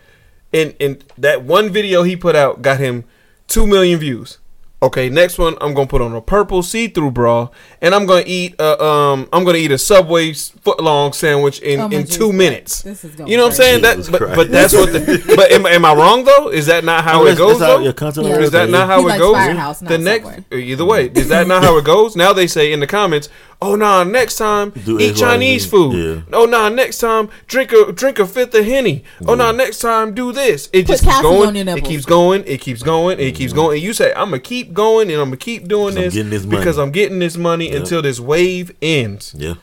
[0.53, 3.05] and and that one video he put out got him
[3.47, 4.39] two million views.
[4.83, 7.51] Okay, next one I'm gonna put on a purple see-through bra,
[7.83, 11.81] and I'm gonna eat a um I'm gonna eat a Subway foot long sandwich in
[11.81, 12.17] Oh my in Jesus.
[12.17, 12.81] two minutes.
[12.81, 13.83] This is going you know what I'm crazy.
[13.83, 14.11] saying?
[14.11, 14.91] That, but, but that's what.
[14.91, 16.49] The, but am, am I wrong though?
[16.49, 17.85] Is that not how No, it that's- goes that's how though?
[17.85, 18.33] your content Yeah.
[18.33, 19.35] over Is that not how He it goes?
[19.35, 20.63] Firehouse, not the next, Subway.
[20.63, 22.17] either way, is that not how it goes?
[22.17, 23.29] Now they say in the comments,
[23.63, 25.95] Oh nah, next time Do eat Chinese food.
[25.95, 26.23] Yeah.
[26.33, 29.05] Oh nah, next time drink a drink a fifth of henny.
[29.27, 30.71] Oh nah, next time do this.
[30.73, 31.49] It just keeps going.
[31.49, 32.45] on your It keeps going.
[32.47, 33.21] It keeps going.
[33.21, 33.77] It keeps going.
[33.77, 36.43] And you say, I'm gonna keep going and I'm gonna keep doing 'Cause I'm this,
[36.43, 39.35] this because I'm getting this money until this wave ends.
[39.37, 39.55] Yeah.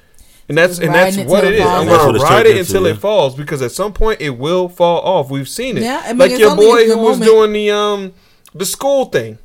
[0.49, 1.65] And that's Just and that's what it it is.
[1.65, 2.93] I'm gonna what it's ride turned it until yeah.
[2.93, 5.29] it falls because at some point it will fall off.
[5.29, 5.83] We've seen it.
[5.83, 7.23] Yeah, I mean, like your boy who was moment.
[7.31, 8.13] doing the um
[8.53, 9.39] the school thing.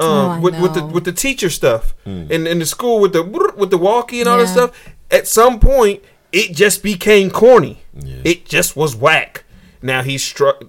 [0.00, 2.26] Um, Oh, with with the with the teacher stuff Hmm.
[2.30, 4.70] and in the school with the with the walkie and all that stuff.
[5.10, 7.82] At some point, it just became corny.
[7.94, 8.16] Yeah.
[8.24, 9.44] It just was whack.
[9.82, 10.62] Now he's struck.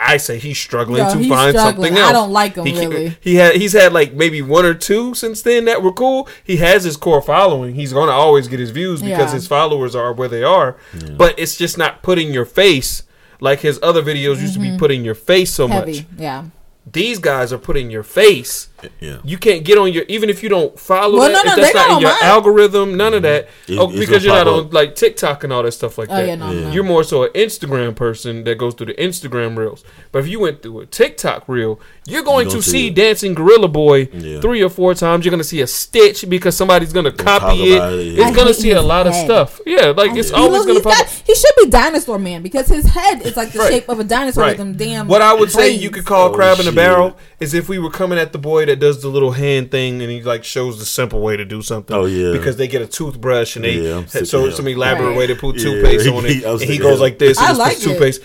[0.00, 1.86] I say he's struggling Yo, to he's find struggling.
[1.92, 2.10] something else.
[2.10, 3.16] I don't like him, he, really.
[3.20, 6.28] He had he's had like maybe one or two since then that were cool.
[6.42, 7.74] He has his core following.
[7.74, 9.34] He's going to always get his views because Yeah.
[9.34, 10.76] his followers are where they are.
[11.16, 13.04] But it's just not putting your face
[13.40, 15.72] like his other videos used to be putting your face so Mm-hmm.
[15.78, 15.92] Heavy.
[15.92, 16.06] much.
[16.18, 16.44] Yeah.
[16.90, 18.68] These guys are putting your face.
[19.00, 19.18] Yeah.
[19.24, 21.44] You can't get on your even if you don't follow Well, that.
[21.44, 22.30] no, if that's they not not in your on mine.
[22.30, 23.44] algorithm, none of mm-hmm.
[23.66, 23.72] that.
[23.72, 26.16] It- oh, because you're not pop on like TikTok and all that stuff like Oh
[26.16, 26.26] that.
[26.26, 26.70] yeah, no, no.
[26.70, 29.84] You're more so an Instagram person that goes through the Instagram reels.
[30.12, 32.94] But if you went through a TikTok reel, you're going gonna see see it.
[32.94, 34.40] Dancing Gorilla Boy Yeah.
[34.40, 35.24] three or four times.
[35.24, 37.82] You're going to see a stitch because somebody's going to copy it.
[37.82, 38.22] it, yeah.
[38.26, 39.60] It's I going to see a his lot of stuff.
[39.66, 41.06] Yeah, like it's He always going to he's pop.
[41.06, 43.72] got- He should be dinosaur man because his head is like the Right.
[43.72, 44.50] shape of a dinosaur Right.
[44.50, 45.08] with them damn.
[45.08, 47.68] What I would say you could call Oh, crab in a oh, barrel is if
[47.68, 50.44] we were coming at the boy that does the little hand thing and he like
[50.44, 51.94] shows the simple way to do something.
[51.96, 52.32] Oh, yeah.
[52.32, 55.16] because they get a toothbrush and they Yeah, so of some elaborate Right.
[55.18, 57.38] way to put toothpaste he- on it, I and he goes like this.
[57.38, 57.82] I and like it.
[57.82, 58.20] toothpaste.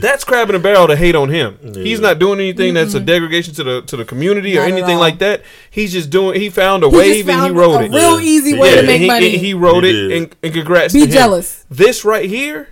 [0.00, 1.58] That's crab in a barrel to hate on him.
[1.74, 4.78] He's not doing anything that's a degradation to the to the community or Not at
[4.78, 5.42] anything like that.
[5.70, 6.40] He's just doing.
[6.40, 7.90] He found a He just wave and he found wrote a it.
[7.92, 8.26] real Yeah.
[8.26, 9.32] easy way Yeah, to make and he, money.
[9.34, 10.92] and he wrote He it, and, and congrats.
[10.92, 11.12] Be to him.
[11.12, 11.64] jealous.
[11.70, 12.68] This right here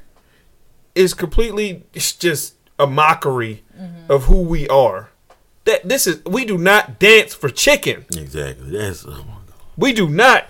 [0.94, 1.84] is completely.
[1.94, 4.12] It's just a mockery Mm-hmm.
[4.12, 5.10] of who we are.
[5.64, 6.24] That this is.
[6.24, 8.04] We do not dance for chicken.
[8.16, 8.70] Exactly.
[8.70, 9.54] That's oh my god.
[9.76, 10.46] We do not.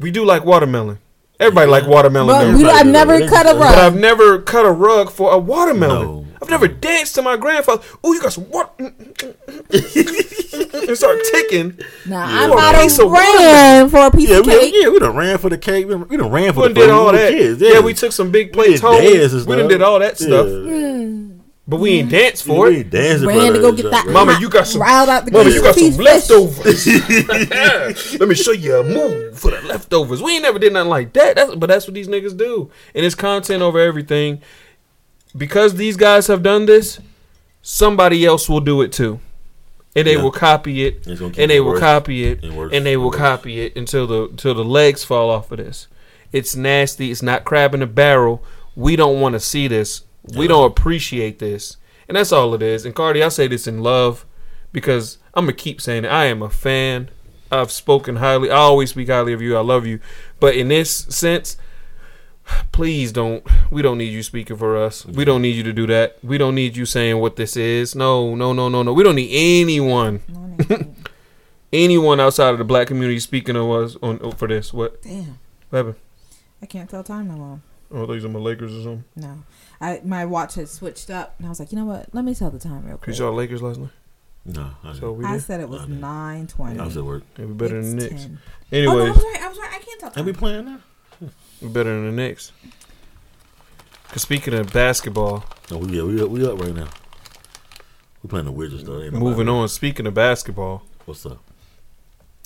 [0.00, 0.98] We do like watermelon.
[1.40, 2.52] Everybody like watermelon.
[2.52, 2.64] But we.
[2.68, 3.28] I've never that.
[3.28, 3.74] cut a uh, rug.
[3.74, 6.02] But I've never cut a rug for a watermelon.
[6.06, 6.26] No.
[6.42, 7.82] I've never danced to my grandfather.
[8.02, 8.76] Oh, you got some what?
[8.78, 11.78] Mm, mm, mm, and start ticking.
[12.06, 12.40] Nah, Yeah.
[12.42, 14.74] I'm For a not piece a of ran for a piece Yeah, of we, cake.
[14.76, 15.86] yeah, we done ran for the cake.
[15.86, 16.90] We done, we done ran for We the done did food.
[16.90, 17.30] all We that.
[17.32, 17.62] Kids.
[17.62, 17.80] yeah.
[17.80, 19.00] we took some big plates did home.
[19.02, 19.68] We done stuff.
[19.68, 20.46] did all that stuff.
[20.46, 21.33] Yeah.
[21.66, 22.90] But we ain't dance for We it.
[22.90, 24.06] dancing Ran for to go get that.
[24.08, 25.98] Mama, you got some- riled out the Mama, you got some fish.
[25.98, 26.86] leftovers.
[28.20, 30.22] Let me show you a move for the leftovers.
[30.22, 31.36] We ain't never did nothing like that.
[31.36, 32.70] That's, but that's what these niggas do.
[32.94, 34.42] And it's content over everything.
[35.36, 37.00] Because these guys have done this,
[37.62, 39.20] somebody else will do it too.
[39.96, 40.22] And they Yeah.
[40.22, 41.06] will copy it.
[41.06, 42.42] It's gonna keep And they will worse copy it.
[42.42, 42.52] and
[42.84, 45.86] they will and copy it until the until the legs fall off of this.
[46.32, 47.10] It's nasty.
[47.10, 48.42] It's not crab in a barrel.
[48.76, 50.02] We don't want to see this.
[50.36, 51.76] We don't appreciate this.
[52.08, 52.84] And that's all it is.
[52.84, 54.26] And Cardi, I say this in love
[54.72, 56.08] because I'm gonna keep saying it.
[56.08, 57.10] I am a fan.
[57.50, 58.50] I've spoken highly.
[58.50, 59.56] I always speak highly of you.
[59.56, 60.00] I love you.
[60.40, 61.56] But in this sense,
[62.72, 63.46] please don't.
[63.70, 65.06] We don't need you speaking for us.
[65.06, 66.18] We don't need you to do that.
[66.22, 67.94] We don't need you saying what this is.
[67.94, 68.92] No, no, no, no, no.
[68.92, 70.20] We don't need anyone,
[71.72, 74.72] anyone outside of the black community speaking of us on oh, for this.
[74.72, 75.02] What?
[75.02, 75.38] Damn,
[75.70, 75.96] What happened?
[76.62, 77.60] I can't tell time no more.
[77.92, 79.04] Oh, these are my Lakers or something.
[79.16, 79.44] No,
[79.84, 82.08] I my watch had switched up, and I was like, you know what?
[82.12, 83.02] Let me tell the time real quick.
[83.06, 83.90] Cause y'all Lakers last night.
[84.46, 85.42] No, I, So we I did.
[85.42, 86.00] said it was I did.
[86.00, 86.78] nine twenty.
[86.78, 87.22] I was at work.
[87.38, 88.24] Yeah, we better than the It's Knicks.
[88.24, 88.38] 10.
[88.38, 89.42] Oh no, I Anyways, was right.
[89.42, 89.70] I was right.
[89.72, 90.24] I can't tell Are time.
[90.26, 90.80] we playing now?
[91.62, 92.52] we better than the Knicks.
[94.08, 96.88] Cause speaking of basketball, No, we, yeah, we up, we up right now.
[98.22, 98.94] We're playing the Wizards though.
[99.02, 99.68] Ain't nobody- moving on.
[99.68, 101.38] Speaking of basketball, What's up?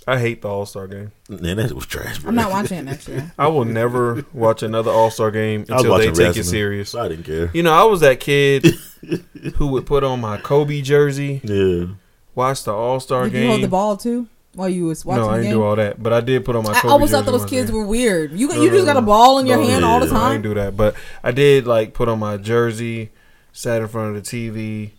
[0.08, 1.12] I hate the All Star game.
[1.28, 2.18] Man, that was trash.
[2.18, 2.30] Bro.
[2.30, 3.30] I'm not watching it next year.
[3.38, 6.94] I will never watch another All Star game until they watching take it serious.
[6.94, 7.50] I didn't care.
[7.52, 8.64] You know, I was that kid
[9.56, 11.86] who would put on my Kobe jersey, Yeah.
[12.34, 13.70] watch the All Star Did you hold the game.
[13.70, 15.60] ball too while you was watching No, I the didn't game?
[15.60, 16.70] do all that, but I did put on my.
[16.72, 17.76] I Kobe always thought those kids day.
[17.76, 18.32] were weird.
[18.32, 20.16] You you no, just got a ball in your No, hand no, all the no,
[20.16, 23.10] I didn't do that, but I did like put on my jersey,
[23.52, 24.92] sat in front of the TV,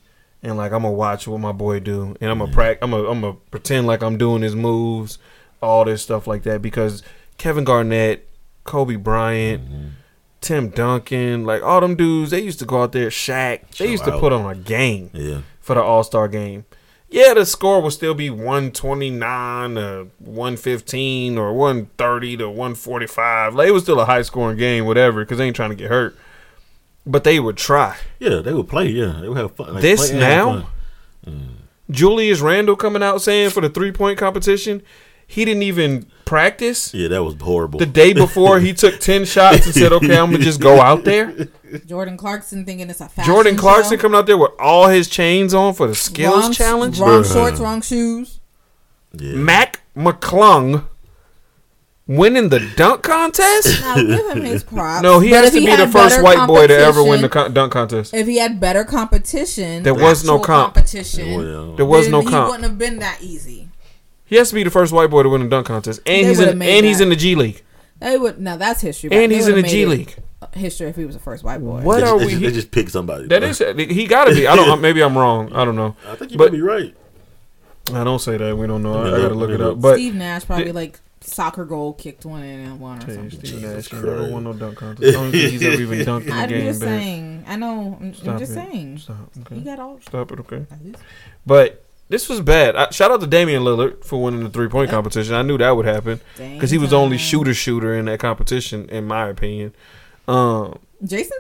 [0.43, 2.79] and like I'm gonna watch what my boy do, and I'm gonna practice.
[2.83, 5.17] I'm gonna I'm gonna pretend like I'm doing his moves,
[5.61, 7.03] all this stuff like that because
[7.37, 8.27] Kevin Garnett,
[8.63, 9.63] Kobe Bryant.
[9.65, 9.87] Mm-hmm.
[10.41, 13.09] Tim Duncan, like all them dudes, they used to go out there.
[13.09, 15.41] Shaq, they used to put on a game Yeah.
[15.59, 16.63] for the All Star game.
[17.09, 23.55] Yeah, the score will still be 129 to 115 or 130 to 145.
[23.55, 25.89] Like, it was still a high scoring game, whatever, because they ain't trying to get
[25.89, 26.15] hurt.
[27.05, 27.97] But they would try.
[28.19, 28.87] Yeah, they would play.
[28.89, 29.73] Yeah, they would have fun.
[29.73, 30.45] Like, This play now?
[30.51, 30.65] fun.
[31.25, 31.47] Mm.
[31.91, 34.83] Julius Randle coming out saying for the three point competition,
[35.25, 36.93] he didn't even practice.
[36.93, 37.79] Yeah, that was horrible.
[37.79, 40.79] The day before, he took 10 shots and said, okay, I'm going to just go
[40.81, 41.47] out there.
[41.87, 44.01] Jordan Clarkson thinking it's a fashion Jordan Clarkson show.
[44.01, 46.99] coming out there with all his chains on for the skills wrong, challenge.
[46.99, 47.31] Wrong Bruh.
[47.33, 48.39] shorts, wrong shoes.
[49.13, 49.33] yeah.
[49.35, 50.85] Mac McClung
[52.09, 53.81] winning the dunk contest.
[53.85, 55.03] I'll give him his props.
[55.03, 57.29] No, he But has if to be the first white boy to ever win the
[57.29, 58.13] con- dunk contest.
[58.13, 60.73] If he had better competition, There was no comp.
[60.73, 61.35] competition.
[61.37, 62.47] Well, There was then no He comp.
[62.49, 63.69] wouldn't have been that easy.
[64.25, 66.29] He has to be the first white boy to win a dunk contest, and They
[66.29, 67.63] he's in made and he's in the G League,
[67.99, 68.39] They would.
[68.39, 69.11] Now that's history.
[69.11, 70.15] and he's in the G League.
[70.53, 71.81] History if he was the first white boy.
[71.81, 72.33] What they, are just, we?
[72.35, 73.27] they just, just pick somebody.
[73.27, 73.49] that bro.
[73.49, 74.47] is he got to be.
[74.47, 74.81] I don't.
[74.87, 75.53] Maybe I'm wrong.
[75.53, 75.95] I don't know.
[76.07, 76.95] I think you but- might be right.
[77.93, 78.55] I don't say that.
[78.55, 78.93] We don't know.
[78.93, 79.81] I, Let I gotta look, look it up.
[79.81, 80.99] But Steve Nash probably Did- like
[81.29, 83.29] soccer goal kicked one in and one or Hey, something.
[83.31, 84.05] Steve Jesus Nash, he Christ.
[84.05, 85.07] never won no dunk contest.
[85.07, 86.65] I don't think he's ever even dunked in a I'm game.
[86.65, 86.89] just babe.
[86.89, 87.43] saying.
[87.47, 87.97] I know.
[87.99, 88.55] I'm, I'm just it.
[88.55, 88.97] saying.
[88.99, 89.17] Stop.
[89.41, 89.55] Okay.
[89.55, 89.99] He got all.
[90.01, 90.39] Stop it.
[90.41, 90.65] Okay.
[91.45, 92.75] But this was bad.
[92.75, 95.33] I, shout out to Damian Lillard for winning the three point competition.
[95.35, 98.89] I knew that would happen because he was the only shooter shooter in that competition,
[98.89, 99.73] in my opinion.
[100.27, 101.31] Um, Jayson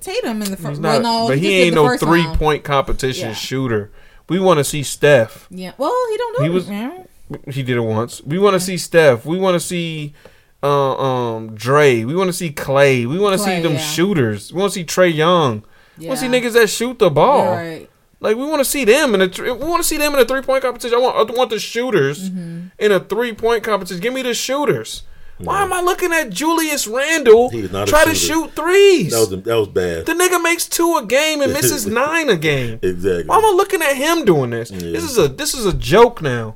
[0.00, 0.80] Tatum in the he's first.
[0.80, 2.38] not, Well, no, but he, he ain't no three round.
[2.38, 3.34] point competition Yeah.
[3.34, 3.90] shooter.
[4.28, 5.46] We want to see Steph.
[5.50, 5.72] Yeah.
[5.78, 6.52] Well, he don't do He it.
[6.52, 7.06] was- man.
[7.50, 8.22] He did it once.
[8.22, 9.24] We want to see Steph.
[9.26, 10.14] We want to see
[10.62, 12.04] uh, um Dre.
[12.04, 13.06] We want to see Clay.
[13.06, 13.78] We want to see them yeah.
[13.78, 14.52] shooters.
[14.52, 15.64] We want to see Trae Young.
[15.98, 17.44] We want to see niggas that shoot the ball.
[17.44, 17.88] You're right.
[18.20, 20.20] Like we want to see them in a thr- we want to see them in
[20.20, 20.96] a three point competition.
[20.96, 22.68] I want I want the shooters Mm-hmm.
[22.78, 24.00] in a three point competition.
[24.00, 25.02] Give me the shooters.
[25.38, 29.10] Why am I looking at Julius Randle He's not a try to shoot threes?
[29.10, 30.06] That was that was bad.
[30.06, 32.78] the nigga makes two a game and misses nine a game.
[32.80, 33.24] exactly.
[33.24, 34.70] Why am I looking at him doing this?
[34.70, 34.78] Yeah.
[34.92, 36.54] This is a this is a joke now.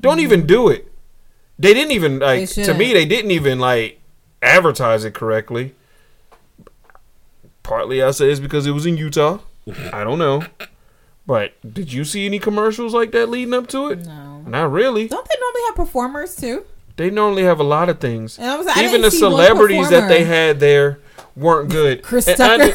[0.00, 0.90] Don't even do it.
[1.58, 2.92] They didn't even like to me.
[2.92, 4.00] They didn't even like
[4.42, 5.74] advertise it correctly.
[7.62, 9.38] Partly, I say it's because it was in Utah.
[9.92, 10.42] I don't know,
[11.26, 14.06] but did you see any commercials like that leading up to it?
[14.06, 14.40] No.
[14.46, 15.08] Not really.
[15.08, 16.64] Don't they normally have performers too?
[16.96, 18.38] They normally have a lot of things.
[18.38, 21.00] And I was like, Even the celebrities that they had there
[21.36, 22.02] weren't good.
[22.02, 22.74] Chris Tucker,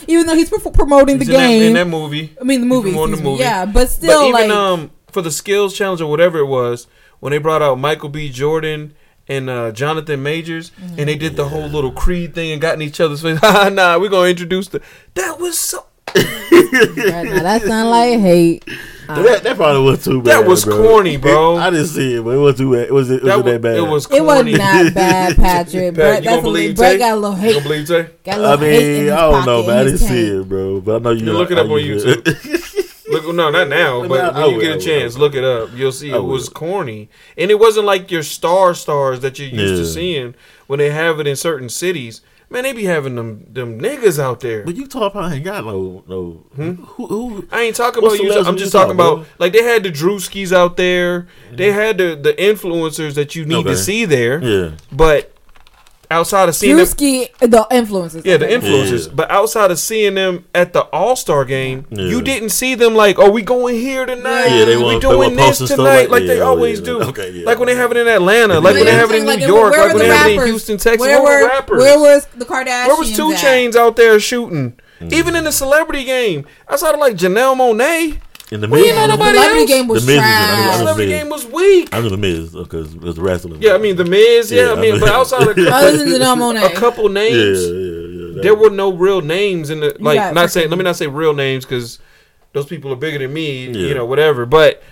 [0.08, 1.62] even though he's promoting the he's in that- game.
[1.64, 2.34] in that movie.
[2.40, 3.44] I mean, the movie, promoting excuse me.
[3.44, 6.86] Yeah, but still, but even like, um for the skills challenge or whatever it was,
[7.20, 8.30] when they brought out Michael B.
[8.30, 8.94] Jordan
[9.28, 12.82] and uh, Jonathan Majors, and they did the whole little Creed thing and got in
[12.82, 13.40] each other's face.
[13.42, 14.80] nah, we're gonna introduce the.
[15.14, 15.84] That was so.
[16.14, 16.24] right
[17.24, 18.64] now, that sound like hate.
[19.06, 20.42] that, that probably was too bad.
[20.42, 20.76] That was bro.
[20.82, 21.56] corny, bro.
[21.58, 22.88] I didn't see it, but it was too bad.
[22.88, 23.76] It was it, was That that bad?
[23.76, 24.22] it was corny.
[24.54, 25.94] It wasn't bad, Patrick.
[25.94, 26.98] Pat, Brett, you that's gonna a believe little, Brett Tay?
[26.98, 27.52] got a little You hate.
[27.54, 28.06] gonna believe Tay?
[28.24, 29.76] Got a I little hate in mean, his I don't know, in man.
[29.78, 30.80] I didn't see it, bro.
[30.80, 31.98] But I know you You look it up on you-
[33.24, 35.70] Look, no, not now, but when you oh, get a chance, look it up.
[35.74, 39.48] You'll see it oh, was corny, and it wasn't like your star stars that you're
[39.48, 39.94] used to Yeah.
[39.94, 40.34] seeing
[40.66, 42.22] when they have it in certain cities.
[42.52, 44.64] Man, they be having them them niggas out there.
[44.64, 46.44] But you talk about ain't got no no.
[46.56, 46.72] Hmm?
[46.82, 48.32] Who, who, I ain't talking about you.
[48.32, 49.26] I'm just talking about about?
[49.38, 51.28] like they had the Druskis out there.
[51.52, 51.78] They mm-hmm.
[51.78, 54.42] had the the influencers that you need to see there.
[54.42, 54.72] yeah.
[54.90, 55.29] But
[56.10, 58.24] outside of seeing them, the influences.
[58.24, 59.06] yeah, the influences.
[59.06, 59.12] Yeah.
[59.14, 62.04] But outside of seeing them at the All Star game, Yeah.
[62.06, 64.48] you didn't see them like, "Oh, we going here tonight.
[64.48, 66.80] Yeah, they we want- they doing want this tonight," like, like- they yeah, oh, always
[66.80, 66.84] yeah.
[66.84, 67.02] do.
[67.02, 67.46] Okay, yeah.
[67.46, 69.38] Like when they have it in Atlanta, like when they have it in New where
[69.48, 70.46] York, like when they have it in?
[70.46, 71.00] Houston, Texas.
[71.00, 71.78] Where Where, were were rappers?
[71.82, 72.86] Where was the Kardashians?
[72.88, 73.38] Where was Two at?
[73.40, 74.74] Chains out there shooting?
[75.10, 78.18] Even in the celebrity game, outside of like Janelle Monae,
[78.52, 78.88] In the Well, Miz.
[78.88, 79.70] you know The nobody celebrity else?
[79.70, 80.26] game was The Miz is in it.
[80.26, 80.66] the I trash.
[80.68, 81.20] was celebrity Miz.
[81.22, 81.88] game was weak.
[81.94, 83.62] I'm gonna miss because uh, it was wrestling.
[83.62, 84.50] Yeah, I mean the Miz.
[84.50, 86.66] Yeah, Yeah, I mean, I but mean- outside of Other than Janelle Monae.
[86.66, 88.34] a couple yeah, names, yeah, yeah.
[88.34, 90.16] that- there were no real names in the like.
[90.16, 90.68] got Not saying.
[90.70, 91.98] Let me not say real names because
[92.52, 93.66] those people are bigger than me.
[93.66, 93.88] Yeah.
[93.88, 94.46] You know, whatever.
[94.46, 94.82] But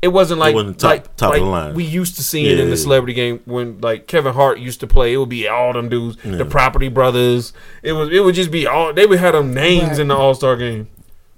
[0.00, 1.74] it wasn't like wasn't top- like, top of the line.
[1.74, 2.82] we used to see Yeah, in the yeah.
[2.82, 5.12] celebrity game when like Kevin Hart used to play.
[5.12, 7.52] It would be all them dudes, the Property Brothers.
[7.82, 8.08] It was.
[8.10, 8.92] It would just be all.
[8.94, 9.98] They would have them names Right.
[10.00, 10.88] in the All Star game.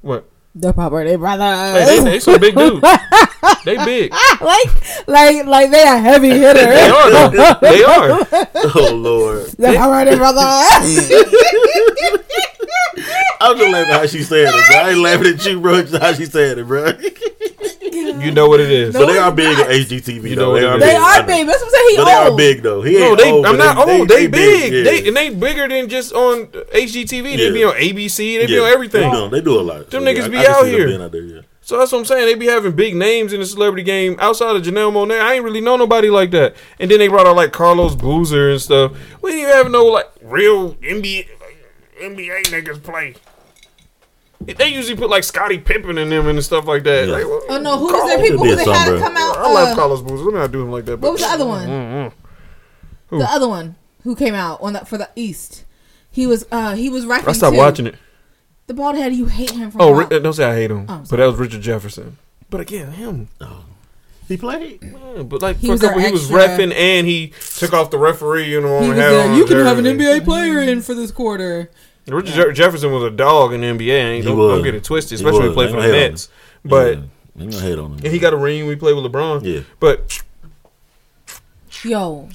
[0.02, 0.28] What?
[0.56, 1.88] The property brothers.
[1.88, 2.80] Hey, they, they some big dudes.
[3.64, 4.12] they big.
[4.40, 7.10] like, like, like they are heavy They are.
[7.10, 7.58] Though.
[7.60, 8.20] They are.
[8.76, 11.10] Oh lord, the property brothers.
[13.40, 14.76] I'm just laughing how she said it, bro.
[14.78, 15.82] I ain't laughing at you, bro.
[15.82, 16.92] Just how she said it, bro.
[18.20, 18.94] You know what it is.
[18.94, 20.30] So they are big at HGTV.
[20.30, 20.82] You know what they are is.
[20.82, 20.90] big.
[20.90, 21.46] they are big.
[21.46, 21.88] That's what I'm saying.
[21.90, 22.36] He But they are old.
[22.38, 22.82] big though.
[22.82, 23.30] He No, ain't they.
[23.32, 24.08] old, I'm but not old.
[24.08, 24.72] They, big.
[24.72, 24.82] yeah.
[24.84, 27.36] They and they bigger than just on HGTV.
[27.36, 28.16] They be on ABC.
[28.38, 29.10] They be on everything.
[29.10, 29.90] They do, they do a lot.
[29.90, 31.02] Them So, niggas yeah, be I, I out see here.
[31.02, 31.40] out there, yeah.
[31.60, 32.26] So that's what I'm saying.
[32.26, 35.18] They be having big names in the celebrity game outside of Janelle Monae.
[35.20, 36.54] I ain't really know nobody like that.
[36.78, 38.92] And then they brought out like Carlos Boozer and stuff.
[39.22, 41.26] We didn't even have no like real NBA
[42.02, 43.14] NBA niggas play.
[44.46, 47.06] They usually put like Scottie Pippen in them and stuff like that.
[47.08, 47.14] Yeah.
[47.14, 48.22] Like, well, Oh no, who Carl- was there?
[48.22, 48.98] People Could who they had somber.
[48.98, 49.38] to come out.
[49.38, 50.24] I love uh, Carlos Boozer.
[50.24, 51.00] Let me not do him like that.
[51.00, 51.68] What was the other one?
[51.68, 52.12] Mm-mm.
[53.10, 55.64] The other one who came out on that for the East.
[56.10, 57.28] He was uh he was rapping.
[57.28, 57.58] I stopped too.
[57.58, 57.94] watching it.
[58.66, 59.12] The bald head.
[59.14, 59.80] You hate him from.
[59.80, 60.86] Oh, Ri- don't say I hate him.
[60.88, 62.18] Oh, but that was Richard Jefferson.
[62.50, 63.28] But again, him.
[64.26, 64.78] He played.
[64.82, 67.74] Yeah, but like He for was our couple, he was extra- refing and he took
[67.74, 68.48] off the referee.
[68.50, 69.28] You know, He was had there.
[69.30, 69.84] on You can have an.
[69.84, 71.70] NBA player in for this quarter.
[72.06, 73.92] Richard Je- Jefferson was a dog in the NBA.
[73.92, 74.56] Ain't, He don't, was.
[74.56, 75.54] don't get it twisted, especially when he was.
[75.56, 76.28] played for the gonna hate on Nets.
[76.64, 76.98] But
[77.36, 77.42] yeah.
[77.42, 77.92] ain't hate on him.
[77.94, 79.42] and he got a ring when he played with LeBron.
[79.44, 79.60] Yeah.
[79.80, 80.20] But
[81.82, 82.28] Yo,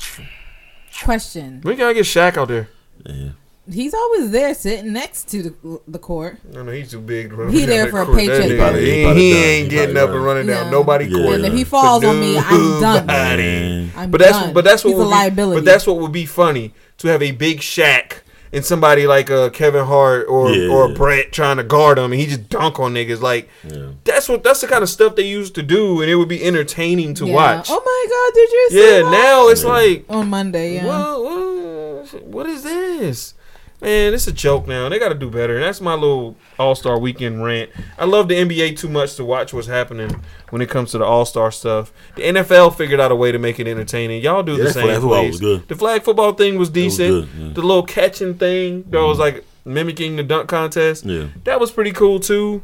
[1.04, 1.62] question.
[1.64, 2.70] We gotta get Shaq out there.
[3.06, 3.30] Yeah.
[3.72, 6.38] He's always there, sitting next to the, the court.
[6.52, 7.30] No, no, he's too big.
[7.30, 8.18] To run He there for a court.
[8.18, 8.50] Paycheck.
[8.50, 10.72] He probably- He, he probably he ain't He getting up and running down Yeah.
[10.72, 11.18] nobody Yeah.
[11.24, 11.36] court.
[11.36, 13.06] And if he falls on me, I'm done.
[13.06, 13.92] Man.
[13.96, 14.54] I'm But that's done.
[14.54, 15.62] but that's what He's would a be, liability.
[15.62, 18.22] But that's what would be funny to have a big Shaq
[18.52, 20.70] and somebody like uh, Kevin Hart or Yeah.
[20.72, 23.22] or Brett trying to guard him and he just dunk on niggas.
[23.22, 23.90] Like Yeah.
[24.04, 26.44] that's what that's the kind of stuff they used to do and it would be
[26.44, 27.34] entertaining to Yeah.
[27.36, 27.68] watch.
[27.70, 29.12] Oh my god, did you see yeah, that?
[29.12, 30.76] now it's like on Monday?
[30.76, 30.86] Yeah.
[30.86, 33.34] well, well, what is this?
[33.82, 34.90] Man, it's a joke now.
[34.90, 35.56] They got to do better.
[35.56, 37.70] And that's my little All Star Weekend rant.
[37.98, 41.06] I love the NBA too much to watch what's happening when it comes to the
[41.06, 41.94] All Star stuff.
[42.16, 44.22] The NFL figured out a way to make it entertaining.
[44.22, 44.84] Y'all do Yeah, the same.
[44.84, 45.68] flag football was good.
[45.70, 47.10] The flag football thing was decent.
[47.10, 47.54] good, yeah.
[47.54, 51.06] The little catching thing that was like mimicking the dunk contest.
[51.06, 51.28] Yeah.
[51.46, 52.62] That was pretty cool too.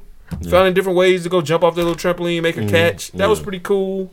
[0.49, 2.69] Finding different ways to go jump off their little trampoline, make a Mhm.
[2.69, 3.11] catch.
[3.13, 4.11] That was pretty cool.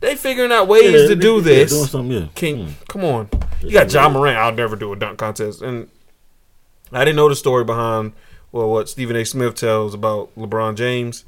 [0.00, 1.70] They figuring out ways Yeah, to do this.
[1.72, 2.26] doing something, yeah.
[2.34, 2.72] Can Mm.
[2.88, 3.28] come on.
[3.62, 4.36] You got Ja Morant.
[4.36, 5.62] I'll never do a dunk contest.
[5.62, 5.88] And
[6.94, 8.12] I didn't know the story behind
[8.52, 9.24] well what Stephen A.
[9.24, 11.24] Smith tells about LeBron James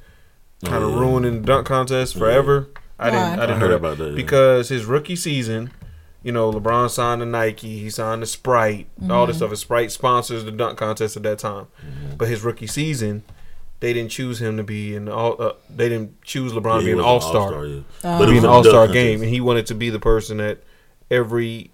[0.64, 1.01] kind of yeah.
[1.01, 2.68] ruining the dunk contest forever.
[2.98, 3.38] I didn't.
[3.38, 4.16] I I didn't heard know about that, yeah.
[4.16, 5.70] because his rookie season.
[6.22, 7.78] You know, LeBron signed to Nike.
[7.78, 8.88] He signed to Sprite.
[9.09, 9.51] All this stuff.
[9.51, 11.68] And Sprite sponsors the dunk contest at that time.
[11.80, 12.16] Mm-hmm.
[12.16, 13.22] But his rookie season,
[13.78, 15.40] they didn't choose him to be an all.
[15.40, 17.82] Uh, they didn't choose LeBron Yeah, to be an All Star yeah.
[18.02, 18.18] Oh.
[18.18, 19.22] But be an All Star game, contest.
[19.22, 20.64] and he wanted to be the person that
[21.12, 21.70] every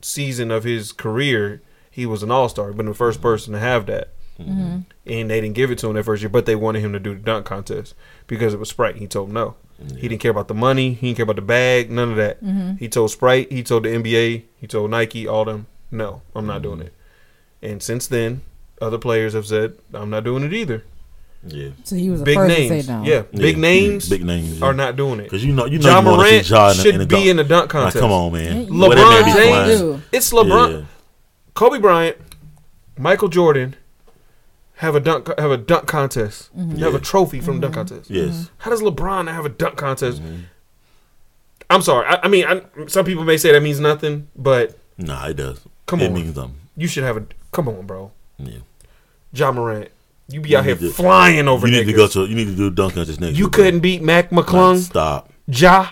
[0.00, 1.60] season of his career
[1.92, 4.08] he was an All Star, been the first person to have that.
[4.40, 4.78] Mm-hmm.
[5.06, 6.98] And they didn't give it to him that first year, but they wanted him to
[6.98, 7.94] do the dunk contest
[8.26, 8.96] because it was Sprite.
[8.96, 9.54] He told them no.
[9.98, 10.94] He didn't care about the money.
[10.94, 11.90] He didn't care about the bag.
[11.90, 12.42] None of that.
[12.42, 12.76] Mm-hmm.
[12.76, 13.50] He told Sprite.
[13.52, 14.44] He told the NBA.
[14.56, 15.26] He told Nike.
[15.28, 15.66] All them.
[15.90, 16.92] No, I'm not doing it.
[17.62, 18.42] And since then,
[18.80, 20.84] other players have said I'm not doing it either.
[21.44, 21.70] Yeah.
[21.82, 23.02] So he was Big first names, to say no.
[23.04, 23.60] yeah, big Yeah.
[23.60, 24.60] names, Big names.
[24.60, 24.64] yeah.
[24.66, 25.24] are not doing it.
[25.24, 27.00] Because you know, you know, John you wanna see Morant Ja in the- should in
[27.00, 27.26] the be dunk.
[27.26, 27.98] in the dunk Like, contest.
[28.00, 28.62] come on, man.
[28.72, 29.66] Yeah, What that man be LeBron.
[29.96, 30.02] James.
[30.12, 30.84] It's LeBron.
[31.54, 31.58] Yeah.
[31.58, 32.16] Kobe Bryant,
[32.98, 33.76] Michael Jordan
[34.76, 36.50] have a dunk have a dunk contest.
[36.56, 36.98] You have Yeah.
[36.98, 37.94] a trophy from the dunk mm-hmm.
[37.94, 38.10] contest.
[38.10, 38.50] Yes.
[38.58, 40.22] How does LeBron have a dunk contest?
[40.22, 40.40] Mm-hmm.
[41.70, 42.06] I'm sorry.
[42.06, 45.60] I, I mean, I, some people may say that means nothing, but Nah, it does.
[45.86, 46.14] Come it on.
[46.14, 46.58] means something.
[46.76, 47.26] you should have a.
[47.50, 48.10] Come on, bro.
[48.38, 48.58] Yeah.
[49.32, 49.88] Ja Morant,
[50.28, 51.66] you be You out here to- flying over.
[51.66, 52.26] You need to go to.
[52.26, 53.36] You need to do dunk contest next.
[53.38, 55.32] You year, couldn't beat Mac Like, McClung, stop.
[55.46, 55.88] Ja,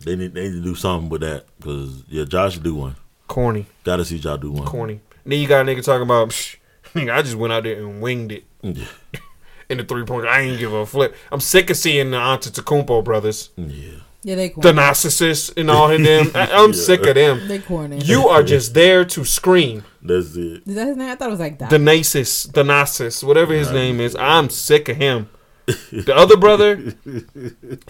[0.00, 0.34] They need.
[0.34, 2.96] They need to do something with that because yeah, Josh should do one.
[3.28, 4.66] Corny, Got to see Ja do one.
[4.66, 5.00] corny.
[5.26, 6.28] then you got a nigga talking about.
[6.30, 6.56] Psh,
[6.94, 8.44] nigga, I just went out there and winged it.
[8.62, 8.84] Yeah.
[9.68, 10.26] in the three point.
[10.26, 11.14] I ain't give a flip.
[11.32, 13.92] I'm sick of seeing the Antetokounmpo brothers, Yeah.
[14.26, 14.62] Yeah, they corny.
[14.70, 14.88] the corny.
[14.90, 16.30] narcissists, and all of them.
[16.34, 16.76] I, I'm Yeah.
[16.76, 17.46] sick of them.
[17.48, 17.98] They corny.
[17.98, 19.84] You are just there to scream.
[20.00, 20.62] That's it.
[20.66, 21.10] Is that his name?
[21.10, 21.68] I thought it was like that.
[21.70, 24.14] The Nasus, the Narcissus, whatever his name is.
[24.16, 25.28] I'm sick of him.
[25.90, 26.94] The other brother,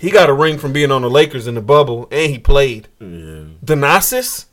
[0.00, 2.86] he got a ring from being on the Lakers in the bubble, and he played.
[3.00, 3.44] Yeah.
[3.62, 4.46] The Narcissus,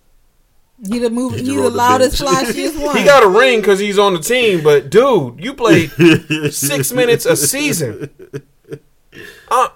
[0.87, 1.33] he the move.
[1.35, 2.97] He He the the loudest, flashiest one.
[2.97, 4.63] he got a ring because he's on the team.
[4.63, 5.91] But dude, you played
[6.53, 8.09] six minutes a season.
[9.49, 9.67] Uh,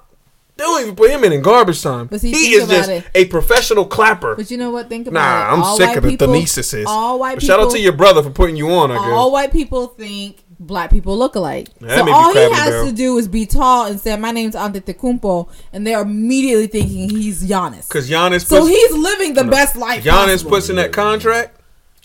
[0.57, 2.07] they don't even put him in in garbage time.
[2.07, 3.03] But see, he is just it.
[3.13, 4.35] a professional clapper.
[4.35, 4.87] But you know what?
[4.87, 5.53] Think about Nah, it.
[5.53, 6.85] I'm All sick white of the people- Denesis.
[6.87, 7.47] All white people.
[7.47, 8.89] shout out to your brother for putting you on.
[8.89, 9.03] I guess.
[9.03, 11.69] all white people think black people look alike.
[11.79, 12.87] That so all he has barrel.
[12.87, 17.43] to do is be tall and say, "My name's Antetokounmpo," and they're immediately thinking he's
[17.43, 17.87] Giannis.
[17.87, 20.03] Because Giannis So puts, he's living the best life.
[20.03, 20.51] Giannis possible.
[20.51, 21.59] puts in that contract.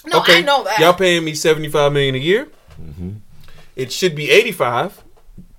[0.06, 0.78] No, I know that.
[0.80, 2.48] Y'all paying me seventy five million a year.
[3.76, 5.02] It should be eighty five,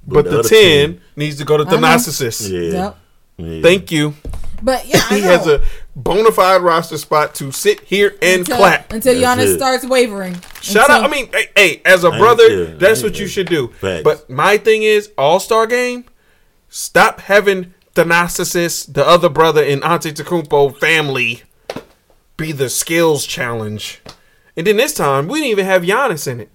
[0.07, 1.95] but, the the, ten 10 needs to go to the Uh-huh.
[1.97, 2.49] narcissist.
[2.49, 2.59] Yeah.
[2.83, 2.97] Yep.
[3.37, 3.61] yeah.
[3.61, 4.13] Thank you.
[4.61, 5.27] But yeah, I He know.
[5.27, 5.63] has a
[5.95, 8.93] bona fide roster spot to sit here and until, clap.
[8.93, 9.57] until That's Giannis it.
[9.57, 10.35] starts wavering.
[10.61, 11.03] Shout Until- out.
[11.03, 13.67] I mean, hey, hey as a I ain't- brother, that's what you should do.
[13.79, 14.03] Facts.
[14.03, 16.05] But my thing is, All Star game.
[16.69, 21.43] Stop having the narcissist, the other brother in Antetokounmpo family,
[22.37, 24.01] be the skills challenge.
[24.55, 26.49] And then this time, we didn't even have Giannis in it.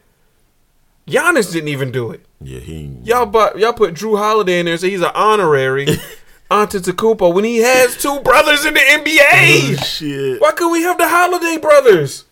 [1.07, 2.25] Giannis didn't even do it.
[2.41, 2.61] Yeah.
[2.61, 2.91] He.
[3.05, 5.87] Y'all, but y'all put Jrue Holiday in there, so he's an honorary
[6.51, 9.85] Antetokounmpo when he has two brothers in the NBA.
[9.85, 10.41] Shit.
[10.41, 12.25] Why couldn't we have the Holiday brothers?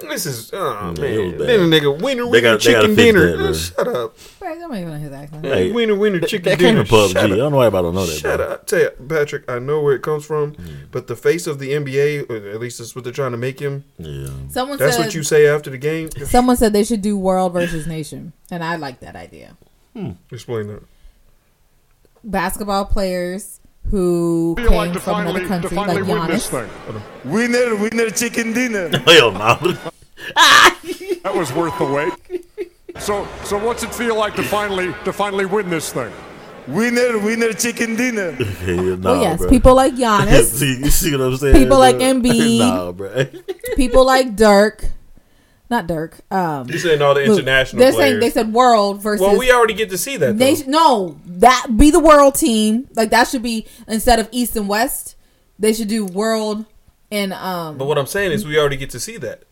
[0.00, 1.38] This is oh Yeah, man.
[1.38, 3.30] Then a nigga winner They winner got- they gotta chicken dinner.
[3.30, 3.52] that, bro.
[3.52, 4.16] Shut up.
[4.40, 5.44] Right, don't even know of his accent.
[5.44, 6.84] Hey, winner winner chicken That came dinner.
[6.84, 7.12] from PUBG.
[7.12, 8.18] Shut I don't know why everybody don't know that.
[8.18, 8.46] Shut bro.
[8.48, 8.66] up.
[8.66, 10.74] Tell you, Patrick, I know where it comes from, Mm.
[10.90, 13.60] but the face of the NBA, or at least that's what they're trying to make
[13.60, 13.84] him.
[13.98, 14.26] Yeah.
[14.50, 16.10] Someone That's said what you say after the game.
[16.26, 19.56] someone said they should do world versus nation, and I like that idea.
[19.94, 20.12] Hmm.
[20.32, 20.82] Explain that.
[22.24, 26.48] Basketball players who came like to from another finally, to country, like finally win this
[26.50, 26.68] Giannis.
[27.24, 27.30] thing.
[27.30, 28.90] Winner, winner, chicken dinner.
[29.06, 29.76] Oh, Hell no.
[31.24, 32.44] That was worth the wait.
[33.00, 36.12] So, so what's it feel like to finally to finally win this thing?
[36.68, 38.32] Winner, winner, chicken dinner.
[38.64, 39.48] Hell nah, oh yes, bro.
[39.50, 41.54] people like Giannis, see, you see what I'm saying?
[41.56, 42.06] People like bro?
[42.06, 42.58] Embiid.
[42.58, 43.26] nah, bro.
[43.76, 44.84] people like Dirk,
[45.72, 46.20] not Dirk.
[46.30, 48.10] Um, You saying all the look, international They're players?
[48.10, 49.20] saying they said world versus.
[49.26, 50.38] well, we already get to see that.
[50.38, 50.44] Though.
[50.44, 52.86] Nation, no, that be the world team.
[52.94, 55.16] Like that should be instead of East and West.
[55.58, 56.64] They should do world
[57.10, 57.78] and um.
[57.78, 59.42] But what I'm saying is, we already get to see that.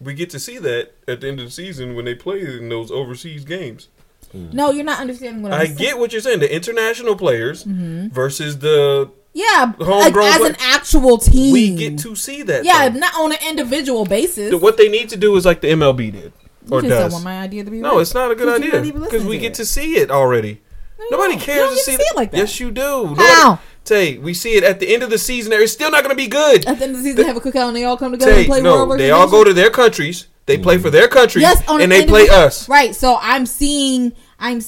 [0.00, 2.68] We get to see that at the end of the season when they play in
[2.68, 3.88] those overseas games.
[4.34, 5.78] no, you're not understanding what I'm I saying.
[5.78, 6.40] get what you're saying.
[6.40, 8.08] The international players Mm-hmm.
[8.08, 11.52] versus the Yeah, like, as an actual team.
[11.52, 12.64] we get to see that.
[12.64, 12.98] Yeah, though.
[13.00, 14.54] not on an individual basis.
[14.54, 16.32] What they need to do is like the MLB did
[16.70, 17.22] or you does.
[17.22, 18.00] my idea to be No, right.
[18.00, 19.54] it's not a good idea because we get it.
[19.56, 20.62] to see it already.
[21.10, 21.42] Nobody don't.
[21.42, 22.38] cares to see see it like that.
[22.38, 23.14] Yes, you do.
[23.14, 23.50] How?
[23.50, 25.52] Nobody- Tay, we see it at the end of the season.
[25.52, 26.66] It's still not going to be good.
[26.66, 28.32] At the end of the season, they have a cookout and they all come together
[28.32, 30.26] Tay, and play world no, versus they all go to their countries.
[30.46, 32.68] They play for their countries, yes, and an they play us.
[32.68, 32.94] Right.
[32.94, 34.12] So I'm seeing.
[34.40, 34.60] I'm.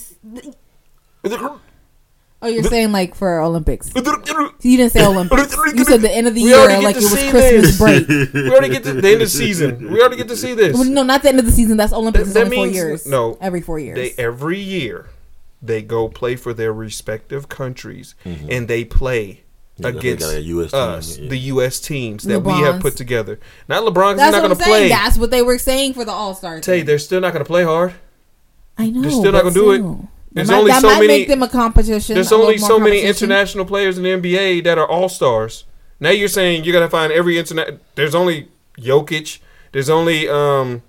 [2.41, 3.91] S- Oh, you're saying like for Olympics?
[3.95, 5.57] You didn't say Olympics.
[5.75, 7.31] You said the end of the We year, already get like to it was see
[7.31, 7.79] Christmas this.
[7.79, 8.09] break.
[8.35, 9.91] we already get to the end of the season.
[9.93, 10.75] We already get to see this.
[10.75, 11.77] Well, no, not the end of the season.
[11.77, 12.29] That's Olympics.
[12.29, 13.07] That- that only means- four years.
[13.07, 13.97] no, every four years.
[13.97, 15.07] They every year
[15.61, 19.43] they go play for their respective countries and they play
[19.81, 19.85] Mm-hmm.
[19.85, 21.29] Yeah, they against got US team, us, yeah.
[21.29, 21.79] the U.S.
[21.79, 23.39] teams that we have put together.
[23.69, 24.89] Not LeBron, 'cause That's not going to play.
[24.89, 26.59] That's what they were saying for the All Star.
[26.59, 27.95] Tay, they're still not going to play hard.
[28.77, 29.03] I know.
[29.03, 30.09] They're still not going to do it.
[30.45, 30.47] Still.
[30.47, 31.07] There's that might, only that so might many.
[31.09, 32.15] make them a competition.
[32.15, 35.65] There's a only so many international players in the NBA that are all stars.
[36.01, 37.79] Now you're saying you're gonna find every internet.
[37.95, 38.49] There's only
[38.79, 39.41] Jokic.
[39.73, 40.83] There's only um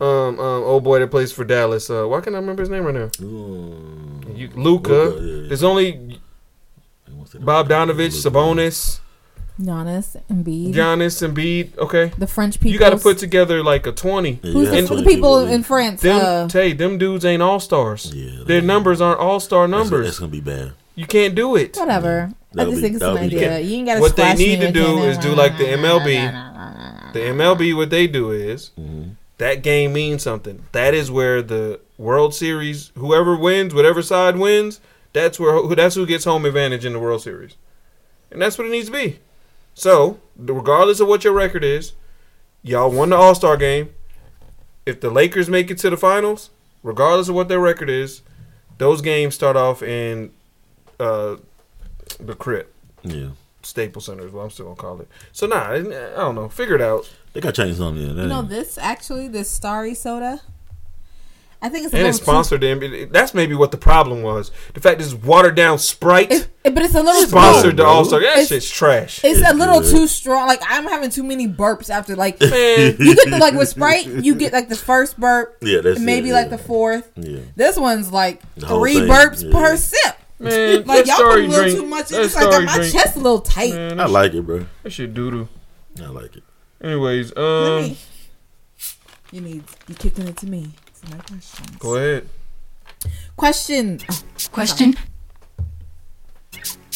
[0.00, 1.88] um um old boy that plays for Dallas.
[1.88, 3.10] Uh, why can't I remember his name right now?
[3.18, 4.92] You, Luca.
[4.92, 5.48] Luka, yeah, yeah.
[5.48, 6.20] There's only
[7.34, 9.00] Bogdanovic, Sabonis,
[9.62, 11.78] Giannis, and Embiid, Giannis, and Embiid.
[11.78, 12.72] Okay, the French people.
[12.72, 14.38] you got to put together like a twenty.
[14.42, 16.00] Who's the, And the people in France?
[16.02, 18.12] them, Uh, Tay, them dudes ain't all stars.
[18.14, 20.06] Yeah, Their numbers aren't all star numbers.
[20.06, 20.72] that's gonna be bad.
[20.94, 21.76] You can't do it.
[21.76, 22.32] whatever.
[22.58, 23.48] I just be- think it's an idea.
[23.48, 23.64] good.
[23.66, 24.00] You ain't got to.
[24.00, 26.50] what they need to do is do like the MLB.
[27.12, 29.10] The MLB, what they do is Mm-hmm.
[29.36, 30.64] that game means something.
[30.72, 34.80] That is where the World Series, whoever wins, whatever side wins,
[35.12, 37.56] that's where who that's who gets home advantage in the World Series,
[38.30, 39.18] and that's what it needs to be.
[39.74, 41.92] So, regardless of what your record is,
[42.62, 43.90] y'all won the All Star game.
[44.84, 46.50] If the Lakers make it to the finals,
[46.82, 48.22] regardless of what their record is,
[48.78, 50.32] those games start off in
[50.98, 51.36] uh,
[52.18, 52.74] the crypt.
[53.02, 53.28] Yeah,
[53.62, 55.08] Staples Center is what I'm still gonna call it.
[55.32, 55.80] So nah, I I
[56.16, 56.48] don't know.
[56.48, 57.08] Figure it out.
[57.32, 58.02] they got to change something.
[58.02, 60.40] Yeah, You know ain't- this actually, this Starry soda.
[61.64, 62.82] I think it's a And little it's sponsored them.
[62.82, 64.50] It- it- That's maybe what the problem was.
[64.74, 67.84] The fact is watered down Sprite Too, it- but it's a little sponsored too, the
[67.86, 68.18] All Star.
[68.20, 69.20] That It's- shit's trash.
[69.22, 69.90] It's, a little good.
[69.92, 70.48] too strong.
[70.48, 72.16] Like I'm having too many burps after.
[72.16, 75.82] Like Man, you get the like with Sprite, you get like the first burp, Yeah,
[75.82, 76.56] that's maybe it, like yeah.
[76.56, 77.10] the fourth.
[77.16, 77.38] Yeah.
[77.54, 79.52] This one's like three thing, burps yeah.
[79.52, 80.16] per sip.
[80.40, 81.78] man, Like y'all put a little drink.
[81.78, 82.10] too much.
[82.10, 82.92] It's like got my drink.
[82.92, 83.72] chest a little tight.
[83.72, 84.66] Man, I like it, bro.
[84.82, 85.48] That shit doo doo.
[86.02, 86.42] I like it.
[86.82, 87.96] Anyways, Let um, me.
[89.30, 90.70] You need you kicking it to me.
[91.02, 91.76] It's my questions.
[91.78, 92.28] go ahead.
[93.36, 93.98] Question.
[94.10, 94.22] oh,
[94.52, 94.94] Question.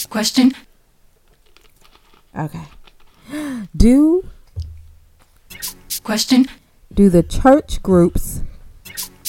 [0.09, 0.53] Question.
[2.39, 2.63] okay.
[3.77, 4.25] Do
[6.05, 6.47] Question.
[6.95, 8.43] do the church groups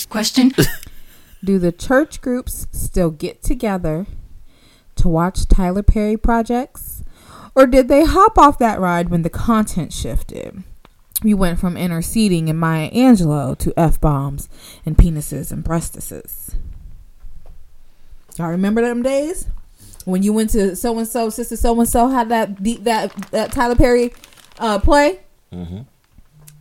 [0.09, 0.51] Question.
[1.43, 4.05] do the church groups still get together
[4.95, 7.03] to watch Tyler Perry projects?
[7.55, 10.63] Or did they hop off that ride when the content shifted?
[11.23, 14.47] We went from interceding in Maya Angelou to F bombs
[14.85, 16.55] and penises and breastises.
[18.37, 19.47] Y'all remember them days?
[20.05, 23.11] When you went to so and so, sister so and so had that deep that
[23.31, 24.13] that Tyler Perry
[24.59, 25.19] uh play?
[25.51, 25.81] Mm-hmm.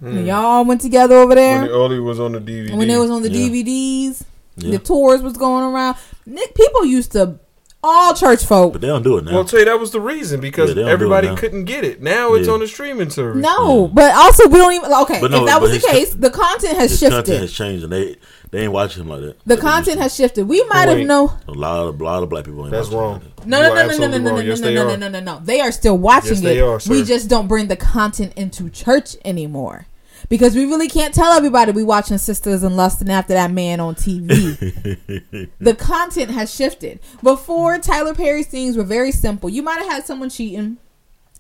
[0.07, 2.77] And y'all went together over there When the only was on the DVD.
[2.77, 3.49] when it was on the Yeah.
[3.49, 4.25] DVDs,
[4.57, 4.73] Yeah.
[4.73, 5.97] the tours was going around.
[6.27, 7.39] Nick, people used to
[7.87, 8.73] all church folk.
[8.73, 9.31] But they don't do it now.
[9.33, 11.29] Well, I'll tell you that was the reason because Yeah, they don't do it everybody
[11.29, 11.37] now.
[11.37, 12.03] couldn't get it.
[12.03, 12.55] Now it's Yeah.
[12.55, 13.43] on the streaming service.
[13.43, 15.21] No, but also we don't even okay.
[15.21, 17.17] But no, if that was the his- case, the content has His shifted.
[17.17, 18.17] content has changed, and they
[18.51, 19.37] they ain't watching him like that.
[19.45, 20.47] the Like they content has shifted.
[20.49, 21.07] We might have Wait.
[21.07, 21.31] known.
[21.49, 22.63] a lot of a lot of black people.
[22.63, 23.13] Ain't That's watching him wrong.
[23.15, 23.47] like that.
[23.47, 24.39] No, You no, are no, no, no, absolutely no, no, wrong.
[24.41, 24.87] no, Yes, no, they no, are.
[24.87, 25.41] no, no, no, no.
[25.45, 26.45] They are still watching Yes, it.
[26.45, 29.87] they are, we just don't bring the content into church anymore.
[30.29, 33.95] Because we really can't tell everybody we watching Sisters and Lusting after that man on
[33.95, 35.49] TV.
[35.59, 37.01] the content has shifted.
[37.23, 39.49] Before Tyler Perry's things were very simple.
[39.49, 40.79] You might have had someone cheating.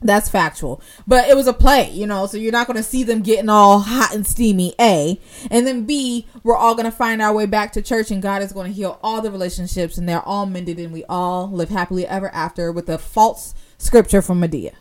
[0.02, 0.82] That's factual.
[1.06, 3.48] But it was a play, you know, so you're not going to see them getting
[3.48, 5.18] all hot and steamy, A.
[5.50, 8.42] And then B, we're all going to find our way back to church and God
[8.42, 11.70] is going to heal all the relationships and they're all mended and we all live
[11.70, 14.72] happily ever after with a false scripture from Madea.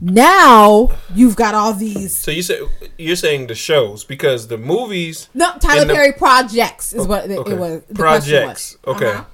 [0.00, 2.14] Now you've got all these.
[2.14, 2.60] So you say
[2.96, 7.30] you're saying the shows because the movies No, Tyler And the- Perry projects is what
[7.30, 7.52] it, Okay.
[7.52, 7.82] it was.
[7.88, 8.76] The projects.
[8.84, 8.96] Was.
[8.96, 9.10] Okay.
[9.10, 9.24] Uh-huh.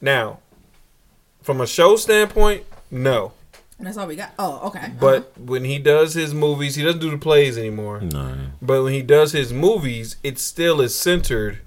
[0.00, 0.38] Now,
[1.42, 3.32] from a show standpoint, no.
[3.78, 4.32] And that's all we got.
[4.38, 4.92] Oh, okay.
[4.98, 8.00] But when he does his movies, he doesn't do the plays anymore.
[8.00, 8.34] No.
[8.62, 11.58] But when he does his movies, it still is centered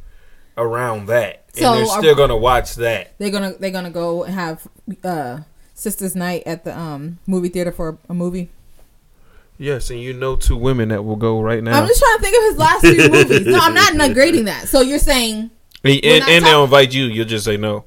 [0.57, 3.13] around that, So and they're are- still gonna watch that.
[3.17, 4.67] They're gonna they're gonna go and have
[5.03, 5.39] uh
[5.79, 8.49] sisters night at the um movie theater for a movie.
[9.57, 11.81] Yes, and you know two women that will go right now.
[11.81, 13.45] I'm just trying to think of his last few movies.
[13.47, 14.67] No, I'm not negrading that.
[14.67, 15.49] So you're saying
[15.83, 17.05] and and, and talk- they'll invite you.
[17.05, 17.85] You'll just say no.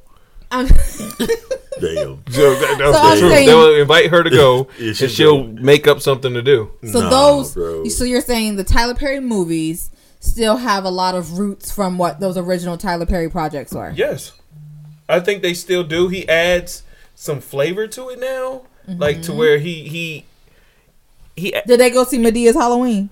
[0.50, 0.66] I'm
[1.80, 2.22] Damn.
[2.30, 3.32] So that- that's So the truth.
[3.32, 5.62] saying- They'll invite her to go, Yeah, and she'll going.
[5.64, 6.70] make up something to do.
[6.90, 7.84] so Nah, those bro.
[7.88, 9.90] so you're saying the Tyler Perry movies
[10.20, 13.92] still have a lot of roots from what those original Tyler Perry projects were.
[13.96, 14.32] Yes,
[15.08, 16.08] I think they still do.
[16.08, 16.82] He adds
[17.14, 19.22] some flavor to it now, like Mm-hmm.
[19.24, 20.24] to where he he
[21.36, 21.54] he.
[21.66, 23.10] Did they go see Madea's Halloween?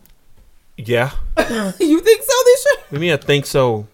[0.77, 1.11] Yeah,
[1.79, 2.35] you think so?
[2.45, 2.85] this year?
[2.93, 3.87] I mean, I think so.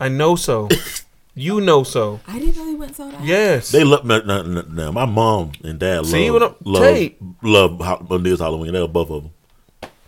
[0.00, 0.68] I know so.
[1.34, 2.20] you know so.
[2.26, 3.22] I didn't know they went and saw that.
[3.24, 3.70] Yes.
[3.70, 6.82] They love no, no, no, no, my mom and dad See love what I'm- love
[6.82, 7.18] Tate.
[7.42, 8.72] love Ho- Madea's Halloween.
[8.72, 9.32] They love both of them.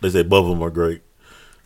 [0.01, 1.01] They say both of them are great.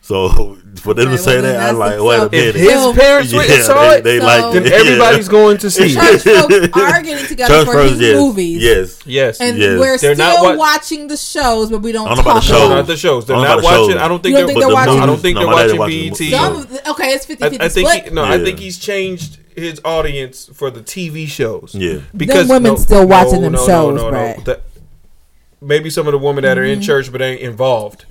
[0.01, 0.29] So
[0.77, 2.55] for them Okay, to say well, that, I'm like, wait a so- if minute.
[2.55, 4.71] his So- parents went and saw they, it, they So- like then it.
[4.73, 5.93] everybody's going to see.
[5.93, 8.61] Church folks are getting together Church for folks, his yes, movies.
[8.63, 8.99] yes.
[9.05, 9.41] Yes.
[9.41, 9.79] And Yes.
[9.79, 12.43] we're They're still not wa- watching the shows, but we don't I don't talk about
[12.43, 12.69] the about shows.
[12.69, 13.25] not the shows.
[13.27, 13.93] They're don't know not about the watching.
[13.93, 14.01] shows.
[14.01, 14.47] I don't think don't they're.
[14.47, 16.29] think they're I watching- don't think No, they're my daddy watching watches BET.
[16.31, 16.59] the- Some No.
[16.61, 17.69] of okay, it's 50 I, 50 I
[17.99, 21.75] think no, I think he's changed his audience for the TV shows.
[21.77, 21.99] Yeah.
[22.17, 24.55] because women no- still watching no, them no, shows, no, no, no.
[25.61, 26.71] Maybe some of the women that are Mm-hmm.
[26.73, 28.05] in church but ain't involved.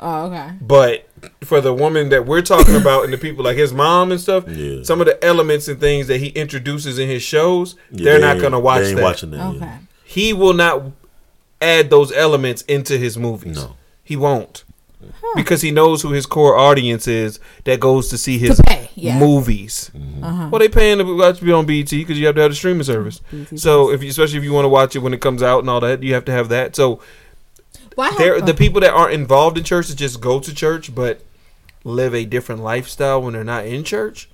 [0.00, 0.52] oh, okay.
[0.62, 1.06] But
[1.42, 4.44] for the woman that we're talking about and the people like his mom and stuff,
[4.48, 4.82] Yeah.
[4.82, 8.26] some of the elements and things that he introduces in his shows, Yeah, they're they
[8.26, 9.02] not gonna watch They ain't that.
[9.02, 9.36] watching that.
[9.38, 9.48] yeah.
[9.50, 9.72] Okay.
[10.04, 10.82] He will not
[11.60, 13.56] add those elements into his movies.
[13.56, 13.76] No.
[14.02, 14.64] He won't.
[15.34, 18.90] Because he knows who his core audience is that goes to see his To pay,
[18.94, 19.18] yeah.
[19.18, 19.90] movies.
[20.22, 20.48] Uh-huh.
[20.50, 22.82] Well, they paying to watch it on BET because you have to have the streaming
[22.82, 23.20] service.
[23.56, 25.70] So if you, especially if you want to watch it when it comes out and
[25.70, 26.76] all that, you have to have that.
[26.76, 27.00] So
[28.00, 30.94] Why there, have, the people that aren't involved in church that just go to church
[30.94, 31.22] but
[31.84, 34.28] live a different lifestyle when they're not in church,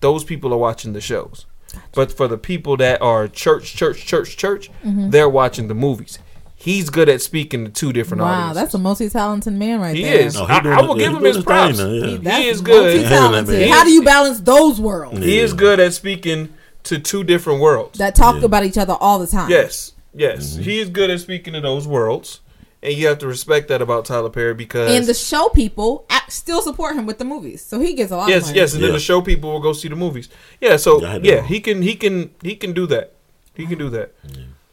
[0.00, 1.46] those people are watching the shows.
[1.94, 5.10] But for the people that are church, church, church, church, Mm-hmm.
[5.10, 6.18] they're watching the movies.
[6.56, 8.56] He's good at speaking to two different Wow, audiences.
[8.62, 10.20] that's a multi-talented man right he there.
[10.26, 10.34] is.
[10.34, 11.78] No, he I, I will give him his his props.
[11.78, 12.06] now, yeah.
[12.06, 12.96] He, That's he is good.
[12.96, 13.62] multi-talented.
[13.62, 16.48] He How is- do you balance those worlds He is good at speaking
[16.84, 17.98] to two different worlds.
[17.98, 18.46] that talk Yeah.
[18.46, 19.48] about each other all the time?
[19.50, 20.62] Yes, yes, Mm-hmm.
[20.62, 22.40] he is good at speaking to those worlds,
[22.82, 26.62] and you have to respect that about Tyler Perry because And the show people still
[26.62, 28.24] support him with the movies, so he gets a lot.
[28.24, 28.56] of yes, money.
[28.58, 30.28] yes, and then the show people will go see the movies.
[30.60, 33.12] Yeah, so Yeah, yeah, he can, he can, he can do that.
[33.54, 34.14] He can do that.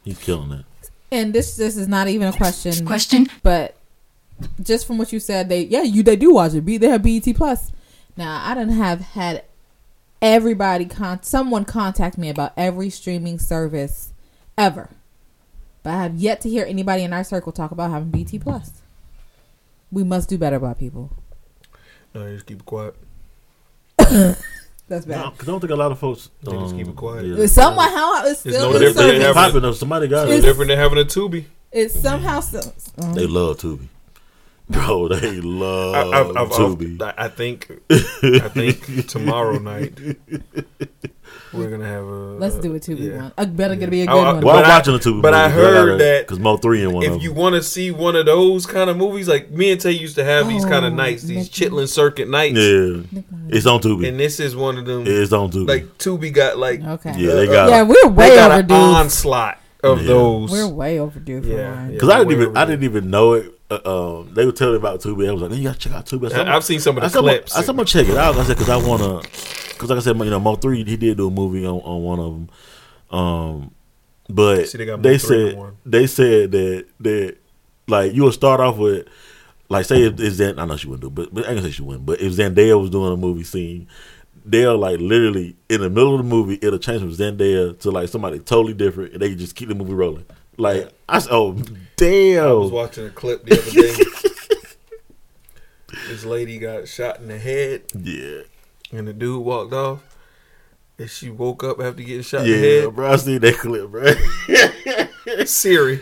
[0.04, 0.66] He's killing it.
[1.12, 2.86] And this this is not even a question.
[2.86, 3.28] Question.
[3.42, 3.76] but
[4.62, 6.62] just from what you said, they yeah you they do watch it.
[6.62, 7.72] B they have BET Plus.
[8.18, 9.44] Now I don't have had
[10.22, 14.14] everybody con someone contact me about every streaming service
[14.58, 14.90] ever,
[15.86, 18.72] but I have yet to hear anybody in our circle talk about having BT Plus.
[19.92, 21.12] We must do better by people.
[22.16, 22.96] No, just keep it quiet.
[24.00, 25.08] That's bad.
[25.08, 26.32] No, 'cause I don't think a lot of folks.
[26.44, 27.26] They just um, keep it quiet.
[27.26, 27.46] yeah.
[27.46, 29.24] Somehow it's It's still no different than service.
[29.28, 29.76] Having- popping up.
[29.76, 30.48] Somebody got It's it.
[30.48, 31.46] different than having a Tubi.
[31.72, 32.60] It's somehow so,
[33.00, 33.88] uh, They love Tubi.
[34.68, 37.00] Bro, they love I, I've, I've, Tubi.
[37.00, 39.94] I've, I think, I think tomorrow night
[41.56, 42.36] we're gonna have a.
[42.38, 42.96] let's do a too.
[42.96, 43.18] yeah.
[43.18, 43.32] one.
[43.38, 44.42] I better gonna be a good Oh, I- one.
[44.44, 45.22] well, I'm But I- watching the Tubi.
[45.22, 47.92] but I heard that because Mo three in one of If you want to see
[47.92, 50.86] one of those kind of movies, like me and Tay used to have these kind
[50.86, 54.08] of Oh, nights, these Nick- Chitlin Circuit nights, Yeah, it's on Tubi.
[54.08, 55.04] and this is one of them.
[55.08, 55.68] It's on Tubi.
[55.68, 57.14] Like Tubi got like okay.
[57.18, 57.70] yeah, they got.
[57.70, 58.74] yeah, we're they way got an overdue.
[58.76, 60.08] onslaught of Yeah.
[60.08, 60.52] those.
[60.52, 61.86] We're way overdue for Yeah, one.
[61.88, 61.92] yeah.
[61.94, 63.52] Because I didn't Way even I didn't even know it.
[63.70, 63.80] Uh,
[64.20, 65.28] um, they were telling me about Tubi.
[65.28, 66.98] I was like, "Man, you gotta check out Tubi." I said, I- I've seen some
[66.98, 67.56] of the I said, I'm gonna- clips.
[67.56, 69.22] I said, "I'm gonna check it out." I said, "Because I wanna."
[69.88, 72.04] Because like I said, you know, Mo three he did do a movie on, on
[72.04, 72.50] one of them.
[73.20, 73.72] Um,
[74.30, 75.78] but See, they they said one.
[75.86, 77.38] they said that that
[77.88, 79.08] like you would start off with
[79.70, 81.64] like say if, if Zan, I know she wouldn't do, it, but, but I can
[81.64, 82.06] say she wouldn't.
[82.06, 83.88] But if Zendaya was doing a movie scene,
[84.46, 88.10] they'll like literally in the middle of the movie, it'll change from Zendaya to like
[88.10, 90.26] somebody totally different, and they can just keep the movie rolling.
[90.58, 91.54] Like I said, oh
[91.96, 92.48] damn.
[92.48, 93.96] I was watching a clip the other day.
[96.08, 98.42] this lady got shot in the head, yeah,
[98.92, 100.02] and the dude walked off.
[100.98, 102.96] And she woke up after getting shot in the yeah, head.
[102.96, 103.12] bro.
[103.12, 105.46] I seen that clip, bro.
[105.46, 106.02] Siri,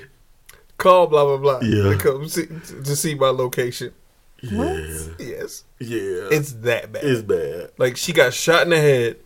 [0.78, 1.60] call blah blah blah.
[1.68, 1.94] Yeah.
[1.94, 3.94] to come see, to see my location.
[4.42, 4.76] yeah,
[5.18, 7.04] Yes, yeah, it's that bad.
[7.04, 7.72] it's bad.
[7.78, 9.18] Like she got shot in the head,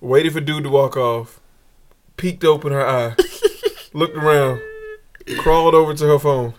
[0.00, 1.40] waited for dude to walk off,
[2.16, 3.14] peeked open her eye,
[3.92, 4.60] looked around,
[5.38, 6.54] crawled over to her phone.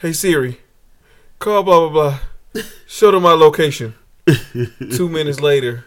[0.00, 0.60] Hey Siri,
[1.38, 2.18] call blah blah
[2.52, 2.62] blah.
[2.86, 3.94] Show them my location.
[4.96, 5.84] Two minutes later,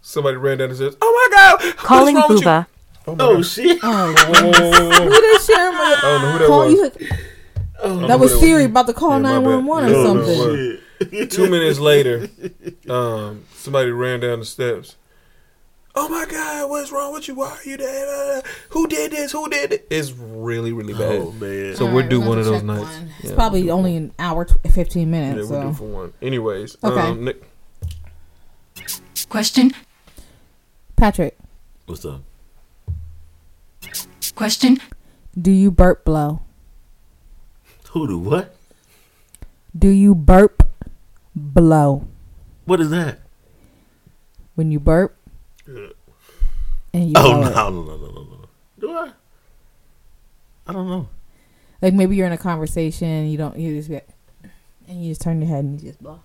[0.00, 2.66] somebody ran down and says, "Oh my God, Calling what's wrong with you?" Booba.
[3.06, 3.78] Oh, Oh shit!
[3.82, 5.74] Oh, who did Sharon?
[5.74, 6.72] I don't know who that Call was.
[6.74, 6.84] you.
[7.82, 9.44] I don't That who was Siri about to call Yeah, my bad.
[9.44, 10.38] 911 or something.
[10.38, 10.78] no,
[11.20, 11.26] no.
[11.26, 12.28] Two minutes later,
[12.90, 14.96] um, somebody ran down the steps.
[15.94, 17.34] Oh my God, what's wrong with you?
[17.34, 18.42] Why are you there?
[18.68, 19.32] Who did this?
[19.32, 19.86] Who did it?
[19.90, 21.20] It's really, really bad.
[21.22, 21.74] Oh man.
[21.74, 22.82] So All we're right, due one of those nights.
[22.82, 23.10] one.
[23.20, 23.34] It's Yeah.
[23.34, 25.48] probably only an hour, tw- 15 Yeah, minutes.
[25.48, 26.12] we're due for one.
[26.22, 27.00] Anyways, Okay.
[27.00, 27.42] um, Nick,
[29.28, 29.72] Question.
[30.96, 31.36] Patrick,
[31.86, 32.22] What's up?
[34.34, 34.78] Question.
[35.40, 36.40] do you burp blow?
[37.90, 38.54] Who do what?
[39.76, 40.62] Do you burp
[41.34, 42.06] blow
[42.64, 43.20] What is that?
[44.56, 45.16] when you burp?
[45.66, 47.54] And you Oh blow no, it?
[47.54, 48.48] no, no, no, no, no.
[48.78, 49.10] Do I?
[50.66, 51.08] I don't know.
[51.80, 54.08] Like maybe you're in a conversation, you don't, you just get,
[54.88, 56.20] and you just turn your head and you just blow.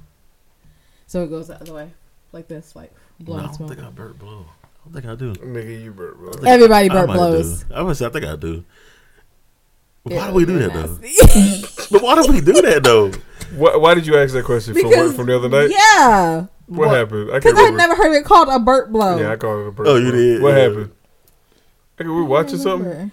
[1.08, 1.92] So it goes the other way,
[2.36, 2.94] like this, like
[3.26, 3.70] No, I don't smoke.
[3.70, 4.46] think I burp blow.
[4.48, 5.34] I don't think I do.
[5.44, 6.32] nigga, you burp, bro.
[6.46, 7.64] Everybody I burp might blows.
[7.64, 7.74] do.
[7.74, 8.64] I would say I think I do.
[10.04, 11.88] Why Yeah, do we do you're that though?
[11.92, 13.12] But why do we do that though?
[13.56, 15.70] Why, why did you ask that question from Because- what, from the other night?
[15.72, 17.32] Yeah, What happened?
[17.32, 19.18] I because can't I had never heard it called a burp blow.
[19.18, 19.88] Yeah, I called it a burp.
[19.88, 20.20] Oh, you blow.
[20.20, 20.42] did?
[20.42, 20.62] What Yeah.
[20.64, 20.92] happened?
[21.98, 22.90] Nigga, we were watching something.
[22.90, 23.12] Remember.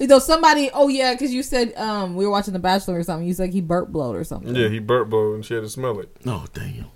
[0.00, 0.70] You know, somebody.
[0.72, 3.26] Oh yeah, because you said um we were watching The Bachelor or something.
[3.28, 4.54] You said he burp blowed or something.
[4.56, 6.08] Yeah, he burp blow and she had to smell it.
[6.26, 6.86] Oh damn!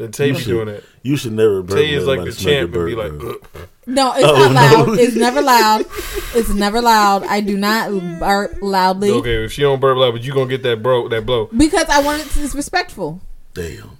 [0.00, 0.82] And Tay You be should- doing that.
[1.02, 1.78] You should never burp.
[1.78, 4.24] Tay is like the Nobody smell your champ and be burp, like, "Ugh." No, it's
[4.26, 4.86] Oh, not loud.
[4.88, 4.94] no.
[4.94, 5.86] It's never loud.
[6.34, 7.24] It's never loud.
[7.24, 10.62] I do not burp loudly okay, if she don't burp loud, but you gonna get
[10.62, 11.48] that bro that blow.
[11.56, 13.20] because I want it to be respectful.
[13.54, 13.90] damn.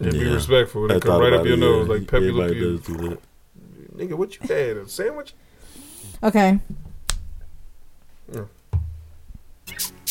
[0.00, 0.90] And be respectful.
[0.90, 1.94] I And come right up your it, nose yeah.
[1.94, 2.76] like Pepe Le Everybody Pew.
[2.78, 3.18] does do that.
[3.96, 4.76] Nigga, what you had?
[4.76, 5.32] A sandwich?
[6.22, 6.58] Okay.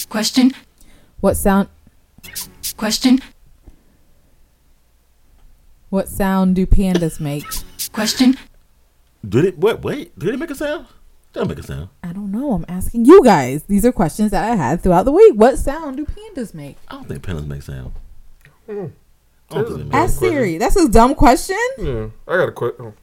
[0.09, 0.51] Question.
[1.19, 1.67] What sound?
[2.77, 3.19] Question.
[5.93, 7.45] What sound do pandas make?
[7.91, 8.35] Question.
[9.23, 9.57] Did it?
[9.59, 9.83] What?
[9.83, 10.17] Wait.
[10.17, 10.87] Did it make a sound?
[11.33, 11.89] Don't make a sound.
[12.01, 12.53] I don't know.
[12.53, 13.61] I'm asking you guys.
[13.65, 15.35] These are questions that I had throughout the week.
[15.35, 16.77] What sound do pandas make?
[16.87, 17.91] I don't think pandas make sound.
[18.65, 18.87] Hmm.
[19.51, 20.17] I don't think Ask.
[20.17, 20.57] Siri.
[20.57, 21.61] That's a dumb question.
[21.77, 22.85] Yeah, I got a question.
[22.87, 22.93] Oh.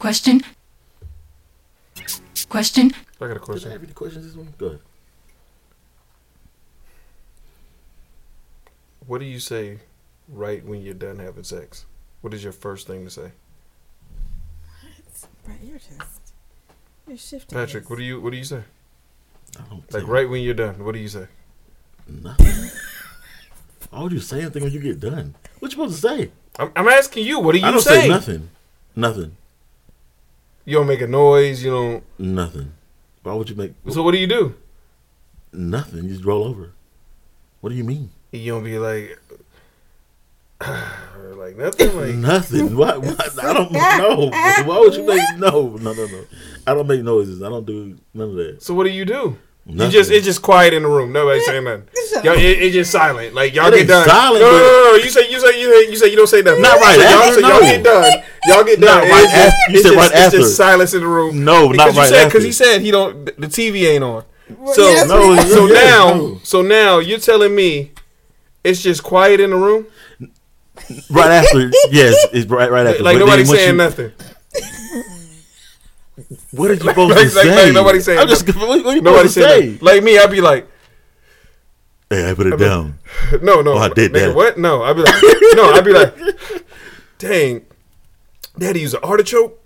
[0.00, 0.40] Question.
[2.48, 2.90] Question.
[3.20, 3.70] I got a Did I question.
[3.70, 4.58] have any questions this week?
[4.58, 4.80] Go ahead.
[9.06, 9.78] What do you say
[10.30, 11.86] right when you're done having sex?
[12.20, 13.32] What is your first thing to say,
[15.46, 16.20] Right, you're just
[17.08, 17.58] you're shifting.
[17.58, 17.88] Patrick?
[17.90, 18.62] What do you What do you say?
[19.58, 21.26] I don't Like say right when you're done, what do you say?
[22.08, 22.46] nothing.
[23.90, 25.34] Why would you say anything when you get done?
[25.58, 26.30] What you supposed to say?
[26.58, 27.40] I'm, I'm asking you.
[27.40, 28.02] What do you I don't say?
[28.02, 28.50] say nothing.
[28.94, 29.36] Nothing.
[30.64, 31.64] You don't make a noise.
[31.64, 32.04] You don't.
[32.18, 32.72] Nothing.
[33.22, 34.54] Why would you make So what do you do?
[35.52, 36.04] nothing?
[36.04, 36.72] You just roll over.
[37.60, 38.10] What do you mean?
[38.32, 39.18] You don't be like,
[40.60, 41.96] like nothing.
[41.96, 42.76] Like Nothing.
[42.76, 42.96] Why?
[42.96, 44.30] why I don't know.
[44.64, 45.76] Why would you make no?
[45.76, 46.24] No, no, no.
[46.66, 47.42] I don't make noises.
[47.42, 48.62] I don't do none of that.
[48.62, 48.74] so.
[48.74, 49.36] What do you do?
[49.66, 49.86] Nothing.
[49.86, 51.12] You just it's just quiet in the room.
[51.12, 51.86] Nobody saying nothing.
[52.24, 53.34] Y'all, it, it's just silent.
[53.34, 54.06] Like y'all It get done.
[54.08, 54.94] silent, no, no, no, no.
[54.96, 56.62] You say you say you say you say you don't say nothing.
[56.62, 57.66] Not right so y'all, after, so y'all no.
[57.66, 58.12] get done.
[58.46, 59.10] Y'all get Not done.
[59.10, 59.70] right It's just- after.
[59.72, 61.44] You it's said just- right It's just silence in the room.
[61.44, 62.28] No, not because you right said after.
[62.30, 63.24] because he said he don't.
[63.26, 64.24] The TV ain't on.
[64.74, 66.40] So yes, No, so yeah, now no.
[66.42, 67.92] so now you're telling me
[68.64, 69.86] it's just quiet in the room.
[71.10, 71.70] right after.
[71.90, 73.02] Yes, it's right right after.
[73.02, 74.12] Like But nobody saying you- nothing.
[76.52, 77.64] What are you supposed Like- to like- say?
[77.64, 78.46] like nobody saying I'm just.
[78.46, 79.78] What, what are you Nobody to saying.
[79.80, 80.68] Like me, I'd be like,
[82.10, 82.98] Hey, I put it down.
[83.42, 83.74] no, no.
[83.74, 84.34] Oh, I did nigga, that.
[84.36, 84.58] What?
[84.58, 85.14] No, I'd be like,
[85.54, 86.14] no, I'd be like,
[87.18, 87.64] dang,
[88.58, 89.56] daddy use an artichoke.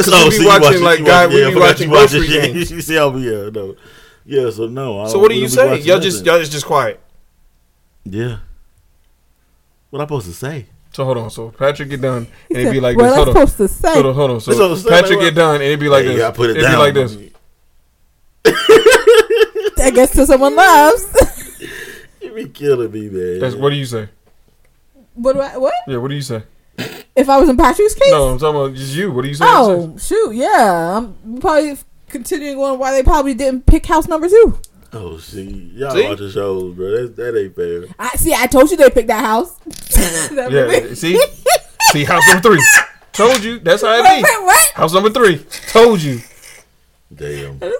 [0.00, 2.10] So, we be so watching, watch like, guy- watch- we yeah, be watching you watch
[2.12, 2.52] grocery it.
[2.54, 2.70] games.
[2.70, 3.74] You see how we yeah no.
[4.24, 5.00] Yeah, so no.
[5.00, 5.80] I So what do you say?
[5.80, 7.00] Y'all just y'all is just quiet.
[8.04, 8.38] Yeah.
[9.90, 10.66] What I supposed to say?
[10.92, 11.30] So hold on.
[11.30, 13.12] So Patrick get done and it'd be like "What this.
[13.12, 13.34] am I Hold on.
[13.46, 14.14] supposed to say?" Hold on.
[14.14, 14.40] Hold on.
[14.40, 15.34] So So- so Patrick like get what?
[15.34, 16.24] done and it'd be like Hey, this.
[16.24, 16.72] I put it it'd down.
[16.74, 17.16] be like this.
[19.80, 21.06] I guess to someone loves.
[22.20, 23.38] You be killing me, man.
[23.38, 24.08] That's what do you say?
[25.14, 25.56] what do I?
[25.56, 25.72] What?
[25.86, 25.96] Yeah.
[25.98, 26.42] What do you say?
[27.16, 28.10] If I was in Patrick's case?
[28.10, 29.10] No, I'm talking about just you.
[29.12, 29.44] What do you say?
[29.46, 30.96] Oh shoot, yeah.
[30.98, 31.78] I'm probably
[32.08, 34.58] continuing on why they probably didn't pick house number two.
[34.92, 36.02] Oh, see, y'all See?
[36.08, 36.90] watching shows, bro.
[36.90, 37.84] That, that ain't fair.
[37.98, 38.32] I see.
[38.34, 39.54] I told you they picked that house.
[40.34, 40.94] That Yeah.
[40.94, 41.20] See.
[41.92, 42.64] See house number three.
[43.12, 43.58] Told you.
[43.58, 44.22] That's how it Wait, be.
[44.22, 44.70] wait, what?
[44.74, 45.44] House number three.
[45.70, 46.20] Told you.
[47.14, 47.60] Damn.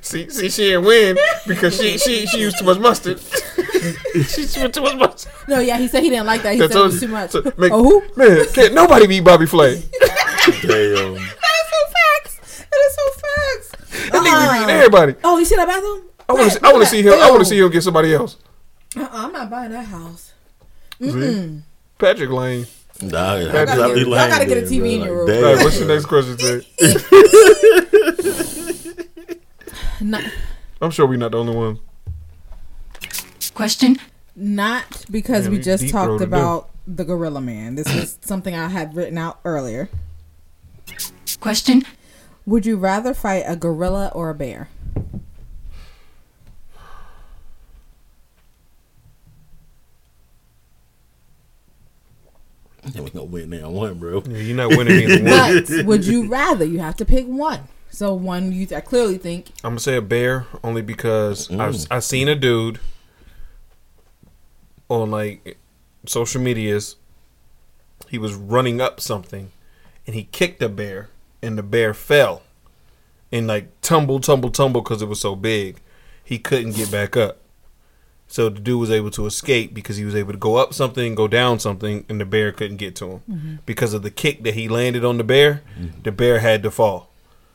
[0.00, 3.20] See, see, she didn't win because she she she used too much mustard.
[4.28, 5.32] she used too much mustard.
[5.48, 6.54] No, yeah, he said he didn't like that.
[6.54, 7.00] He I said it was you.
[7.08, 7.30] too much.
[7.32, 8.02] So, make- oh, who?
[8.16, 9.74] Man, can't nobody beat Bobby Flay.
[9.82, 10.62] Damn.
[10.62, 12.64] That is so facts.
[12.70, 14.10] That is so facts.
[14.66, 15.06] That nigga be Uh-uh.
[15.06, 15.14] beating everybody.
[15.24, 16.02] Oh, you see that bathroom?
[16.28, 16.66] I want to.
[16.66, 17.12] I want to see him.
[17.14, 18.36] I want to see him get somebody else.
[18.96, 20.32] Uh-uh, I'm not buying that house.
[21.00, 21.62] Mm-mm.
[21.98, 22.66] Patrick Lane.
[23.02, 24.04] Nah, I Patrick gotta Lane.
[24.08, 25.26] get- I gotta get a TV in your room.
[25.26, 25.44] Damn.
[25.44, 26.64] All right, what's your next question, Ted?
[30.00, 30.22] Not,
[30.80, 31.78] I'm sure we're not the only one.
[33.54, 33.96] Question.
[34.34, 37.74] not because Man, we we just talked about the Gorilla Man.
[37.76, 39.88] This is something I had written out earlier.
[41.40, 41.82] Question.
[42.46, 44.68] Would you rather fight a gorilla or a bear?
[52.92, 54.22] Yeah, we gonna win now one, bro.
[54.28, 55.64] Yeah, you're not winning either one.
[55.68, 56.64] But would you rather?
[56.64, 57.62] You have to pick one.
[57.90, 61.60] So one you I clearly think I'm gonna say a bear only because Mm.
[61.60, 62.78] I've I seen a dude
[64.88, 65.58] on like
[66.06, 66.96] social medias.
[68.08, 69.50] He was running up something,
[70.06, 71.08] and he kicked a bear,
[71.46, 72.42] and the bear fell,
[73.32, 75.80] and like tumble, tumble, tumble because it was so big,
[76.22, 77.38] he couldn't get back up.
[78.28, 81.14] So the dude was able to escape because he was able to go up something,
[81.14, 83.58] go down something, and the bear couldn't get to him Mhm.
[83.64, 85.62] because of the kick that he landed on the bear.
[86.02, 87.12] The bear had to fall.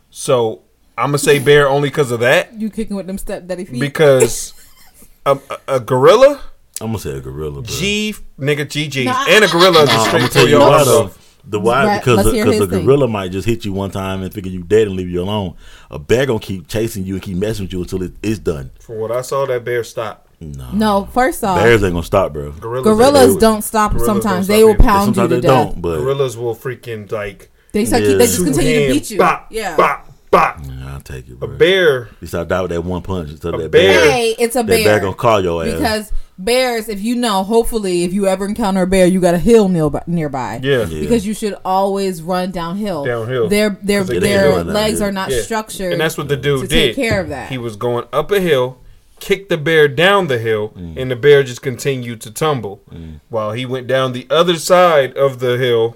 [0.09, 0.61] So
[0.97, 3.79] I'm gonna say bear only because of that you kicking with them step daddy feet.
[3.81, 4.53] because
[5.25, 5.37] a,
[5.67, 6.39] a, a gorilla,
[6.79, 7.63] I'm gonna say a gorilla, bro.
[7.63, 10.49] G nigga GG, No, and a gorilla is Nah, a I'm straight gonna tell you
[10.51, 11.11] your why arm.
[11.43, 11.57] Though.
[11.57, 12.85] The why Right, because because his the thing.
[12.85, 15.55] gorilla might just hit you one time and figure you dead and leave you alone.
[15.89, 18.71] A bear gonna keep chasing you and keep messing with you until it's done.
[18.79, 20.27] From what I saw, that bear stopped.
[20.43, 22.51] No, no, first off, bears ain't gonna stop, bro.
[22.53, 23.91] Gorillas, gorillas don't stop.
[23.91, 25.43] gorillas don't sometimes stop they will pound you to they death.
[25.73, 28.13] don't, but Gorillas will freaking like They, start, Yeah.
[28.15, 29.17] they just two continue to beat you.
[29.19, 29.77] bop, yeah.
[29.77, 30.57] bop, bop.
[30.65, 33.59] Yeah, I'll take it, A bear, You start die with that one punch instead of
[33.59, 34.11] A that bear- bear.
[34.11, 34.83] Hey, it's a That bear.
[34.83, 35.73] bear gonna call your ass.
[35.75, 36.11] Because
[36.43, 39.67] bears, if you know, hopefully, if you ever encounter a bear, you got a hill
[39.69, 40.03] nearby.
[40.07, 40.59] nearby.
[40.63, 40.85] Yeah.
[40.85, 40.99] Yeah.
[41.01, 43.05] Because you should always run downhill.
[43.05, 43.47] Downhill.
[43.49, 45.41] Their their 'Cause they their legs are not Yeah.
[45.41, 45.91] structured.
[45.93, 46.87] and that's what the dude to did.
[46.87, 47.49] take care of that.
[47.49, 48.77] He was going up a hill,
[49.19, 50.97] kicked the bear down the hill, Mm.
[50.97, 52.81] and the bear just continued to tumble
[53.29, 55.95] while he went down the other side of the hill,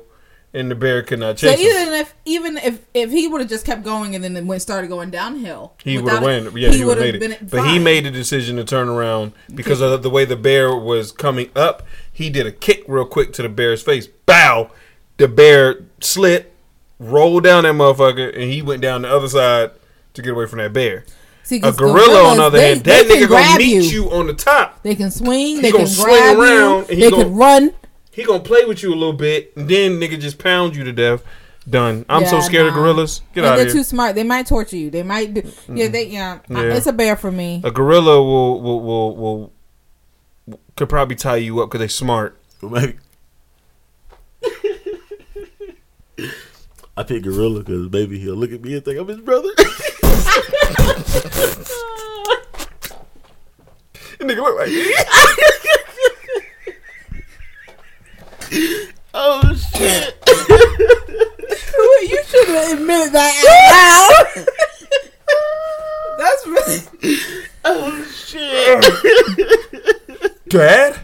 [0.56, 1.68] and the bear could not so chase him.
[1.68, 4.62] even if even if if he would have just kept going and then it went
[4.62, 6.58] started going downhill, He would have won.
[6.58, 7.50] Yeah, he, would would've have made been it.
[7.50, 11.12] But he made a decision to turn around because of the way the bear was
[11.12, 11.84] coming up.
[12.12, 14.08] He did a kick real quick to the bear's face.
[14.08, 14.72] Bow.
[15.18, 16.48] The bear slid,
[17.00, 19.72] rolled down that motherfucker, and he went down the other side
[20.14, 21.06] to get away from that bear.
[21.44, 24.06] See, A gorilla, on the other they- hand, that nigga gonna meet you.
[24.06, 24.12] you.
[24.12, 24.82] on the top.
[24.82, 25.58] They can swing.
[25.58, 26.80] He They gonna can swing grab around, you.
[26.90, 27.72] and he They can run.
[28.16, 30.94] He gonna play with you a little bit, and then nigga just pound you to
[30.94, 31.22] death.
[31.70, 32.06] Done.
[32.08, 33.22] I'm so Yeah, scared of gorillas.
[33.34, 34.16] Get And out they're too smart.
[34.16, 34.90] They might torture you.
[34.90, 35.34] They might.
[35.34, 36.06] Do, yeah, they.
[36.08, 37.60] Yeah, I- it's a bear for me.
[37.66, 39.52] A gorilla will will will, will
[40.78, 42.38] could probably tie you up because they smart.
[42.62, 42.96] Maybe.
[46.98, 49.50] I pick gorilla because maybe he'll look at me and think I'm his brother.
[54.20, 54.70] Nigga look like
[59.14, 60.16] oh shit!
[62.10, 64.46] you should have admitted that out loud.
[66.18, 66.80] That's really.
[67.66, 68.86] Oh shit!
[70.50, 71.00] Dad.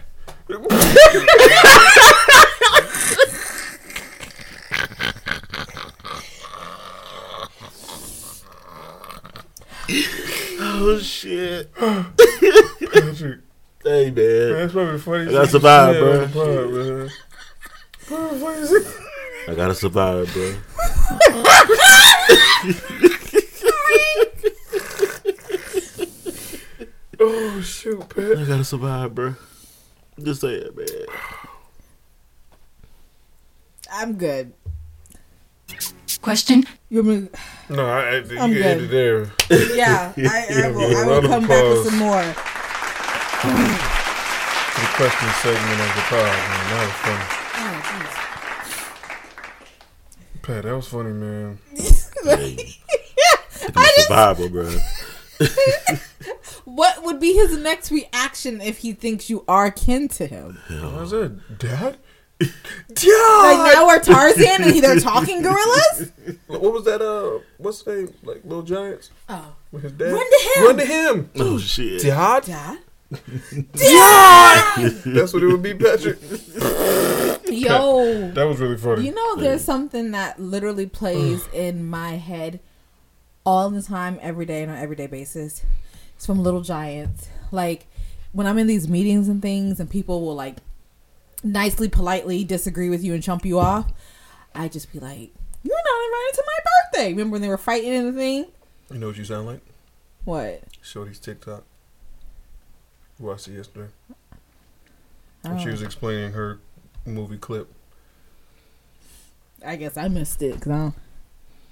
[10.63, 11.73] Oh shit!
[11.73, 13.39] Patrick,
[13.84, 15.31] Hey man, that's probably the funniest.
[15.31, 16.11] I gotta thing you bro.
[16.13, 17.09] on the pod, man.
[18.12, 18.86] What what is it?
[19.48, 20.54] I gotta survive, bro.
[27.20, 28.38] Oh shoot, Pat.
[28.38, 29.36] I gotta survive, bro.
[30.22, 30.88] Just say it, man.
[33.92, 34.54] I'm good.
[36.22, 36.64] Question.
[36.90, 37.30] You want me?
[37.70, 39.32] No, I, I, you I'm can end it good.
[39.50, 39.76] there.
[39.76, 40.98] Yeah, I, I will.
[40.98, 42.22] I will of come back with some more.
[44.74, 46.70] The question segment of the pod, man.
[46.70, 47.40] That was funny.
[50.41, 51.60] Pat, that was funny, man.
[52.24, 52.76] Hey,
[53.76, 54.78] I'm a bro.
[56.66, 60.60] What would be his next reaction if he thinks you are kin to him?
[60.70, 61.98] What was that, Dad?
[62.41, 63.74] Like Dad.
[63.76, 66.12] now we're Tarzan and they're talking gorillas?
[66.48, 66.99] What was that?
[67.02, 68.14] Uh, what's the name?
[68.24, 70.12] Like Little Giants Oh, with his dad.
[70.12, 70.66] Run to him.
[70.66, 71.30] Run to him.
[71.38, 72.02] Oh shit!
[72.02, 72.44] Dad?
[72.45, 72.80] Dad.
[73.74, 74.91] Dad.
[75.06, 76.18] That's what it would be, Patrick.
[77.60, 79.06] Yo, That was really funny.
[79.06, 82.60] you know, there's something that literally plays in my head
[83.45, 85.64] all the time, every day, on an everyday basis.
[86.15, 87.28] It's from Little Giants.
[87.52, 87.88] Like
[88.32, 90.57] when I'm in these meetings and things, and people will like
[91.44, 93.91] nicely, politely disagree with you and chump you off.
[94.53, 95.32] I just be like,
[95.64, 96.60] "You're not invited to my
[96.94, 97.10] birthday.
[97.14, 98.45] Remember when they were fighting in the thing?
[98.91, 99.61] You know what you sound like?
[100.26, 100.64] What?
[100.82, 101.64] Shorty's TikTok.
[103.19, 103.90] Who I see yesterday.
[105.44, 105.49] Oh.
[105.52, 106.60] And she was explaining her
[107.06, 107.72] movie clip.
[109.65, 110.60] I guess I missed it.
[110.61, 110.94] Cause I don't,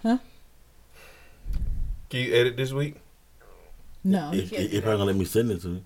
[0.03, 0.17] huh?
[2.09, 2.95] Can you edit this week?
[4.03, 4.31] No.
[4.31, 4.83] you If, can't if if.
[4.85, 5.83] I'm gonna let me send it to you.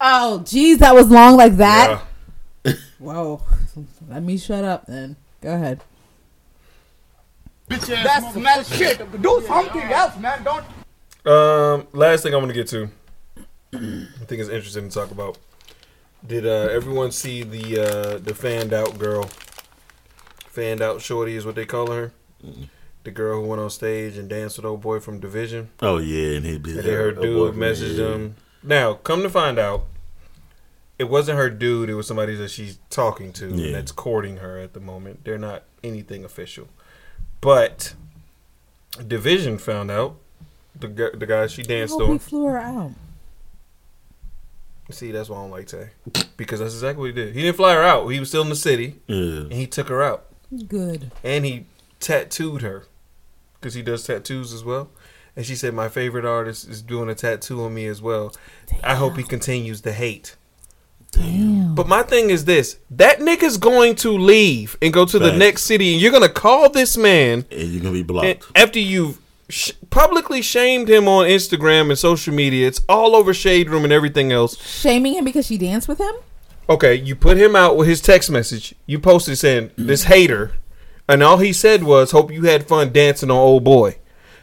[0.00, 2.02] Oh, geez, that was long like that.
[2.64, 2.72] Yeah.
[2.98, 3.42] Whoa.
[4.08, 5.16] Let me shut up then.
[5.40, 5.80] Go ahead.
[7.68, 8.98] Bitch That smells shit.
[9.22, 10.42] Do something else, man.
[10.42, 10.64] Don't.
[11.26, 12.90] Um, last thing I want to get to,
[13.74, 15.38] I think it's interesting to talk about.
[16.26, 19.30] Did uh, everyone see the uh, the fanned out girl?
[20.48, 22.12] Fanned out shorty is what they call her.
[23.04, 25.70] The girl who went on stage and danced with old boy from Division.
[25.80, 28.34] Oh yeah, and he'd be And then her dude messaged him.
[28.62, 29.86] Now, come to find out,
[30.98, 31.88] it wasn't her dude.
[31.88, 33.66] It was somebody that she's talking to Yeah.
[33.66, 35.24] and that's courting her at the moment.
[35.24, 36.68] They're not anything official,
[37.40, 37.94] but
[39.06, 40.16] Division found out
[40.78, 42.18] the the guy she danced hope he on.
[42.18, 42.90] flew her out.
[44.92, 45.88] See, that's why I don't like Tay
[46.36, 47.34] because that's exactly what he did.
[47.34, 48.06] He didn't fly her out.
[48.08, 49.16] He was still in the city, Yeah.
[49.42, 50.26] and he took her out,
[50.68, 51.10] Good.
[51.24, 51.66] and he
[52.00, 52.86] tattooed her
[53.60, 54.90] because he does tattoos as well.
[55.36, 58.34] And she said, "My favorite artist is doing a tattoo on me as well.
[58.82, 60.34] I hope he continues to hate."
[61.12, 61.74] Damn.
[61.74, 65.38] But my thing is this: that nigga's going to leave and go to the Facts.
[65.38, 68.26] next city, and you're gonna call this man And you're gonna be blocked.
[68.26, 69.18] and after you've
[69.50, 72.66] sh- publicly shamed him on Instagram and social media.
[72.66, 74.56] It's all over Shade Room and everything else.
[74.64, 76.14] Shaming him because she danced with him?
[76.68, 78.74] Okay, you put him out with his text message.
[78.86, 80.52] You posted saying this hater,
[81.08, 83.96] and all he said was, "Hope you had fun dancing on old boy."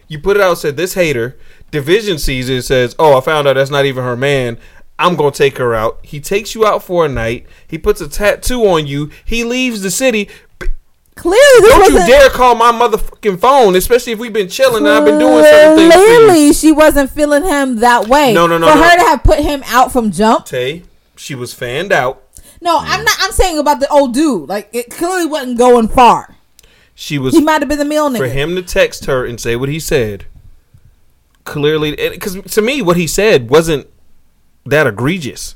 [0.10, 1.38] You put it out said this hater.
[1.72, 4.58] Division sees it says, "Oh, I found out that's not even her man.
[5.00, 7.46] I'm gonna take her out." He takes you out for a night.
[7.66, 9.10] He puts a tattoo on you.
[9.24, 10.28] He leaves the city.
[11.18, 14.94] Clearly, this Don't you dare call my motherfucking phone, especially if we've been chilling and
[14.94, 15.94] I've been doing certain things.
[15.94, 18.34] Clearly, she wasn't feeling him that way.
[18.34, 18.84] No, no, no, For no.
[18.84, 20.46] her to have put him out from jump.
[20.46, 20.84] Tay,
[21.16, 22.24] she was fanned out.
[22.62, 23.16] No, I'm not.
[23.20, 24.48] I'm saying about the old dude.
[24.48, 26.36] Like it clearly wasn't going far.
[26.96, 28.18] She was He might have been the male nigga.
[28.18, 30.26] for him to text her and say what he said.
[31.44, 33.88] Clearly, because to me, what he said wasn't
[34.66, 35.56] that egregious.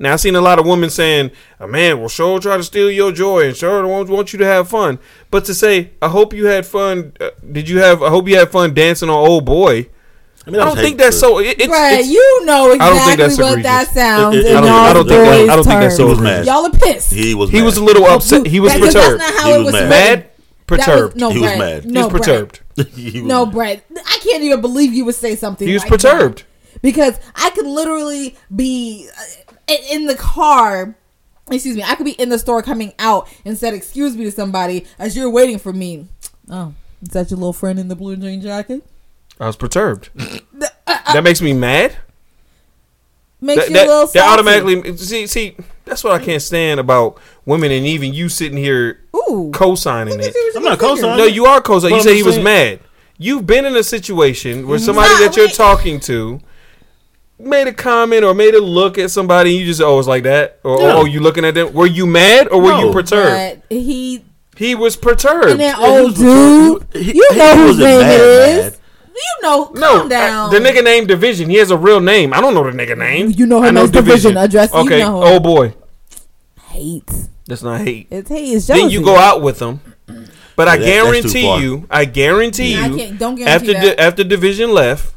[0.00, 2.90] Now I've seen a lot of women saying, "A man will sure try to steal
[2.90, 4.98] your joy and sure won't want you to have fun."
[5.30, 8.02] But to say, "I hope you had fun," uh, did you have?
[8.02, 9.88] I hope you had fun dancing on old boy.
[10.46, 11.40] I, mean, I don't think that's so.
[11.40, 14.46] It, it's, Bruh, it's- you know I don't think exactly that's what that sounds It-
[14.46, 16.18] it- in I don't- y'all I don't think that- I don't think that's so terms.
[16.20, 16.46] egregious.
[16.46, 17.12] Y'all are pissed.
[17.12, 17.50] He was.
[17.50, 17.64] he mad.
[17.66, 18.46] was a little upset.
[18.46, 19.20] He was That- perturbed.
[19.20, 19.88] That's not how He it was was mad.
[19.90, 20.24] Mad, written.
[20.24, 21.16] That was- perturbed.
[21.16, 21.58] no, He was Brett.
[21.58, 21.84] mad.
[21.84, 22.22] he No, was Brett.
[22.22, 22.60] perturbed.
[22.94, 23.54] He was No, mad.
[23.54, 23.84] Brett.
[24.06, 25.66] I can't even believe you would say something.
[25.68, 26.38] He was like perturbed.
[26.38, 26.44] that.
[26.82, 29.22] Because I could literally be uh,
[29.68, 30.94] in- in the car.
[31.50, 31.82] Excuse me.
[31.82, 35.16] I could be in the store coming out and said "excuse me" to somebody as
[35.16, 36.06] you're waiting for me.
[36.50, 38.82] Oh, is that your little friend in the blue jean jacket?
[39.40, 40.10] I was perturbed.
[40.54, 41.96] that makes me mad.
[43.40, 46.80] Makes that, you a little that, that automatically see see that's what I can't stand
[46.80, 49.50] about women and even you sitting here Ooh.
[49.54, 50.34] co-signing it.
[50.56, 51.16] I'm not co-signing.
[51.16, 51.94] No, you are co-signing.
[51.94, 52.80] You But said I'm he was mad.
[53.16, 54.84] You've been in a situation where Mhm.
[54.84, 55.54] somebody Nah, that you're wait.
[55.54, 56.40] talking to
[57.38, 60.58] made a comment or made a look at somebody and you just oh like that
[60.64, 60.94] or Yeah.
[60.96, 63.62] oh you looking at them were you mad or were you perturbed?
[63.68, 64.24] But he
[64.56, 65.50] He was perturbed.
[65.50, 66.86] and that old was dude.
[66.94, 68.64] He- you he know whose name mad, it is.
[68.64, 68.74] mad.
[69.14, 70.46] You know, no, calm down.
[70.46, 71.50] uh, the nigga named Division.
[71.50, 72.32] He has a real name.
[72.32, 73.32] I don't know the nigga name.
[73.36, 74.36] You know I him as Division.
[74.36, 74.72] Address.
[74.72, 74.98] You Okay.
[75.00, 75.74] know oh boy,
[76.70, 77.10] hate.
[77.46, 78.06] that's not hate.
[78.10, 78.52] It's hate.
[78.54, 78.82] It's jealousy.
[78.84, 79.80] then you go out with them.
[80.56, 83.96] But I that- guarantee you, I guarantee Yeah, I you, don't guarantee after that.
[83.96, 85.14] di- after division left,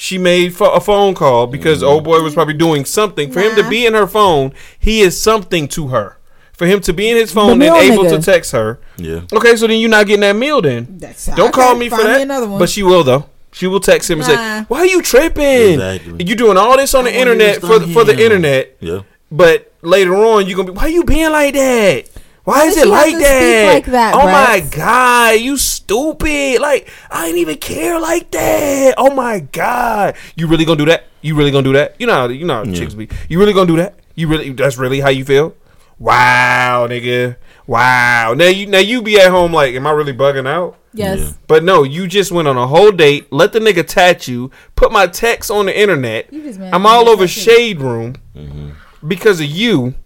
[0.00, 3.32] she made pho- a phone call because old boy was probably doing something.
[3.32, 6.18] For him to be in her phone, he is something to her.
[6.52, 8.16] For him to be in his phone and able nigga.
[8.16, 9.22] to text her, Yeah.
[9.32, 10.60] okay, so then you're not getting that meal.
[10.62, 12.20] Then That's- don't call me for me that.
[12.20, 12.60] another one.
[12.60, 13.24] But she will though.
[13.50, 14.36] She will text him and say,
[14.68, 15.72] "Why are you tripping?
[15.80, 16.24] Exactly.
[16.24, 19.00] You doing all this on the internet for the, for the internet, Yeah.
[19.32, 22.04] but later on you're gonna be, why are you being like that?
[22.48, 23.74] Why, Why is it she like to speak that?
[23.74, 26.62] like that, oh my god, you stupid!
[26.62, 28.94] Like I didn't even care like that.
[28.96, 31.04] Oh my god, you really gonna do that?
[31.20, 31.96] You really gonna do that?
[31.98, 32.74] You know, how, you know, how Yeah.
[32.74, 33.10] chicks be.
[33.28, 33.96] You really gonna do that?
[34.14, 34.48] You really?
[34.48, 35.56] That's really how you feel?
[35.98, 37.36] Wow, nigga.
[37.66, 38.32] Wow.
[38.34, 40.78] Now you now you be at home like, am I really bugging out?
[40.94, 41.18] Yes.
[41.18, 41.32] Yeah.
[41.48, 44.90] But no, you just went on a whole date, let the nigga tat you, put
[44.90, 46.32] my text on the internet.
[46.32, 47.40] You just I'm all over that's it.
[47.40, 48.70] Shade Room mm-hmm.
[49.06, 49.96] because of you.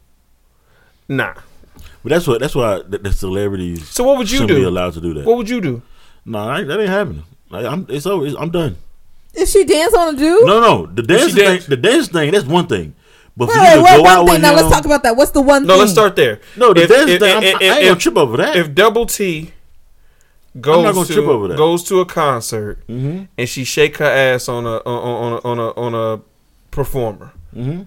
[1.07, 1.35] Nah.
[2.03, 3.89] But that's what that's why the, the celebrities.
[3.89, 4.57] So what would you shouldn't do?
[4.61, 5.25] Be allowed to do that.
[5.25, 5.83] What would you do?
[6.25, 7.25] no, I, that ain't happening.
[7.51, 8.27] Like, I'm, it's over.
[8.27, 8.77] It's, I'm done.
[9.35, 10.47] If she dance on a dude?
[10.47, 10.87] No, no.
[10.87, 11.45] The dance thing.
[11.45, 12.31] dance- The dance thing.
[12.33, 12.95] That's one thing.
[13.37, 14.43] But for Wait, wait, you to wait, go one with thing.
[14.43, 15.17] Now him, let's talk about that.
[15.17, 15.69] What's the one thing?
[15.69, 15.81] No, thing?
[15.81, 16.41] let's start there.
[16.57, 17.37] No, the If- dance if- thing.
[17.37, 18.57] I'm, if- I ain't gonna if- trip over that.
[18.57, 19.53] If Double T
[20.61, 21.57] goes gonna trip over that.
[21.57, 23.29] goes to a concert Mhm.
[23.39, 26.21] and she shake her ass on a on on a on a, on a
[26.71, 27.33] performer.
[27.57, 27.87] Mhm.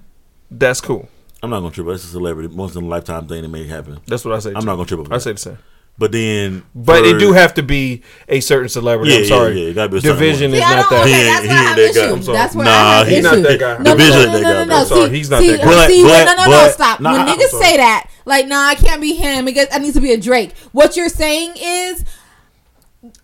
[0.49, 1.07] That's cool.
[1.45, 1.87] I'm not gonna trip.
[1.87, 3.99] It's a celebrity, once in a lifetime thing that may happen.
[4.07, 4.49] That's what I say.
[4.53, 4.65] I'm too.
[4.65, 5.13] not gonna trip over.
[5.13, 5.57] I say the same.
[5.97, 9.11] But then, But for- it do have to be a certain celebrity.
[9.11, 9.61] Yeah, I'm yeah, sorry.
[9.61, 10.59] yeah, it gotta be a Division one.
[10.59, 11.01] is See, I not don't, that.
[11.01, 12.01] okay, He ain't- that's he where I ain't have that guy.
[12.03, 12.13] issue.
[12.13, 12.37] I'm sorry.
[12.37, 13.23] That's where Nah, I have he's issue.
[13.23, 13.73] not that guy.
[13.77, 14.75] No, no, Division no, ain't no, that no, no, no.
[14.75, 15.65] I'm sorry, See, he's not see, that guy.
[15.65, 16.99] But- see, but- no, no, no, but- stop.
[16.99, 17.63] nah, when I'm niggas sorry.
[17.63, 20.51] say that, like, nah, I can't be him because I need to be a Drake.
[20.73, 22.03] What you're saying is,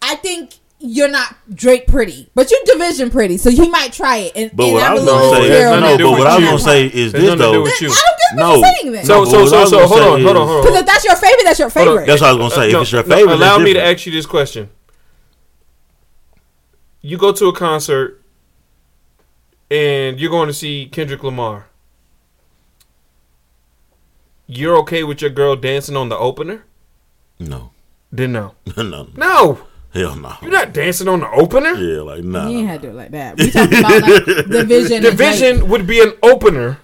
[0.01, 0.51] I think
[0.81, 4.31] you're not Drake pretty, but you're Division pretty, so he might try it.
[4.35, 5.97] And, But and what I I'm was gonna say, there's insecure no, to that.
[5.97, 7.61] do but what I was gonna say is this nothing to do though.
[7.63, 7.87] with you.
[7.89, 8.55] I don't get what No.
[8.55, 9.05] you're saying then.
[9.05, 10.61] So No, so but what so so hold on hold on hold on.
[10.63, 12.05] Because if that's your favorite, that's your favorite.
[12.07, 12.71] That's what I was gonna say.
[12.71, 14.69] No, if it's your no, favorite, allow me to ask you this question.
[17.01, 18.21] You go to a concert
[19.69, 21.67] and you're going to see Kendrick Lamar.
[24.47, 26.65] You're okay with your girl dancing on the opener?
[27.39, 27.71] No,
[28.11, 28.55] Then no.
[28.77, 29.59] no, No.
[29.93, 30.33] Hell no.
[30.41, 31.73] You're not dancing on the opener?
[31.73, 32.47] Yeah, like nah.
[32.47, 33.37] You ain't had to do it like that.
[33.37, 35.05] We talking about like Division.
[35.05, 35.17] and Drake.
[35.17, 36.79] Division would be an opener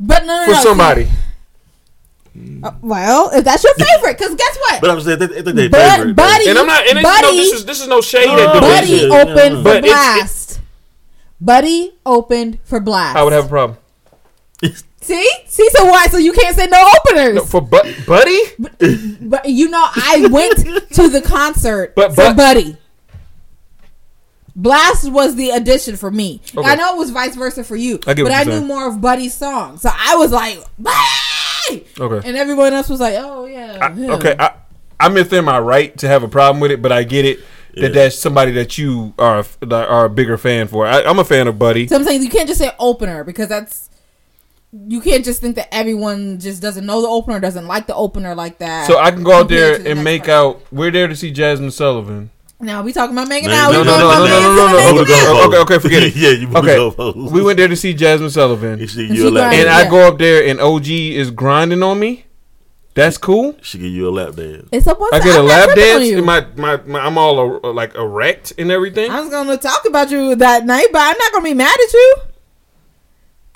[0.00, 1.08] but no, no, for no, somebody.
[2.64, 4.80] Uh, well, if that's your favorite, because guess what?
[4.80, 6.16] But I'm saying, I think they Bud- favorite.
[6.16, 8.38] Buddy, And I'm not and it's no, Buddy, this is this is no shade No,
[8.38, 9.10] at Buddy Division.
[9.10, 9.56] Yeah, opened yeah.
[9.58, 10.58] for But it's- Blxst.
[11.40, 13.14] Buddy opened for Blxst.
[13.16, 13.78] I would have a problem.
[15.04, 16.06] See, see, so why?
[16.06, 17.34] So you can't say no openers.
[17.34, 18.40] No, for Bu- Buddy?
[19.20, 20.56] But you know, I went
[20.94, 22.76] to the concert But- for Buddy.
[24.58, 26.40] Blxst was the addition for me.
[26.56, 26.68] Okay.
[26.68, 28.52] I know it was vice versa for you, I get but what I you're knew
[28.58, 28.66] saying.
[28.68, 31.84] more of Buddy's songs, so I was like, Buddy!
[31.98, 32.28] Okay.
[32.28, 34.10] and everyone else was like, oh yeah, I, him.
[34.12, 34.52] okay, I,
[35.00, 37.40] I'm within my right to have a problem with it, but I get it
[37.74, 37.88] that Yeah.
[37.88, 40.86] that's somebody that you are a, are a bigger fan for.
[40.86, 41.88] I, I'm a fan of Buddy.
[41.88, 43.90] So I'm saying you can't just say opener because that's
[44.88, 48.34] you can't just think that everyone just doesn't know the opener, doesn't like the opener
[48.34, 48.86] like that.
[48.86, 50.34] So I can go out there the and make person.
[50.34, 50.62] out.
[50.72, 52.30] We're there to see Jazmine Sullivan.
[52.60, 53.72] Now we talking about making No, out.
[53.72, 55.40] no, we no, talking no, about no, no, no, no, making no.
[55.42, 55.48] out.
[55.48, 56.16] Okay, okay, forget it.
[56.16, 59.16] Yeah, you moved Okay, we went there to see Jazmine Sullivan, You should And give
[59.18, 59.86] you a she lap and dance.
[59.86, 62.24] I go up there and OG is grinding on me.
[62.94, 63.56] That's cool.
[63.60, 64.68] She give you a lap dance.
[64.70, 66.16] It's a I get a I'm not lap dance, you.
[66.18, 69.10] and my, my, my I'm all uh, like erect and everything.
[69.10, 71.92] I was gonna talk about you that night, but I'm not gonna be mad at
[71.92, 72.16] you.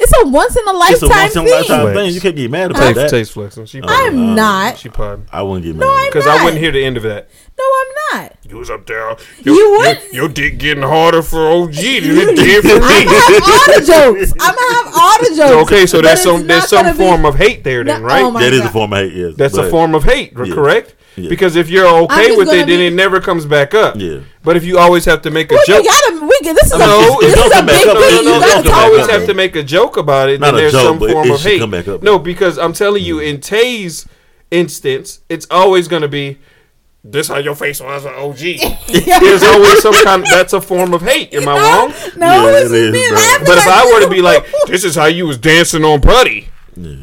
[0.00, 1.52] It's a once in a It's a lifetime once in a thing.
[1.54, 2.14] lifetime thing.
[2.14, 3.10] You can't get mad about Taste, that.
[3.10, 3.66] taste flexing.
[3.66, 4.78] She I'm Um, not.
[4.78, 5.26] She pod.
[5.32, 5.84] I wouldn't get mad.
[5.86, 6.26] No, I'm Because.
[6.26, 7.28] I wouldn't hear the end of that.
[7.58, 8.32] No, I'm not.
[8.48, 9.10] You was up there.
[9.42, 12.80] You Your, would- Your, your dick getting harder for OG than it did for I'm
[12.80, 14.32] gonna have all the jokes.
[14.40, 15.72] I'm gonna have all the jokes.
[15.72, 18.06] Okay, so But there's some there's some gonna be- form of hate there then, No-
[18.06, 18.22] right?
[18.22, 19.34] oh my That is a form of hate, yes.
[19.36, 20.54] That's a form of hate, Yeah.
[20.54, 20.94] correct?
[21.18, 21.28] Yeah.
[21.28, 23.96] Because if you're okay with gonna it, then it never comes back up.
[23.96, 24.20] Yeah.
[24.42, 26.20] But if you always have to make a Well, joke, you gotta.
[26.26, 27.96] We get, this is a, No, it's- this is a big up.
[27.98, 28.10] thing.
[28.10, 29.62] No, You no, no, gotta it's you gonna talk always about have to make a
[29.62, 31.58] joke about it, Not then a there's joke, some but form it of hate.
[31.60, 32.02] come back up.
[32.02, 33.42] No, because I'm telling you, in mm.
[33.42, 34.06] Tay's
[34.50, 36.38] instance, it's always going to be
[37.04, 38.38] this how your face was an OG.
[39.20, 40.22] There's always some kind.
[40.22, 41.32] Of, That's a form of hate.
[41.32, 41.94] Am I No, wrong?
[42.16, 43.46] No, Yeah, it's it is, me laughing.
[43.46, 46.48] But if I were to be like, this is how you was dancing on putty.
[46.76, 46.94] Yeah.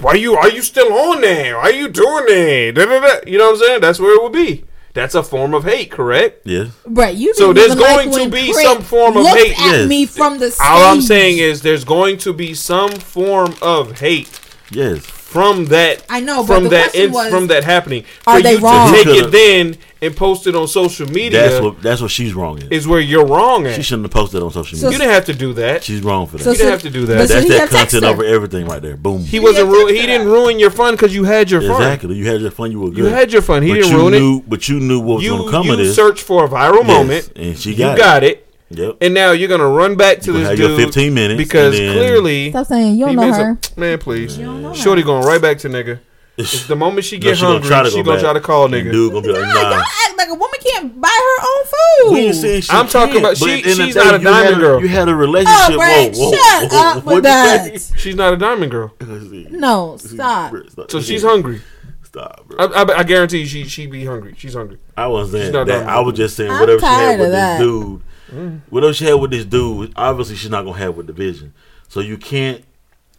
[0.00, 1.56] Why you are you still on there?
[1.56, 2.72] Why are you doing that?
[2.74, 3.30] Da, da, da.
[3.30, 3.80] You know what I'm saying?
[3.82, 4.64] That's where it would be.
[4.92, 6.40] That's a form of hate, correct?
[6.46, 6.68] Yes.
[6.84, 9.52] Right, you So there's even like going to be Crit some form of hate.
[9.52, 9.88] At Yes.
[9.88, 10.66] me from the stage.
[10.68, 14.40] All I'm saying is there's going to be some form of hate
[14.72, 15.04] Yes.
[15.04, 16.02] from that.
[16.08, 18.04] I know, but from the that question was, from that happening.
[18.26, 18.92] are For they you to wrong?
[18.94, 22.60] take it then and post it on social media That's what that's what she's wrong
[22.62, 22.72] in.
[22.72, 23.74] is where you're wrong at.
[23.76, 25.84] She shouldn't have posted on social So- you didn't have to do that.
[25.84, 26.44] She's wrong for that.
[26.44, 27.18] So you didn't have to do that.
[27.18, 28.96] but so That's he that content over everything right there.
[28.96, 29.20] Boom.
[29.22, 31.82] he wasn't ru- He didn't ruin your fun because you had your fun.
[31.82, 32.16] exactly.
[32.16, 32.72] You had your fun.
[32.72, 32.98] You were good.
[32.98, 33.62] You had your fun.
[33.62, 34.48] He but didn't you ruin knew, it.
[34.50, 35.94] But you knew what was going to come you of this.
[35.94, 37.32] searched for a viral Yes, moment.
[37.36, 38.46] and she you got got it.
[38.72, 38.98] Yep.
[39.00, 41.76] And now you're gonna run back to You this have dude your 15 minutes, because
[41.76, 43.58] and then- clearly Stop saying you don't know made some- her.
[43.76, 45.98] man, please, don't know Shorty going right back to nigga.
[46.36, 48.22] It's the moment she No, get she gonna hungry, try to she go gonna back.
[48.24, 48.92] try to call And nigga.
[48.92, 49.84] Dude gonna be like, God, y'all nah.
[50.06, 52.12] act like a woman can't buy her own food.
[52.14, 54.04] We ain't saying she I'm talking can't, about- she- at the end of she's not
[54.04, 54.80] day, a you had diamond girl.
[54.80, 55.58] You had a relationship.
[55.70, 57.92] Oh, Brad, whoa, whoa, shut whoa, up whoa, with what'd you that.
[57.98, 60.54] She's not a diamond girl, No, stop.
[60.88, 61.60] so she's hungry.
[62.04, 62.58] Stop, bro.
[62.58, 64.34] I, I, I guarantee she she be hungry.
[64.36, 64.78] She's hungry.
[64.96, 65.66] I was saying that.
[65.68, 65.88] done.
[65.88, 68.02] I was just saying I'm whatever she had with of this dude,
[68.32, 68.60] Mm.
[68.70, 71.52] whatever she had with this dude, obviously she's not gonna have with division.
[71.88, 72.64] So you can't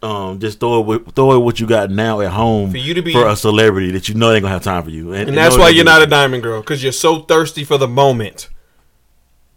[0.02, 2.94] um, just throw it with, throw it what you got now at home For you
[2.94, 5.12] to be- for a celebrity that you know they ain't gonna have time for you,
[5.12, 8.48] And that's why you're not a diamond girl because you're so thirsty for the moment.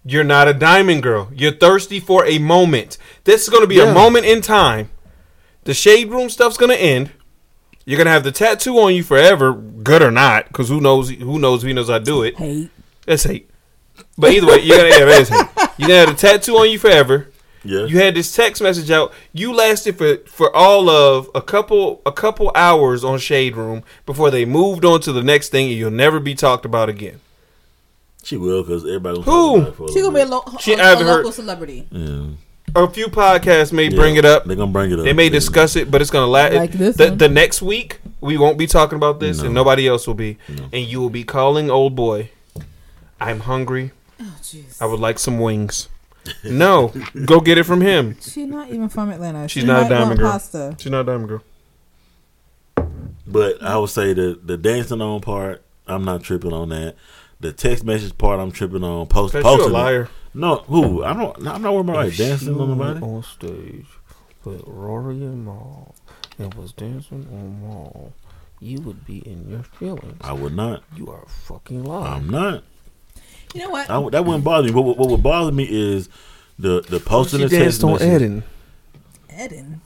[0.07, 1.29] You're not a diamond girl.
[1.33, 2.97] You're thirsty for a moment.
[3.23, 3.89] This is going to be Yeah.
[3.89, 4.91] a moment in time.
[5.63, 7.09] The shade room stuff's going to end.
[7.85, 11.09] You're going to have the tattoo on you forever, good or not, because who knows?
[11.09, 11.63] Who knows?
[11.63, 11.89] Who knows?
[11.89, 12.35] I do it.
[12.35, 12.69] Hate.
[13.07, 13.49] That's hate.
[14.15, 15.47] But either way, you're gonna yeah, that is hate.
[15.77, 17.31] You're gonna have the tattoo on you forever.
[17.65, 17.85] Yeah.
[17.85, 19.11] You had this text message out.
[19.33, 24.29] You lasted for for all of a couple a couple hours on Shade Room before
[24.31, 27.19] they moved on to the next thing, and you'll never be talked about again.
[28.23, 29.21] She will because everybody.
[29.21, 29.23] Who?
[29.23, 31.05] talk about it for a She little gonna be a, lo- She a, a haven't
[31.07, 31.87] heard- local celebrity.
[31.91, 32.25] Yeah.
[32.77, 34.45] A few podcasts may Yeah, bring it up.
[34.45, 35.05] They're gonna bring it up.
[35.05, 35.29] They may Yeah.
[35.29, 36.53] discuss it, but it's gonna last.
[36.55, 39.45] Like this the, the next week, we won't be talking about this, No.
[39.45, 40.37] and nobody else will be.
[40.49, 40.63] No.
[40.73, 42.29] And you will be calling old boy.
[43.21, 43.91] I'm hungry.
[44.19, 44.33] Oh.
[44.81, 45.87] I would like some wings.
[46.43, 46.91] No,
[47.25, 48.17] go get it from him.
[48.21, 49.47] She's not even from Atlanta.
[49.47, 50.31] She's she not a diamond girl.
[50.31, 50.75] Pasta.
[50.79, 51.41] She's not a diamond girl.
[53.27, 56.95] But I would say the the dancing on part, I'm not tripping on that.
[57.39, 59.07] The text message part, I'm tripping on.
[59.07, 59.69] Post Cause you a posting.
[59.71, 59.73] it.
[59.73, 60.09] liar.
[60.33, 61.03] No, who?
[61.03, 61.47] I don't.
[61.47, 63.05] I'm not worried about like, dancing on went nobody.
[63.05, 63.85] on stage
[64.43, 65.95] with Rory and Mal
[66.37, 68.13] and was dancing on Mal,
[68.59, 70.17] you would be in your feelings.
[70.21, 70.83] I would not.
[70.95, 72.13] You are a fucking lying.
[72.13, 72.63] I'm not.
[73.55, 73.89] You know what?
[73.89, 74.71] I, that wouldn't bother me.
[74.73, 76.09] What, what, what would bother me is
[76.59, 78.21] the the posting she the text danced on message.
[78.21, 78.43] Eden.
[79.39, 79.81] Eden.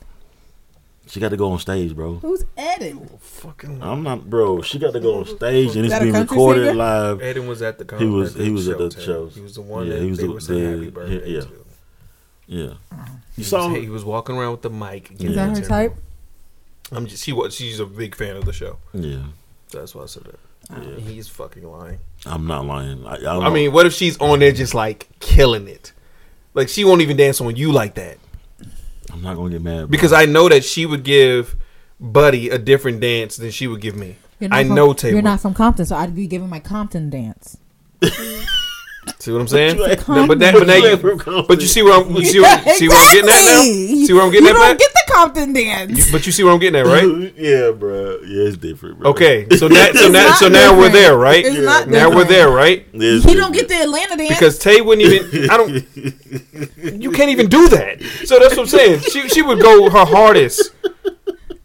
[1.06, 2.14] She got to go on stage, bro.
[2.16, 3.08] Who's Eden?
[3.20, 3.82] Fucking.
[3.82, 4.62] I'm not, bro.
[4.62, 6.74] She got to go on stage and it's being recorded singer?
[6.74, 7.22] live.
[7.22, 9.02] Eden was at the con- He was- at the he was at show, the Ted.
[9.04, 9.34] shows.
[9.34, 11.30] He was the one Yeah, that he was they the- were saying the- happy birthday
[11.30, 11.40] yeah.
[11.40, 11.48] to.
[12.46, 12.72] Yeah,
[13.36, 13.68] He you saw.
[13.72, 15.12] was, he was walking around with the mic.
[15.12, 15.94] Is giving that her type?
[16.92, 17.22] I'm just.
[17.24, 17.54] She was.
[17.54, 18.78] She's a big fan of the show.
[18.92, 19.22] Yeah,
[19.72, 20.38] That's why I said that.
[20.72, 20.96] Yeah.
[20.96, 21.98] He's fucking lying.
[22.26, 23.04] I'm not lying.
[23.06, 25.92] I, I, don't I mean, what if she's on there just like killing it?
[26.54, 28.18] Like she won't even dance on you like that.
[29.12, 29.86] I'm not gonna get mad bro.
[29.86, 31.56] Because I know that she would give
[31.98, 34.16] Buddy a different dance than she would give me.
[34.50, 37.58] I from, know Tay You're not from Compton, so I'd be giving my Compton dance.
[39.20, 39.76] See what I'm saying?
[39.76, 41.44] you No, but that, but now you you, ain't from Compton.
[41.46, 43.62] but you see where I'm, you see, where, see where I'm getting at now.
[44.06, 46.10] See where I'm getting you at, don't get the Compton dance.
[46.10, 47.34] But you see where I'm getting at, right?
[47.36, 48.20] yeah, bro.
[48.20, 49.10] Yeah, it's different, bro.
[49.10, 51.44] Okay, so that, so now, not so now we're there, right?
[51.44, 52.86] It's not now we're there, right?
[52.94, 54.30] It is He don't get the Atlanta dance.
[54.30, 55.50] Because Tay wouldn't even.
[55.50, 55.84] I don't.
[57.00, 58.00] You can't even do that.
[58.24, 59.00] So that's what I'm saying.
[59.00, 60.72] She she would go her hardest.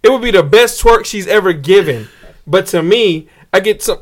[0.04, 2.10] It would be the best twerk she's ever given.
[2.46, 4.00] But to me, I get some.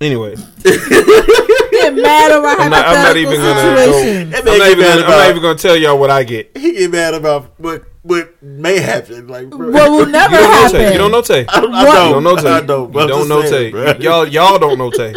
[0.00, 3.74] Anyway, get mad over I'm not, I'm not even gonna.
[3.86, 4.78] Go, I'm not even.
[4.78, 6.56] Gonna, I'm not even gonna tell y'all what I get.
[6.56, 9.28] He get mad about what what may happen.
[9.28, 9.70] Like, bro.
[9.70, 10.80] What will never You don't know happen.
[10.80, 10.92] Tay.
[10.92, 11.44] You don't know Tay.
[11.46, 12.06] I, don't- I don't.
[12.08, 12.48] You don't know Tay.
[12.48, 12.94] I don't.
[12.94, 13.98] You don't know Tay.
[14.02, 15.14] Y'all y'all don't know Tay.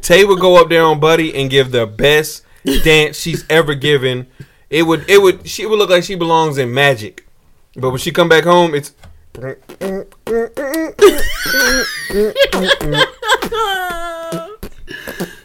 [0.00, 2.44] Tay would go up there on Buddy and give the best
[2.82, 4.26] dance she's ever given.
[4.68, 7.24] It would it would she would look like she belongs in Magic,
[7.76, 8.92] but when she come back home, it's.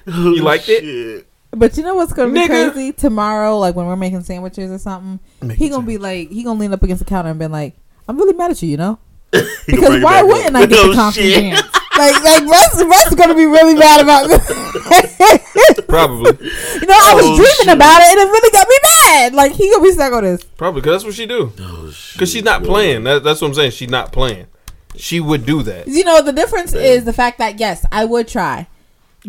[0.05, 1.25] You liked it?
[1.51, 2.71] But you know what's gonna be Nigga.
[2.71, 3.57] crazy tomorrow?
[3.57, 5.19] Like when we're making sandwiches or something,
[5.55, 7.75] he gonna be like, he gonna lean up against the counter and be like,
[8.07, 8.99] "I'm really mad at you," you know?
[9.65, 10.61] Because why wouldn't up.
[10.61, 11.41] I get Oh, the Compton shit.
[11.41, 11.61] dance?
[11.99, 14.45] Like, like Russ, Russ is gonna be really mad about this.
[15.87, 17.67] Probably, you know, I was Oh, dreaming shit.
[17.73, 19.33] about it, and it really got me mad.
[19.33, 20.43] Like he gonna be stuck on this.
[20.43, 21.51] probably because that's what she do.
[21.59, 23.03] Oh, Because she's not playing.
[23.03, 23.71] That, that's what I'm saying.
[23.71, 24.47] She's not playing.
[24.95, 28.27] She would do that You know, the difference is the fact that yes, I would
[28.27, 28.67] try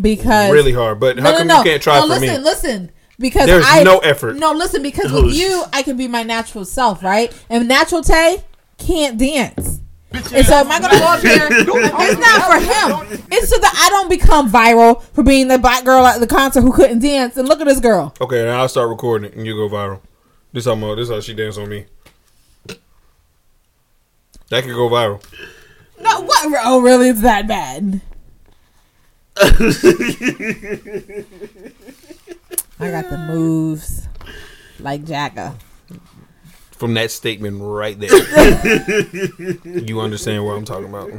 [0.01, 1.01] because really hard.
[1.01, 2.39] But how come you can't try no, for listen, me?
[2.39, 4.37] Listen, because There's I, no effort.
[4.37, 7.33] No, listen, because Oh, with you, I can be my natural self, right?
[7.51, 8.43] And natural Tay
[8.79, 9.81] can't dance.
[10.13, 11.49] And so am I gonna go up there?
[12.03, 13.23] It's not for him.
[13.31, 16.63] It's so that I don't become viral for being the black girl at the concert
[16.63, 17.37] who couldn't dance.
[17.37, 18.15] And look at this girl.
[18.21, 20.01] Okay, now I'll start recording it and you go viral.
[20.53, 21.87] This how mo- this how she dance on me.
[24.49, 25.23] That could go viral.
[26.01, 26.47] No, what?
[26.65, 27.11] Oh, really?
[27.11, 28.01] It's that bad.
[32.81, 34.09] I got the moves
[34.81, 35.55] like Jagger.
[36.81, 38.09] From that statement right there,
[39.65, 41.11] you understand what I'm talking about.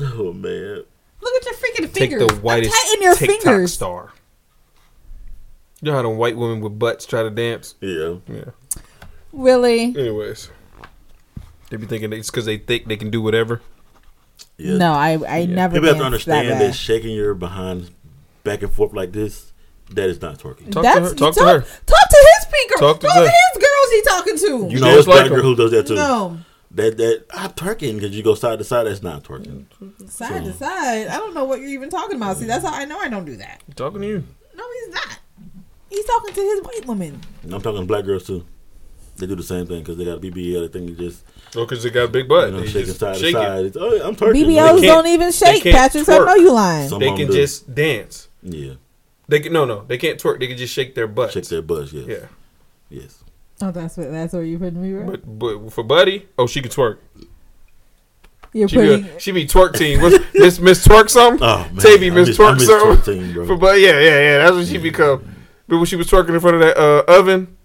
[0.00, 0.82] Oh man.
[1.20, 2.26] Look at your freaking Take fingers.
[2.26, 3.72] the whitest Tighten your TikTok fingers.
[3.72, 4.12] star.
[5.80, 7.76] You know how them white women with butts try to dance?
[7.80, 8.16] Yeah.
[8.28, 8.44] Yeah.
[9.32, 9.84] Really?
[9.84, 10.50] Anyways,
[11.70, 13.60] they be thinking it's because they think they can do whatever.
[14.56, 14.78] Yeah.
[14.78, 15.74] No, I I never.
[15.74, 16.74] People have to danced understand that that, bad.
[16.74, 17.90] shaking your behind
[18.42, 19.52] back and forth like this,
[19.90, 20.72] that is not twerking.
[20.72, 21.14] Talk That's to her.
[21.14, 21.60] Talk to her.
[21.60, 22.28] talk to
[22.58, 22.80] his speaker.
[22.80, 23.22] Talk to Those her.
[23.22, 24.46] are his girls he talking to.
[24.46, 25.94] You You know, dance it's black like girl who does that too.
[25.94, 26.38] no,
[26.72, 28.86] That that I'm twerking because you go side to side.
[28.86, 29.64] That's not twerking.
[30.10, 31.08] side to side.
[31.08, 32.36] I don't know what you're even talking about.
[32.36, 33.62] See, that's how I know I don't do that.
[33.76, 34.24] Talking to you.
[34.56, 35.18] No, he's not.
[35.90, 37.20] He's talking to his white woman.
[37.42, 38.44] And I'm talking to black girls too.
[39.16, 40.60] They do the same thing because they got a BBL.
[40.60, 41.24] They think you just
[41.56, 42.48] Oh, because they got a big butt.
[42.50, 43.64] you know They shaking just side shake to side.
[43.64, 44.44] It's, oh, I'm twerking.
[44.44, 46.04] BBLs don't even shake, can't Patrick.
[46.04, 46.88] So I know you lying.
[46.88, 47.32] Some They can do.
[47.32, 48.28] just dance.
[48.42, 48.74] yeah
[49.26, 49.84] They can no no.
[49.84, 50.38] They can't twerk.
[50.38, 51.32] They can just shake their butt.
[51.32, 51.92] shake their butt.
[51.92, 52.06] Yes.
[52.06, 52.26] Yeah.
[52.90, 53.22] Yes.
[53.60, 55.06] Oh, that's what that's what you're putting me right.
[55.06, 56.98] But but for Buddy, oh she can twerk.
[58.54, 59.04] You're She be, putting.
[59.04, 60.00] a, she be twerk team.
[60.00, 61.42] What's Miss Miss Twerk something?
[61.46, 61.76] Oh man.
[61.76, 62.96] Tay be I Miss miss- Twerk miss something.
[62.96, 63.46] twerk team, bro.
[63.46, 64.38] For Buddy, yeah yeah yeah.
[64.38, 65.34] That's what she become.
[65.66, 67.56] But when she was twerking in front of that uh, oven,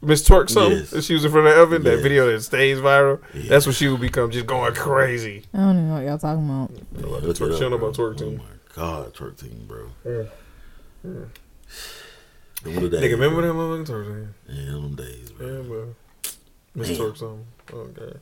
[0.00, 0.90] Miss Twerk something Yes.
[0.90, 1.82] that she was in front of that oven.
[1.82, 3.20] That video that stays viral.
[3.34, 5.44] That's what she would become just going crazy.
[5.52, 7.22] I don't even know what y'all talking about.
[7.22, 8.40] Look Twerk, it she don't know about twerk team.
[8.40, 9.88] Oh my god, twerk team, bro.
[10.06, 10.22] Yeah.
[12.62, 13.78] Them were the Nigga, remember bro.
[13.78, 14.34] that motherfucking twerk team?
[14.48, 15.46] Yeah, them days, bro.
[15.46, 15.94] Yeah, bro.
[16.74, 16.96] Miss Damn.
[16.98, 17.46] Twerk something.
[17.72, 18.00] Okay.
[18.02, 18.20] Oh,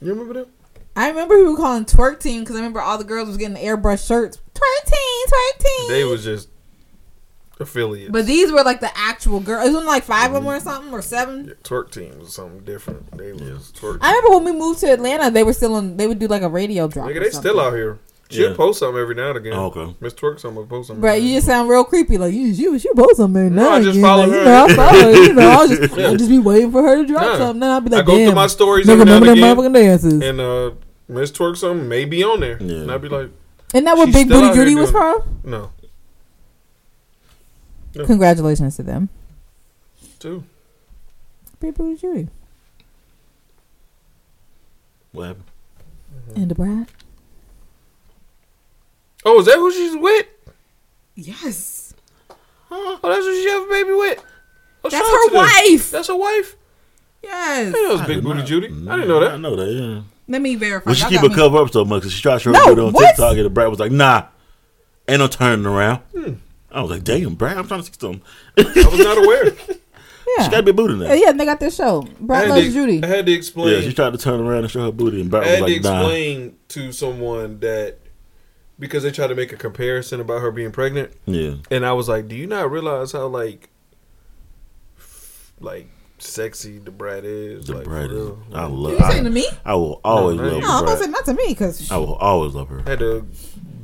[0.00, 0.48] you remember that?
[0.96, 4.06] I remember people calling twerk team because I remember all the girls was getting airbrush
[4.06, 4.38] shirts.
[4.54, 5.88] Twerk team, twerk team.
[5.90, 6.48] They was just
[7.60, 8.10] affiliates.
[8.10, 9.68] But these were like the actual girls.
[9.68, 11.46] It was like five of them or something or seven.
[11.46, 13.10] Yeah, twerk team was something different.
[13.16, 13.98] They was twerk.
[14.00, 15.96] I remember when we moved to Atlanta, they were still in.
[15.96, 17.08] They would do like a radio drop.
[17.08, 17.50] Nigga, or they something.
[17.50, 17.98] still out here.
[18.28, 18.56] She'll Yeah.
[18.56, 19.52] post something every now and again.
[19.52, 19.94] Oh, okay.
[20.00, 21.00] Miss Twerk something will post something.
[21.00, 22.18] Bro, you just sound real creepy.
[22.18, 24.02] Like you, you, you post something every No, now I and just again.
[24.08, 24.38] follow like, her.
[24.38, 25.12] You know, I follow her.
[25.22, 27.36] You know, I'll just, I'll just be waiting for her to drop Nah.
[27.38, 27.60] something.
[27.60, 29.62] Then I'll be I like, go damn, through my stories nigga, every now and remember
[29.62, 30.22] them again, motherfucking dances.
[30.22, 30.70] and uh,
[31.08, 32.78] Miss Twerk something may be on there, Yeah.
[32.78, 33.30] and I'd be like,
[33.72, 35.40] Isn't that what Big Booty out Judy was doing from?
[35.44, 35.70] No,
[37.92, 38.04] Yeah.
[38.06, 39.08] Congratulations to them.
[40.18, 40.42] too.
[41.60, 42.28] Big Booty Judy
[45.12, 45.44] What happened?
[46.34, 46.88] and the brat.
[49.26, 50.26] Oh, is that who she's with?
[51.14, 51.94] Yes,
[52.68, 52.98] Huh?
[53.02, 54.24] Oh, that's who she have a baby with.
[54.84, 55.42] Oh, that's her to them.
[55.72, 55.90] wife.
[55.90, 56.56] That's her wife.
[57.22, 57.32] Yes.
[57.34, 58.68] I didn't know it was I Big Booty not- Judy.
[58.68, 59.28] no, I didn't know that.
[59.28, 59.38] I that.
[59.38, 59.72] know that.
[59.72, 60.02] Yeah.
[60.28, 60.90] Let me verify.
[60.90, 62.50] But she keep got her me- cover up so much because she tried to show
[62.50, 63.06] No, her video on what?
[63.08, 64.26] TikTok and the brat was like, nah,
[65.08, 65.98] ain't no turning around.
[66.16, 66.34] Hmm.
[66.70, 68.22] I was like, damn, brat, I'm trying to see something.
[68.58, 69.52] I was not aware.
[70.38, 70.44] Yeah.
[70.44, 71.06] She got to be a booty now.
[71.06, 72.06] Yeah, yeah, they got this show.
[72.20, 73.02] Brad loves to, Judy.
[73.02, 73.72] I had to explain.
[73.74, 75.70] Yeah, she tried to turn around and show her booty, and I brat had was
[75.70, 76.00] to like, nah.
[76.00, 77.98] explain to someone that
[78.78, 81.54] because they tried to make a comparison about her being pregnant, Yeah.
[81.70, 83.68] and I was like, "Do you not realize how like,
[85.60, 85.88] like
[86.18, 87.66] sexy the brat is?
[87.66, 88.30] The like, brat is.
[88.52, 88.92] I love.
[88.92, 89.46] You saying to me?
[89.64, 90.86] I, I will always No, love no, No, I'm her.
[90.94, 92.82] gonna say not to me because I will always love her.
[92.86, 93.22] I had a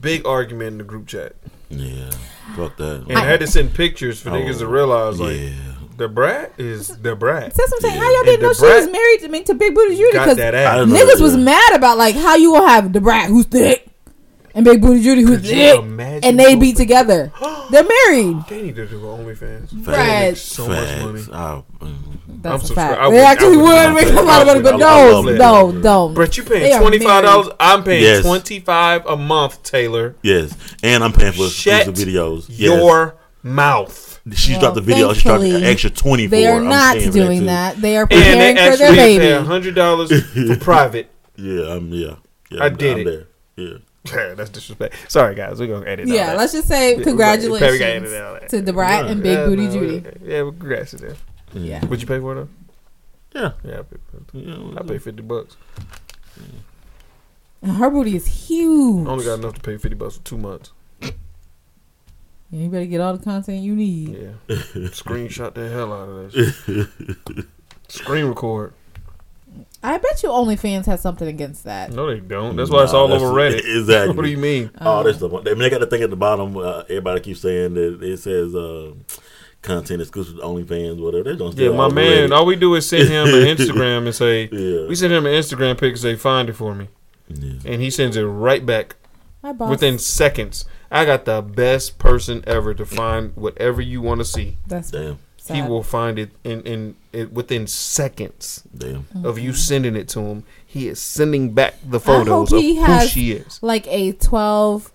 [0.01, 1.35] big argument in the group chat,
[1.71, 2.11] Yeah.
[2.57, 3.05] Fuck that.
[3.09, 5.51] and I, had to send pictures for niggas to Oh, realize like yeah.
[5.97, 7.55] the brat is the brat.
[7.55, 8.03] That's what I'm saying.
[8.03, 10.11] How y'all didn't know she was married to me to Big Booty Judy?
[10.13, 10.87] Because that ass.
[10.89, 13.89] niggas was mad about like how you gonna have the brat who's thick
[14.55, 17.33] and Big Booty Judy who's Could you thick, imagine and they both be together.
[17.71, 18.37] They're married.
[18.49, 19.87] They need to do OnlyFans.
[19.87, 19.97] Right.
[19.97, 21.21] They make so much money.
[21.23, 21.31] Facts.
[21.33, 21.95] I- mm.
[22.43, 22.91] That's a subscribed.
[22.97, 23.03] fact.
[23.03, 24.79] I They actually I would- would make a lot of I money, would- but I
[24.79, 26.15] no, would- no, don't.
[26.15, 27.49] Brett, you They paying twenty five dollars?
[27.61, 28.23] I'm paying Yes.
[28.25, 30.17] twenty five a month, Taylor.
[30.23, 30.53] Yes,
[30.83, 32.45] and I'm paying for Shut exclusive videos.
[32.49, 32.59] Yes.
[32.59, 33.15] your
[33.45, 34.21] mouth.
[34.35, 35.13] She Well, dropped the video.
[35.15, 36.27] She dropped an extra twenty.
[36.27, 37.47] They are not doing too.
[37.47, 37.81] that.
[37.81, 39.45] They are And preparing they for their actually pay baby.
[39.47, 41.11] hundred dollars for private.
[41.37, 41.89] Yeah, I'm.
[41.93, 42.15] Yeah,
[42.51, 43.05] yeah I I'm, did I'm it.
[43.05, 43.27] There.
[43.57, 43.79] Yeah.
[44.05, 44.95] Yeah, that's disrespect.
[45.09, 45.61] Sorry, guys.
[45.61, 46.09] We're gonna edit.
[46.09, 46.39] all Yeah, that.
[46.39, 48.49] let's just say Yeah, got- congratulations gotta edit all that.
[48.49, 50.05] to the brat and Big Yeah, Booty no, Judy.
[50.25, 51.17] Yeah, well, congrats to them.
[51.55, 51.85] Yeah.
[51.87, 52.49] Would you pay for it?
[53.33, 53.41] Though?
[53.41, 53.53] Yeah.
[53.65, 54.25] Yeah, I pay, for it.
[54.45, 55.57] Yeah, I pay fifty bucks.
[57.63, 59.07] And her booty is huge.
[59.07, 60.73] I only got enough to pay fifty bucks for two months.
[61.01, 61.11] Yeah,
[62.51, 64.09] you better get all the content you need.
[64.49, 64.57] Yeah,
[64.89, 67.47] screenshot the hell out of that.
[67.89, 68.75] Screen record.
[69.85, 71.93] I bet you OnlyFans has something against that.
[71.93, 72.55] No, they don't.
[72.57, 73.63] That's why it's all over Reddit.
[73.79, 74.15] Exactly.
[74.17, 74.71] What do you mean?
[74.81, 75.33] Oh, this stuff.
[75.33, 76.57] I mean, they got the thing at the bottom.
[76.57, 78.93] Uh, everybody keeps saying that it says uh,
[79.61, 81.25] content exclusive to OnlyFans, whatever.
[81.33, 81.57] They don't.
[81.57, 82.33] Yeah, my man.
[82.33, 84.87] All we do is send him an Instagram and say, Yeah.
[84.87, 86.89] we send him an Instagram pic and say, find it for me,
[87.29, 87.55] Yeah.
[87.65, 88.97] and he sends it right back
[89.43, 89.71] My boss.
[89.71, 90.65] within seconds.
[90.91, 94.59] I got the best person ever to find whatever you want to see.
[94.67, 95.19] That's Damn.
[95.43, 95.57] Sad.
[95.57, 99.07] He will find it in in it within seconds Damn.
[99.25, 100.45] of you sending it to him.
[100.67, 102.11] He is sending back the Mm-hmm.
[102.11, 103.63] I hope photos of he who she is.
[103.63, 104.93] like a twelve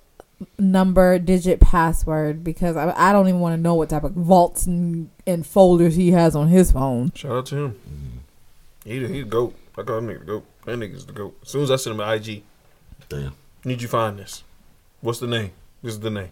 [0.59, 4.67] number digit password because I, I don't even want to know what type of vaults
[4.67, 7.11] and, and folders he has on his phone.
[7.15, 7.79] Shout out to him.
[8.85, 9.55] He the, he the goat.
[9.77, 10.45] I call him nigga the goat.
[10.65, 11.37] That nigga's the goat.
[11.41, 12.43] As soon as I send him an IG,
[13.09, 13.33] Damn.
[13.65, 14.43] need you find this.
[15.01, 15.51] What's the name?
[15.83, 16.29] This is the name.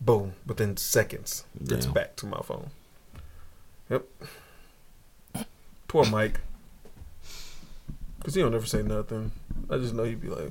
[0.00, 0.32] Boom.
[0.46, 2.70] Within seconds, it's back to my phone.
[3.92, 5.46] Yep.
[5.86, 6.40] Poor Mike.
[8.24, 9.32] Cause he don't ever say nothing.
[9.68, 10.50] I just know he'd be like,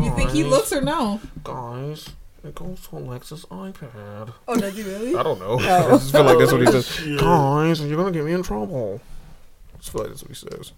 [0.00, 1.20] You think he looks or no?
[1.42, 2.08] Guys,
[2.42, 4.32] it goes to Alexa's iPad.
[4.48, 5.14] Oh, does he really?
[5.16, 5.58] I don't know.
[5.60, 5.86] Oh.
[5.86, 7.18] I just feel like that's what he says.
[7.20, 9.00] Guys, you're gonna get me in trouble.
[9.74, 10.72] I just feel like that's what he says.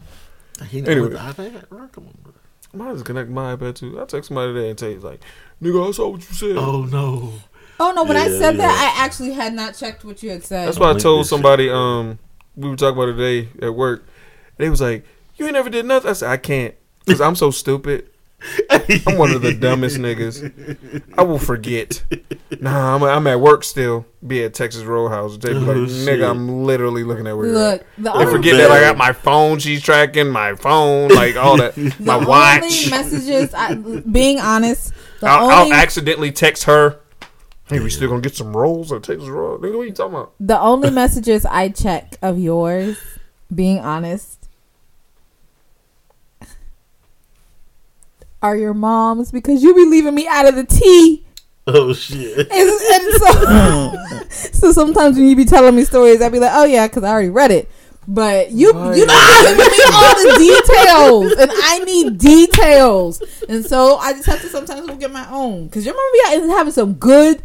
[0.68, 1.14] He know Anyway.
[1.14, 1.68] what the iPad?
[1.68, 2.32] Bro, Come on, bro.
[2.74, 4.00] Mine is connect my iPad too.
[4.00, 5.20] I text somebody today and tell you like,
[5.62, 6.56] nigga, I saw what you said.
[6.56, 7.34] Oh no.
[7.78, 8.04] Oh no!
[8.04, 8.66] When I said yeah.
[8.66, 10.66] that, I actually had not checked what you had said.
[10.66, 11.68] That's why I told somebody.
[11.68, 12.18] Um,
[12.56, 14.06] we were talking about it today at work.
[14.56, 15.04] They was like,
[15.36, 16.74] "You ain't never did nothing." I said, "I can't
[17.04, 18.10] because I'm so stupid.
[18.70, 21.02] I'm one of the dumbest niggas.
[21.16, 22.02] I will forget.
[22.60, 24.06] Nah, I'm, I'm at work still.
[24.24, 25.38] Be at Texas Roadhouse.
[25.38, 27.86] They be like, Oh, nigga, I'm literally looking at where you're Look, at.
[27.96, 29.58] the They only, forget that I got my phone.
[29.58, 31.74] She's tracking my phone, like all that.
[31.76, 32.90] the my only watch.
[32.90, 33.54] messages.
[33.54, 37.00] I, being honest, the I'll, only I'll accidentally text her
[37.68, 39.58] Hey, we still gonna get some rolls at Texas Roll?
[39.58, 40.34] Nigga, what you talking about?
[40.38, 42.96] The only messages I check of yours,
[43.52, 44.48] being honest,
[48.40, 51.26] are your mom's because you be leaving me out of the tea.
[51.66, 52.38] Oh shit.
[52.38, 56.64] And, and so, so sometimes when you be telling me stories, I be like, oh
[56.64, 57.68] yeah, because I already read it.
[58.06, 63.96] But you you don't give me all the details, and I need details, and so
[63.96, 65.64] I just have to sometimes go get my own.
[65.66, 67.42] Because your mom be out and having some good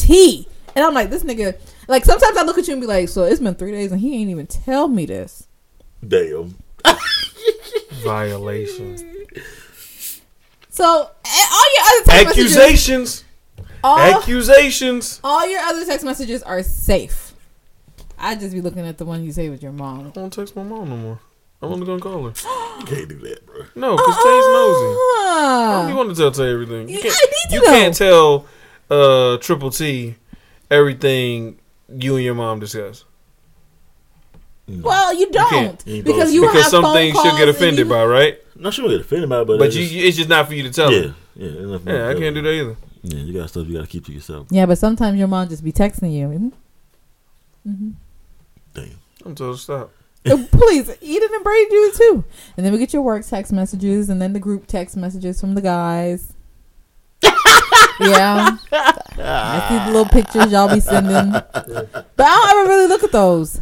[0.00, 1.58] tea, and I'm like, this nigga.
[1.88, 4.00] Like sometimes I look at you and be like, so it's been three days and
[4.00, 5.48] he ain't even tell me this.
[6.06, 6.54] Damn.
[8.04, 9.02] Violations.
[10.70, 11.04] So all
[11.74, 13.24] your other text messages, Accusations.
[13.82, 15.20] all, Accusations.
[15.24, 17.34] all your other text messages are safe.
[18.18, 20.06] I just be looking at the one you say with your mom.
[20.06, 21.18] I don't text my mom no more.
[21.62, 22.32] I'm only gonna call her.
[22.80, 23.62] You can't do that, bro.
[23.74, 24.96] No, because Tay's nosy.
[25.26, 26.88] I don't want to tell Tay everything.
[26.88, 27.14] You I can't.
[27.14, 27.70] need to You know.
[27.70, 28.46] can't tell
[28.90, 30.16] uh, Triple T
[30.70, 31.58] everything
[31.92, 33.04] you and your mom discuss.
[34.68, 35.84] Well, you don't.
[35.86, 36.46] You because you to.
[36.46, 38.38] because have some phone things she'll calls get offended you- by, right?
[38.56, 40.46] No, she won't get offended by it, but, But it's you, just- it's just not
[40.46, 41.14] for you to tell yeah, her.
[41.34, 42.76] yeah, Yeah, I can't do that either.
[43.02, 44.46] Yeah, you got stuff you got to keep to yourself.
[44.50, 46.52] Yeah, but sometimes your mom just be texting you.
[47.66, 47.90] Mm-hmm.
[48.74, 48.90] Damn.
[49.24, 49.90] I'm told to stop.
[50.26, 52.24] Uh, Please, Eden and Brady do it too.
[52.56, 55.54] And then we get your work text messages, and then the group text messages from
[55.54, 56.34] the guys.
[58.00, 63.04] Yeah, I see the little pictures y'all be sending, but I don't ever really look
[63.04, 63.60] at those.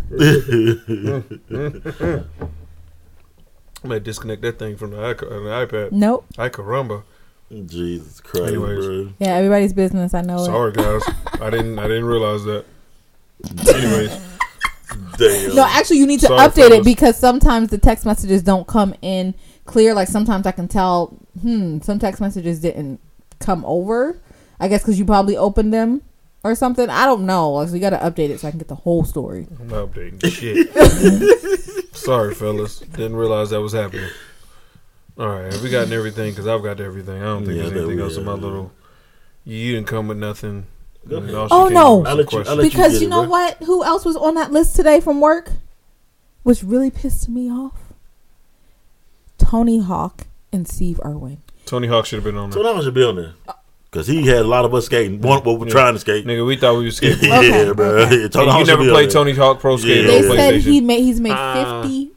[3.85, 5.93] I might disconnect that thing from the, iC- the iPad.
[5.93, 6.27] Nope.
[6.37, 7.03] I caramba.
[7.51, 8.85] Jesus Christ, Anyways.
[8.85, 9.09] bro.
[9.19, 10.13] Yeah, everybody's business.
[10.13, 11.03] I know Sorry, guys.
[11.41, 11.79] I didn't.
[11.79, 12.65] I didn't realize that.
[13.75, 14.21] Anyways,
[15.17, 15.55] Damn.
[15.55, 18.95] No, actually, you need to Sorry, update it because sometimes the text messages don't come
[19.03, 19.35] in
[19.65, 19.95] clear.
[19.95, 23.01] Like sometimes I can tell, hmm, some text messages didn't
[23.39, 24.21] come over.
[24.61, 26.03] I guess because you probably opened them
[26.45, 26.89] or something.
[26.91, 27.53] I don't know.
[27.53, 29.47] Like, so you got to update it so I can get the whole story.
[29.61, 31.95] I'm not updating shit.
[31.97, 32.81] Sorry, fellas.
[32.81, 34.09] Didn't realize that was happening.
[35.19, 36.31] All right, have we gotten everything?
[36.31, 37.21] Because I've got everything.
[37.21, 38.71] I don't think Yeah, there's anything else in my little.
[39.45, 40.67] You didn't come with nothing.
[41.09, 41.35] Go And ahead.
[41.37, 42.05] all she Oh, no.
[42.07, 43.31] I'll let you- I'll because get you it, know bro.
[43.31, 43.57] what?
[43.65, 45.51] Who else was on that list today from work?
[46.45, 47.75] Which really pissed me off.
[49.39, 51.43] Tony Hawk and Steve Irwin.
[51.65, 52.75] Tony Hawk should have been on So there.
[52.75, 53.35] now should be on there.
[53.91, 55.21] Because he had a lot of us skating.
[55.23, 55.73] One, well, we're Yeah.
[55.73, 56.27] trying to skate.
[56.27, 57.29] Nigga, we thought we was skating.
[57.31, 57.87] yeah, Okay, bro.
[58.01, 58.21] okay.
[58.23, 59.11] Yeah, Tony Hawk you never played.
[59.11, 60.17] Tony Hawk Pro Skater Yeah.
[60.17, 61.83] on They said he made he's made Ah.
[61.83, 62.11] fifty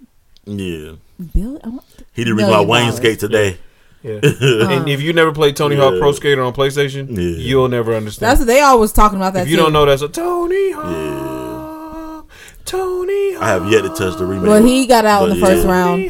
[0.45, 0.91] Yeah.
[1.33, 1.59] billion.
[1.63, 1.83] I want-
[2.13, 2.95] He the reason why million Wayne dollars.
[2.97, 3.57] skate today.
[4.03, 4.13] Yeah.
[4.23, 5.99] and if you never played Tony Hawk Yeah.
[5.99, 7.37] Pro Skater on PlayStation, Yeah.
[7.37, 8.31] you'll never understand.
[8.31, 9.33] That's what they always talking about.
[9.35, 9.63] That if you too.
[9.63, 12.25] don't know, that's a Tony Hawk.
[12.65, 13.43] Tony Hawk.
[13.43, 14.49] I have yet to touch the remake.
[14.49, 16.09] Well, he got out in But the first round.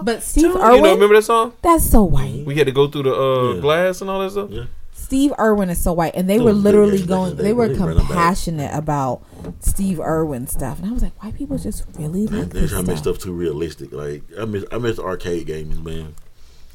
[0.00, 0.06] Hawk.
[0.06, 1.52] But Steve Irwin, You know, remember that song?
[1.62, 2.44] that's so white.
[2.44, 3.60] We had to go through the uh, Yeah.
[3.60, 4.50] glass and all that stuff.
[4.50, 4.64] Yeah.
[4.92, 7.34] Steve Irwin is so white, and they were was a good literally going.
[7.36, 8.06] They were but they ran them back.
[8.06, 9.22] compassionate about
[9.60, 12.84] Steve Irwin stuff, and I was like, white people just really like They're this trying
[12.84, 13.16] to make stuff.
[13.16, 13.92] stuff too realistic.
[13.92, 16.14] Like I miss, I miss arcade games, man.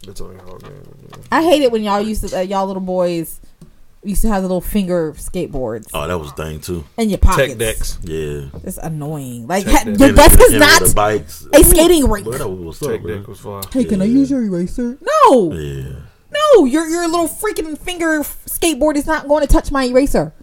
[0.05, 0.73] That's Tony Hawk, man.
[1.31, 3.39] I hate it when y'all used to, uh, y'all little boys
[4.05, 6.83] used to have the little finger skateboards Oh, that was a thing too.
[6.97, 7.49] in your pockets.
[7.49, 7.99] Tech decks.
[8.03, 8.45] Yeah.
[8.63, 9.47] It's annoying.
[9.47, 11.47] Like Tech ha- your And desk the- is and not bikes.
[11.53, 12.25] a skating rink.
[12.27, 13.61] Bro, that was what's up, Tech deck was fire.
[13.71, 14.97] Hey, can I use your eraser?
[15.01, 15.95] No, Yeah.
[16.31, 20.33] no, your your little freaking finger skateboard is not going to touch my eraser.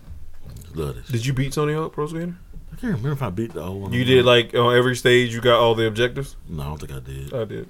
[0.75, 1.09] Love this.
[1.09, 2.35] Did you beat Tony Hawk Pro Skater?
[2.73, 3.93] I can't remember if I beat the old one.
[3.93, 5.33] You did like on every stage.
[5.35, 6.37] You got all the objectives.
[6.49, 7.35] No, I don't think I did.
[7.35, 7.69] I did.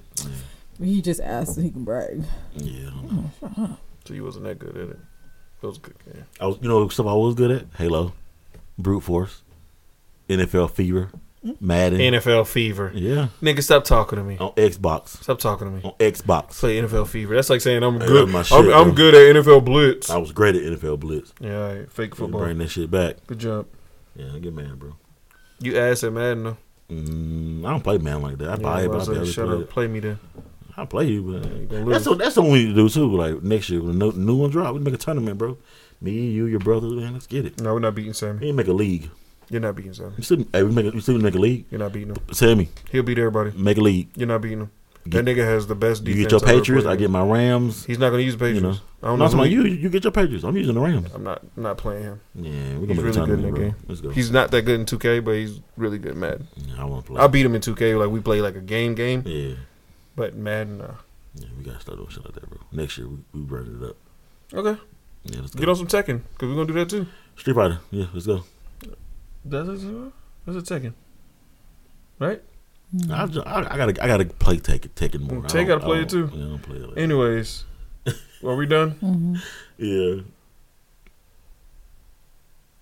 [0.81, 2.23] He just asked so he can brag.
[2.55, 2.87] Yeah.
[2.87, 3.31] I don't.
[3.57, 4.99] Oh, so you wasn't that good at it.
[5.63, 6.25] That was a good game.
[6.41, 8.11] I was, you know, stuff I was good at Halo,
[8.77, 9.43] Brute Force,
[10.27, 11.09] NFL Fever,
[11.61, 11.99] Madden.
[12.01, 12.91] NFL Fever.
[12.93, 13.29] yeah.
[13.41, 14.37] Nigga, stop talking to me.
[14.39, 15.23] On Xbox.
[15.23, 15.81] Stop talking to me.
[15.85, 16.59] On Xbox.
[16.59, 17.33] Play NFL Fever.
[17.35, 18.27] That's like saying I'm good.
[18.27, 18.91] my I'm, I'm bro.
[18.91, 20.09] good at NFL Blitz.
[20.09, 21.33] I was great at NFL Blitz.
[21.39, 21.89] Yeah, right.
[21.89, 22.41] fake Football.
[22.41, 23.25] Bring that shit back.
[23.25, 23.65] Good job.
[24.17, 24.97] Yeah, get mad, bro.
[25.59, 26.57] You ass at Madden though.
[26.89, 28.49] Mm, I don't play man like that.
[28.49, 29.61] I Yeah, buy it, but I like, barely shut up.
[29.61, 29.69] it.
[29.69, 30.19] Play me then.
[30.75, 32.09] I play you, but you gonna that's lose.
[32.09, 33.15] what that's what we need to do too.
[33.15, 35.57] Like next year when the new, new one drop, we make a tournament, bro.
[36.01, 37.61] Me, you, your brother, man, let's get it.
[37.61, 38.39] No, we're not beating Sammy.
[38.39, 39.09] We need to make a league.
[39.49, 40.13] You're not beating Sammy.
[40.17, 41.65] You still, hey, we make a, you still make a league.
[41.69, 42.17] You're not beating him.
[42.31, 43.51] Sammy, He'll beat everybody.
[43.57, 44.09] make a league.
[44.15, 44.71] You're not beating him.
[45.07, 46.17] Get- that nigga has the best defense.
[46.17, 46.87] You get your I've Patriots.
[46.87, 47.83] I get my Rams.
[47.85, 48.63] He's not gonna use You Patriots.
[48.63, 48.69] know,
[49.03, 49.25] I don't no, know.
[49.25, 49.63] I'm who talking he- you.
[49.83, 50.43] You get your Patriots.
[50.45, 51.09] I'm using the Rams.
[51.13, 52.21] I'm not not playing him.
[52.35, 53.63] Yeah, we're He's gonna make a really good in tournament, that bro.
[53.65, 53.75] game.
[53.89, 54.09] Let's go.
[54.11, 56.47] He's not that good in 2K, but he's really good in Madden.
[56.55, 57.21] Yeah, I want to play.
[57.21, 57.99] I beat him in 2K.
[57.99, 59.55] Like we play like a game game, Yeah,
[60.15, 60.81] but Madden.
[60.81, 60.95] Uh,
[61.35, 62.59] yeah, we gotta start doing shit like that, bro.
[62.71, 63.95] Next year we we run it up.
[64.53, 64.79] okay,
[65.23, 65.59] Yeah, let's go.
[65.59, 67.07] get on some Tekken because we're gonna do that too.
[67.37, 67.79] Street Fighter.
[67.91, 68.43] Yeah, let's go.
[69.45, 70.11] That's a,
[70.45, 70.93] that's a Tekken,
[72.19, 72.41] right?
[73.11, 75.43] I, ju- I, I gotta I gotta play Tekken Tekken more.
[75.45, 76.27] I gotta play I it too.
[76.27, 76.89] don't- Yeah, I don't play it.
[76.89, 77.63] Like Anyways,
[78.45, 78.91] are we done?
[79.01, 79.35] Mm-hmm.
[79.77, 80.21] Yeah.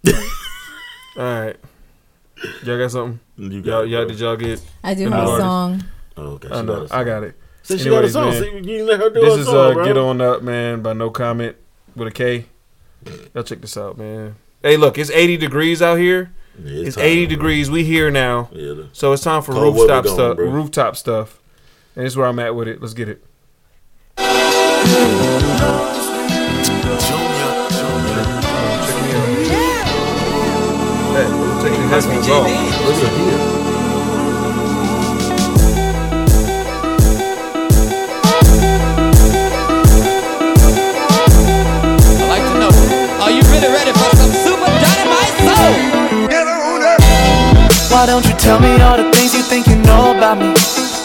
[1.18, 1.56] All right.
[2.64, 3.20] Y'all got something?
[3.38, 4.62] You Y'all, y'all did y'all get?
[4.84, 5.46] I do the have a artist?
[5.48, 5.84] song.
[6.18, 6.50] Oh, okay.
[6.50, 6.74] I she know.
[6.76, 6.98] got a song.
[7.00, 7.36] I got it.
[7.64, 8.30] See, she got a song.
[8.32, 9.86] man, See, you didn't let her do this her is song, uh, bro.
[9.86, 11.56] "Get On Up," man, by No Komment
[11.96, 12.46] with a K.
[13.34, 14.36] Y'all check this out, man.
[14.64, 16.32] Hey, look, it's 80 degrees out here.
[16.64, 17.36] Yeah, It's time, 80 bro.
[17.36, 17.72] degrees.
[17.72, 20.36] We here now, Yeah, so it's time for rooftop going, stuff.
[20.38, 20.50] bro.
[20.50, 21.40] Rooftop stuff,
[21.96, 22.82] and this is where I'm at with it.
[22.82, 23.24] Let's get it.
[24.18, 26.92] Check me out.
[31.14, 31.28] Hey,
[31.62, 32.48] take these headphones off.
[32.88, 33.41] Listen
[48.02, 50.50] Why don't you tell me all the things you think you know about me?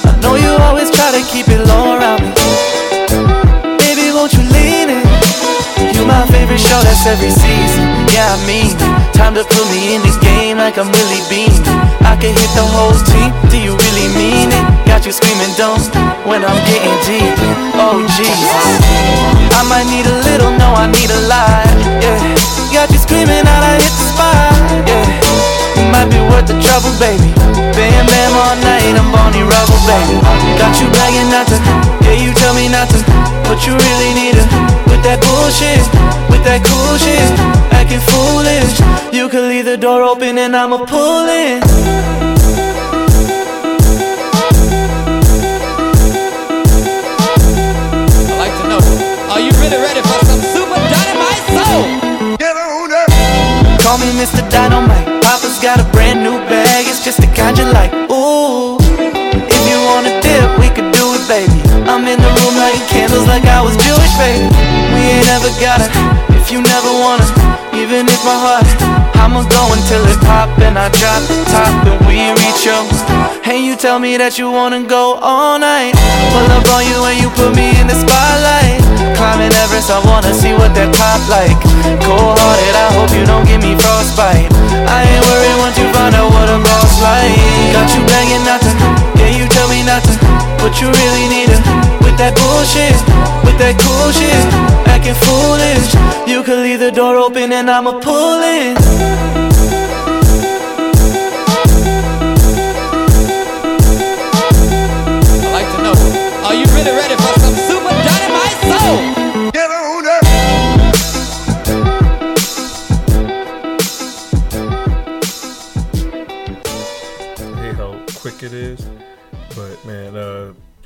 [0.09, 2.33] I know you always try to keep it low around me.
[3.77, 5.05] Baby, won't you lean in?
[5.93, 7.85] You my favorite show that's every season.
[8.17, 8.73] Yeah, I mean,
[9.13, 11.53] time to put me in the game like I'm really being.
[12.01, 13.29] I can hit the whole team.
[13.53, 14.65] Do you really mean it?
[14.89, 15.85] Got you screaming, don't
[16.25, 17.37] when I'm getting deep.
[17.77, 18.73] Oh Jesus,
[19.53, 21.69] I might need a little, no, I need a lot.
[22.01, 22.17] Yeah,
[22.73, 24.89] got you screaming out, I hit the spot.
[24.89, 25.26] Yeah.
[25.77, 27.31] It might be worth the trouble, baby.
[27.77, 30.17] Bam, bam all night, I'm Bonnie Rubble, baby.
[30.57, 31.57] Got you begging not to,
[32.05, 32.99] yeah, you tell me not to.
[33.45, 34.45] But you really need to,
[34.91, 35.85] with that bullshit,
[36.31, 37.31] with that cool shit,
[37.71, 38.81] acting foolish.
[39.15, 41.63] You could leave the door open and I'ma pull in.
[48.27, 48.81] I'd like to know,
[49.31, 51.85] are you really ready for some super dynamite soul?
[53.79, 54.43] Call me Mr.
[54.51, 55.16] Dynamite.
[55.27, 57.91] Papa's got a brand new bag, it's just the kind you like.
[58.15, 61.59] Ooh, if you wanna dip, we could do it, baby.
[61.91, 64.47] I'm in the room lighting candles like I was Jewish, baby.
[64.95, 65.91] We ain't ever gotta,
[66.39, 67.27] if you never wanna.
[67.75, 68.71] Even if my heart,
[69.19, 72.79] I'ma go until it pop and I drop the top and we reach your.
[73.51, 75.99] And you tell me that you wanna go all night.
[76.31, 78.79] Pull up on you and you put me in the spotlight.
[79.19, 81.59] Climbing Everest, I wanna see what that top like.
[82.07, 84.56] Cold hearted, I hope you don't give me frostbite.
[84.85, 87.33] I ain't worried once you find out what a boss like.
[87.73, 88.71] Got you begging not to,
[89.17, 90.13] yeah, you tell me not to.
[90.61, 91.59] But you really need to,
[92.05, 92.99] with that bullshit,
[93.47, 94.45] with that cool shit,
[94.91, 95.95] acting foolish.
[96.27, 99.26] You could leave the door open and I'ma pull in.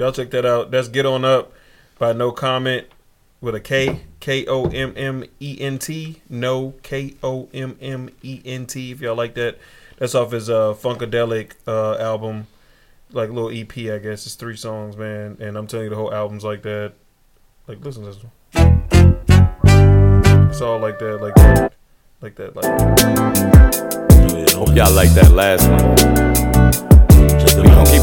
[0.00, 0.70] Y'all check that out.
[0.70, 1.52] That's Get On Up
[1.98, 2.86] by No Komment
[3.42, 4.00] with a K.
[4.18, 6.22] K O M M E N T.
[6.26, 8.92] No K O M M E N T.
[8.92, 9.58] If y'all like that.
[9.98, 12.46] That's off his uh Funkadelic uh album.
[13.12, 14.24] Like little EP, I guess.
[14.24, 15.36] It's three songs, man.
[15.38, 16.94] And I'm telling you the whole album's like that.
[17.66, 18.32] Like listen to this one.
[20.48, 21.74] It's all like that, like that.
[22.22, 24.52] Like that, like that.
[24.54, 26.49] Hope y'all like that last one.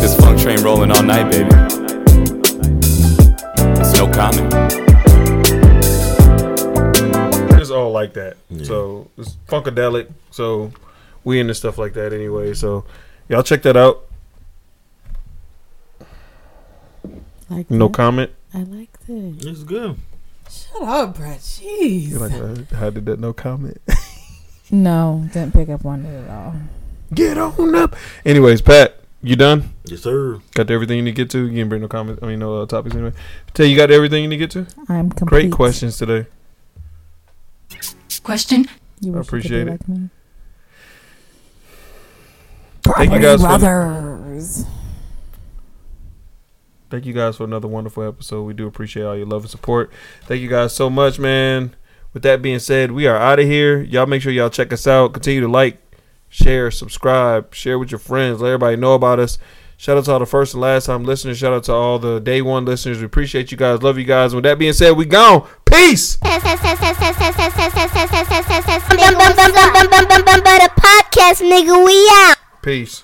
[0.08, 1.50] We gon' keep this funk train rolling all night, baby.
[3.80, 4.54] It's no comment.
[7.60, 8.38] It's all like that.
[8.64, 10.12] So it's funkadelic.
[10.32, 10.72] So
[11.24, 12.54] we into stuff like that anyway.
[12.54, 12.86] So
[13.28, 14.06] y'all check that out.
[17.50, 17.94] Like No that?
[17.94, 18.32] comment.
[18.54, 19.46] I like this.
[19.46, 19.98] It's good.
[20.50, 21.40] Shut up, Brett.
[21.40, 22.10] Jeez.
[22.10, 22.34] You're like,
[22.72, 23.82] uh, how did that no comment?
[24.72, 26.56] No, didn't pick up on it at all.
[27.14, 27.96] Get on up.
[28.26, 29.74] Anyways, Pat, you done?
[29.86, 30.40] Yes, sir.
[30.54, 31.46] Got everything you need to get to.
[31.46, 32.22] You didn't bring no comments.
[32.24, 33.14] I mean, no uh, topics anyway.
[33.54, 34.68] Tell you got everything you need to get to.
[34.90, 35.42] I'm complete.
[35.44, 36.28] Great questions today.
[38.24, 38.66] Question.
[39.02, 39.82] You I wish you could appreciate it.
[39.88, 40.10] like.
[42.96, 44.66] Thank you guys for Brothers.
[46.90, 48.44] Thank you guys for another wonderful episode.
[48.44, 49.92] We do appreciate all your love and support.
[50.24, 51.76] Thank you guys so much, man.
[52.14, 53.82] With that being said, we are out of here.
[53.82, 55.14] Y'all make sure y'all check us out.
[55.14, 55.80] Continue to like,
[56.30, 58.42] share, subscribe, share with your friends.
[58.42, 59.38] Let everybody know about us.
[59.80, 61.38] Shout out to all the first and last time listeners.
[61.38, 62.98] Shout out to all the day one listeners.
[62.98, 63.84] We appreciate you guys.
[63.84, 64.34] Love you guys.
[64.34, 65.48] With that being said, we gone.
[65.66, 66.18] Peace.
[70.76, 72.38] Podcast, nigga, we out.
[72.64, 73.04] Peace.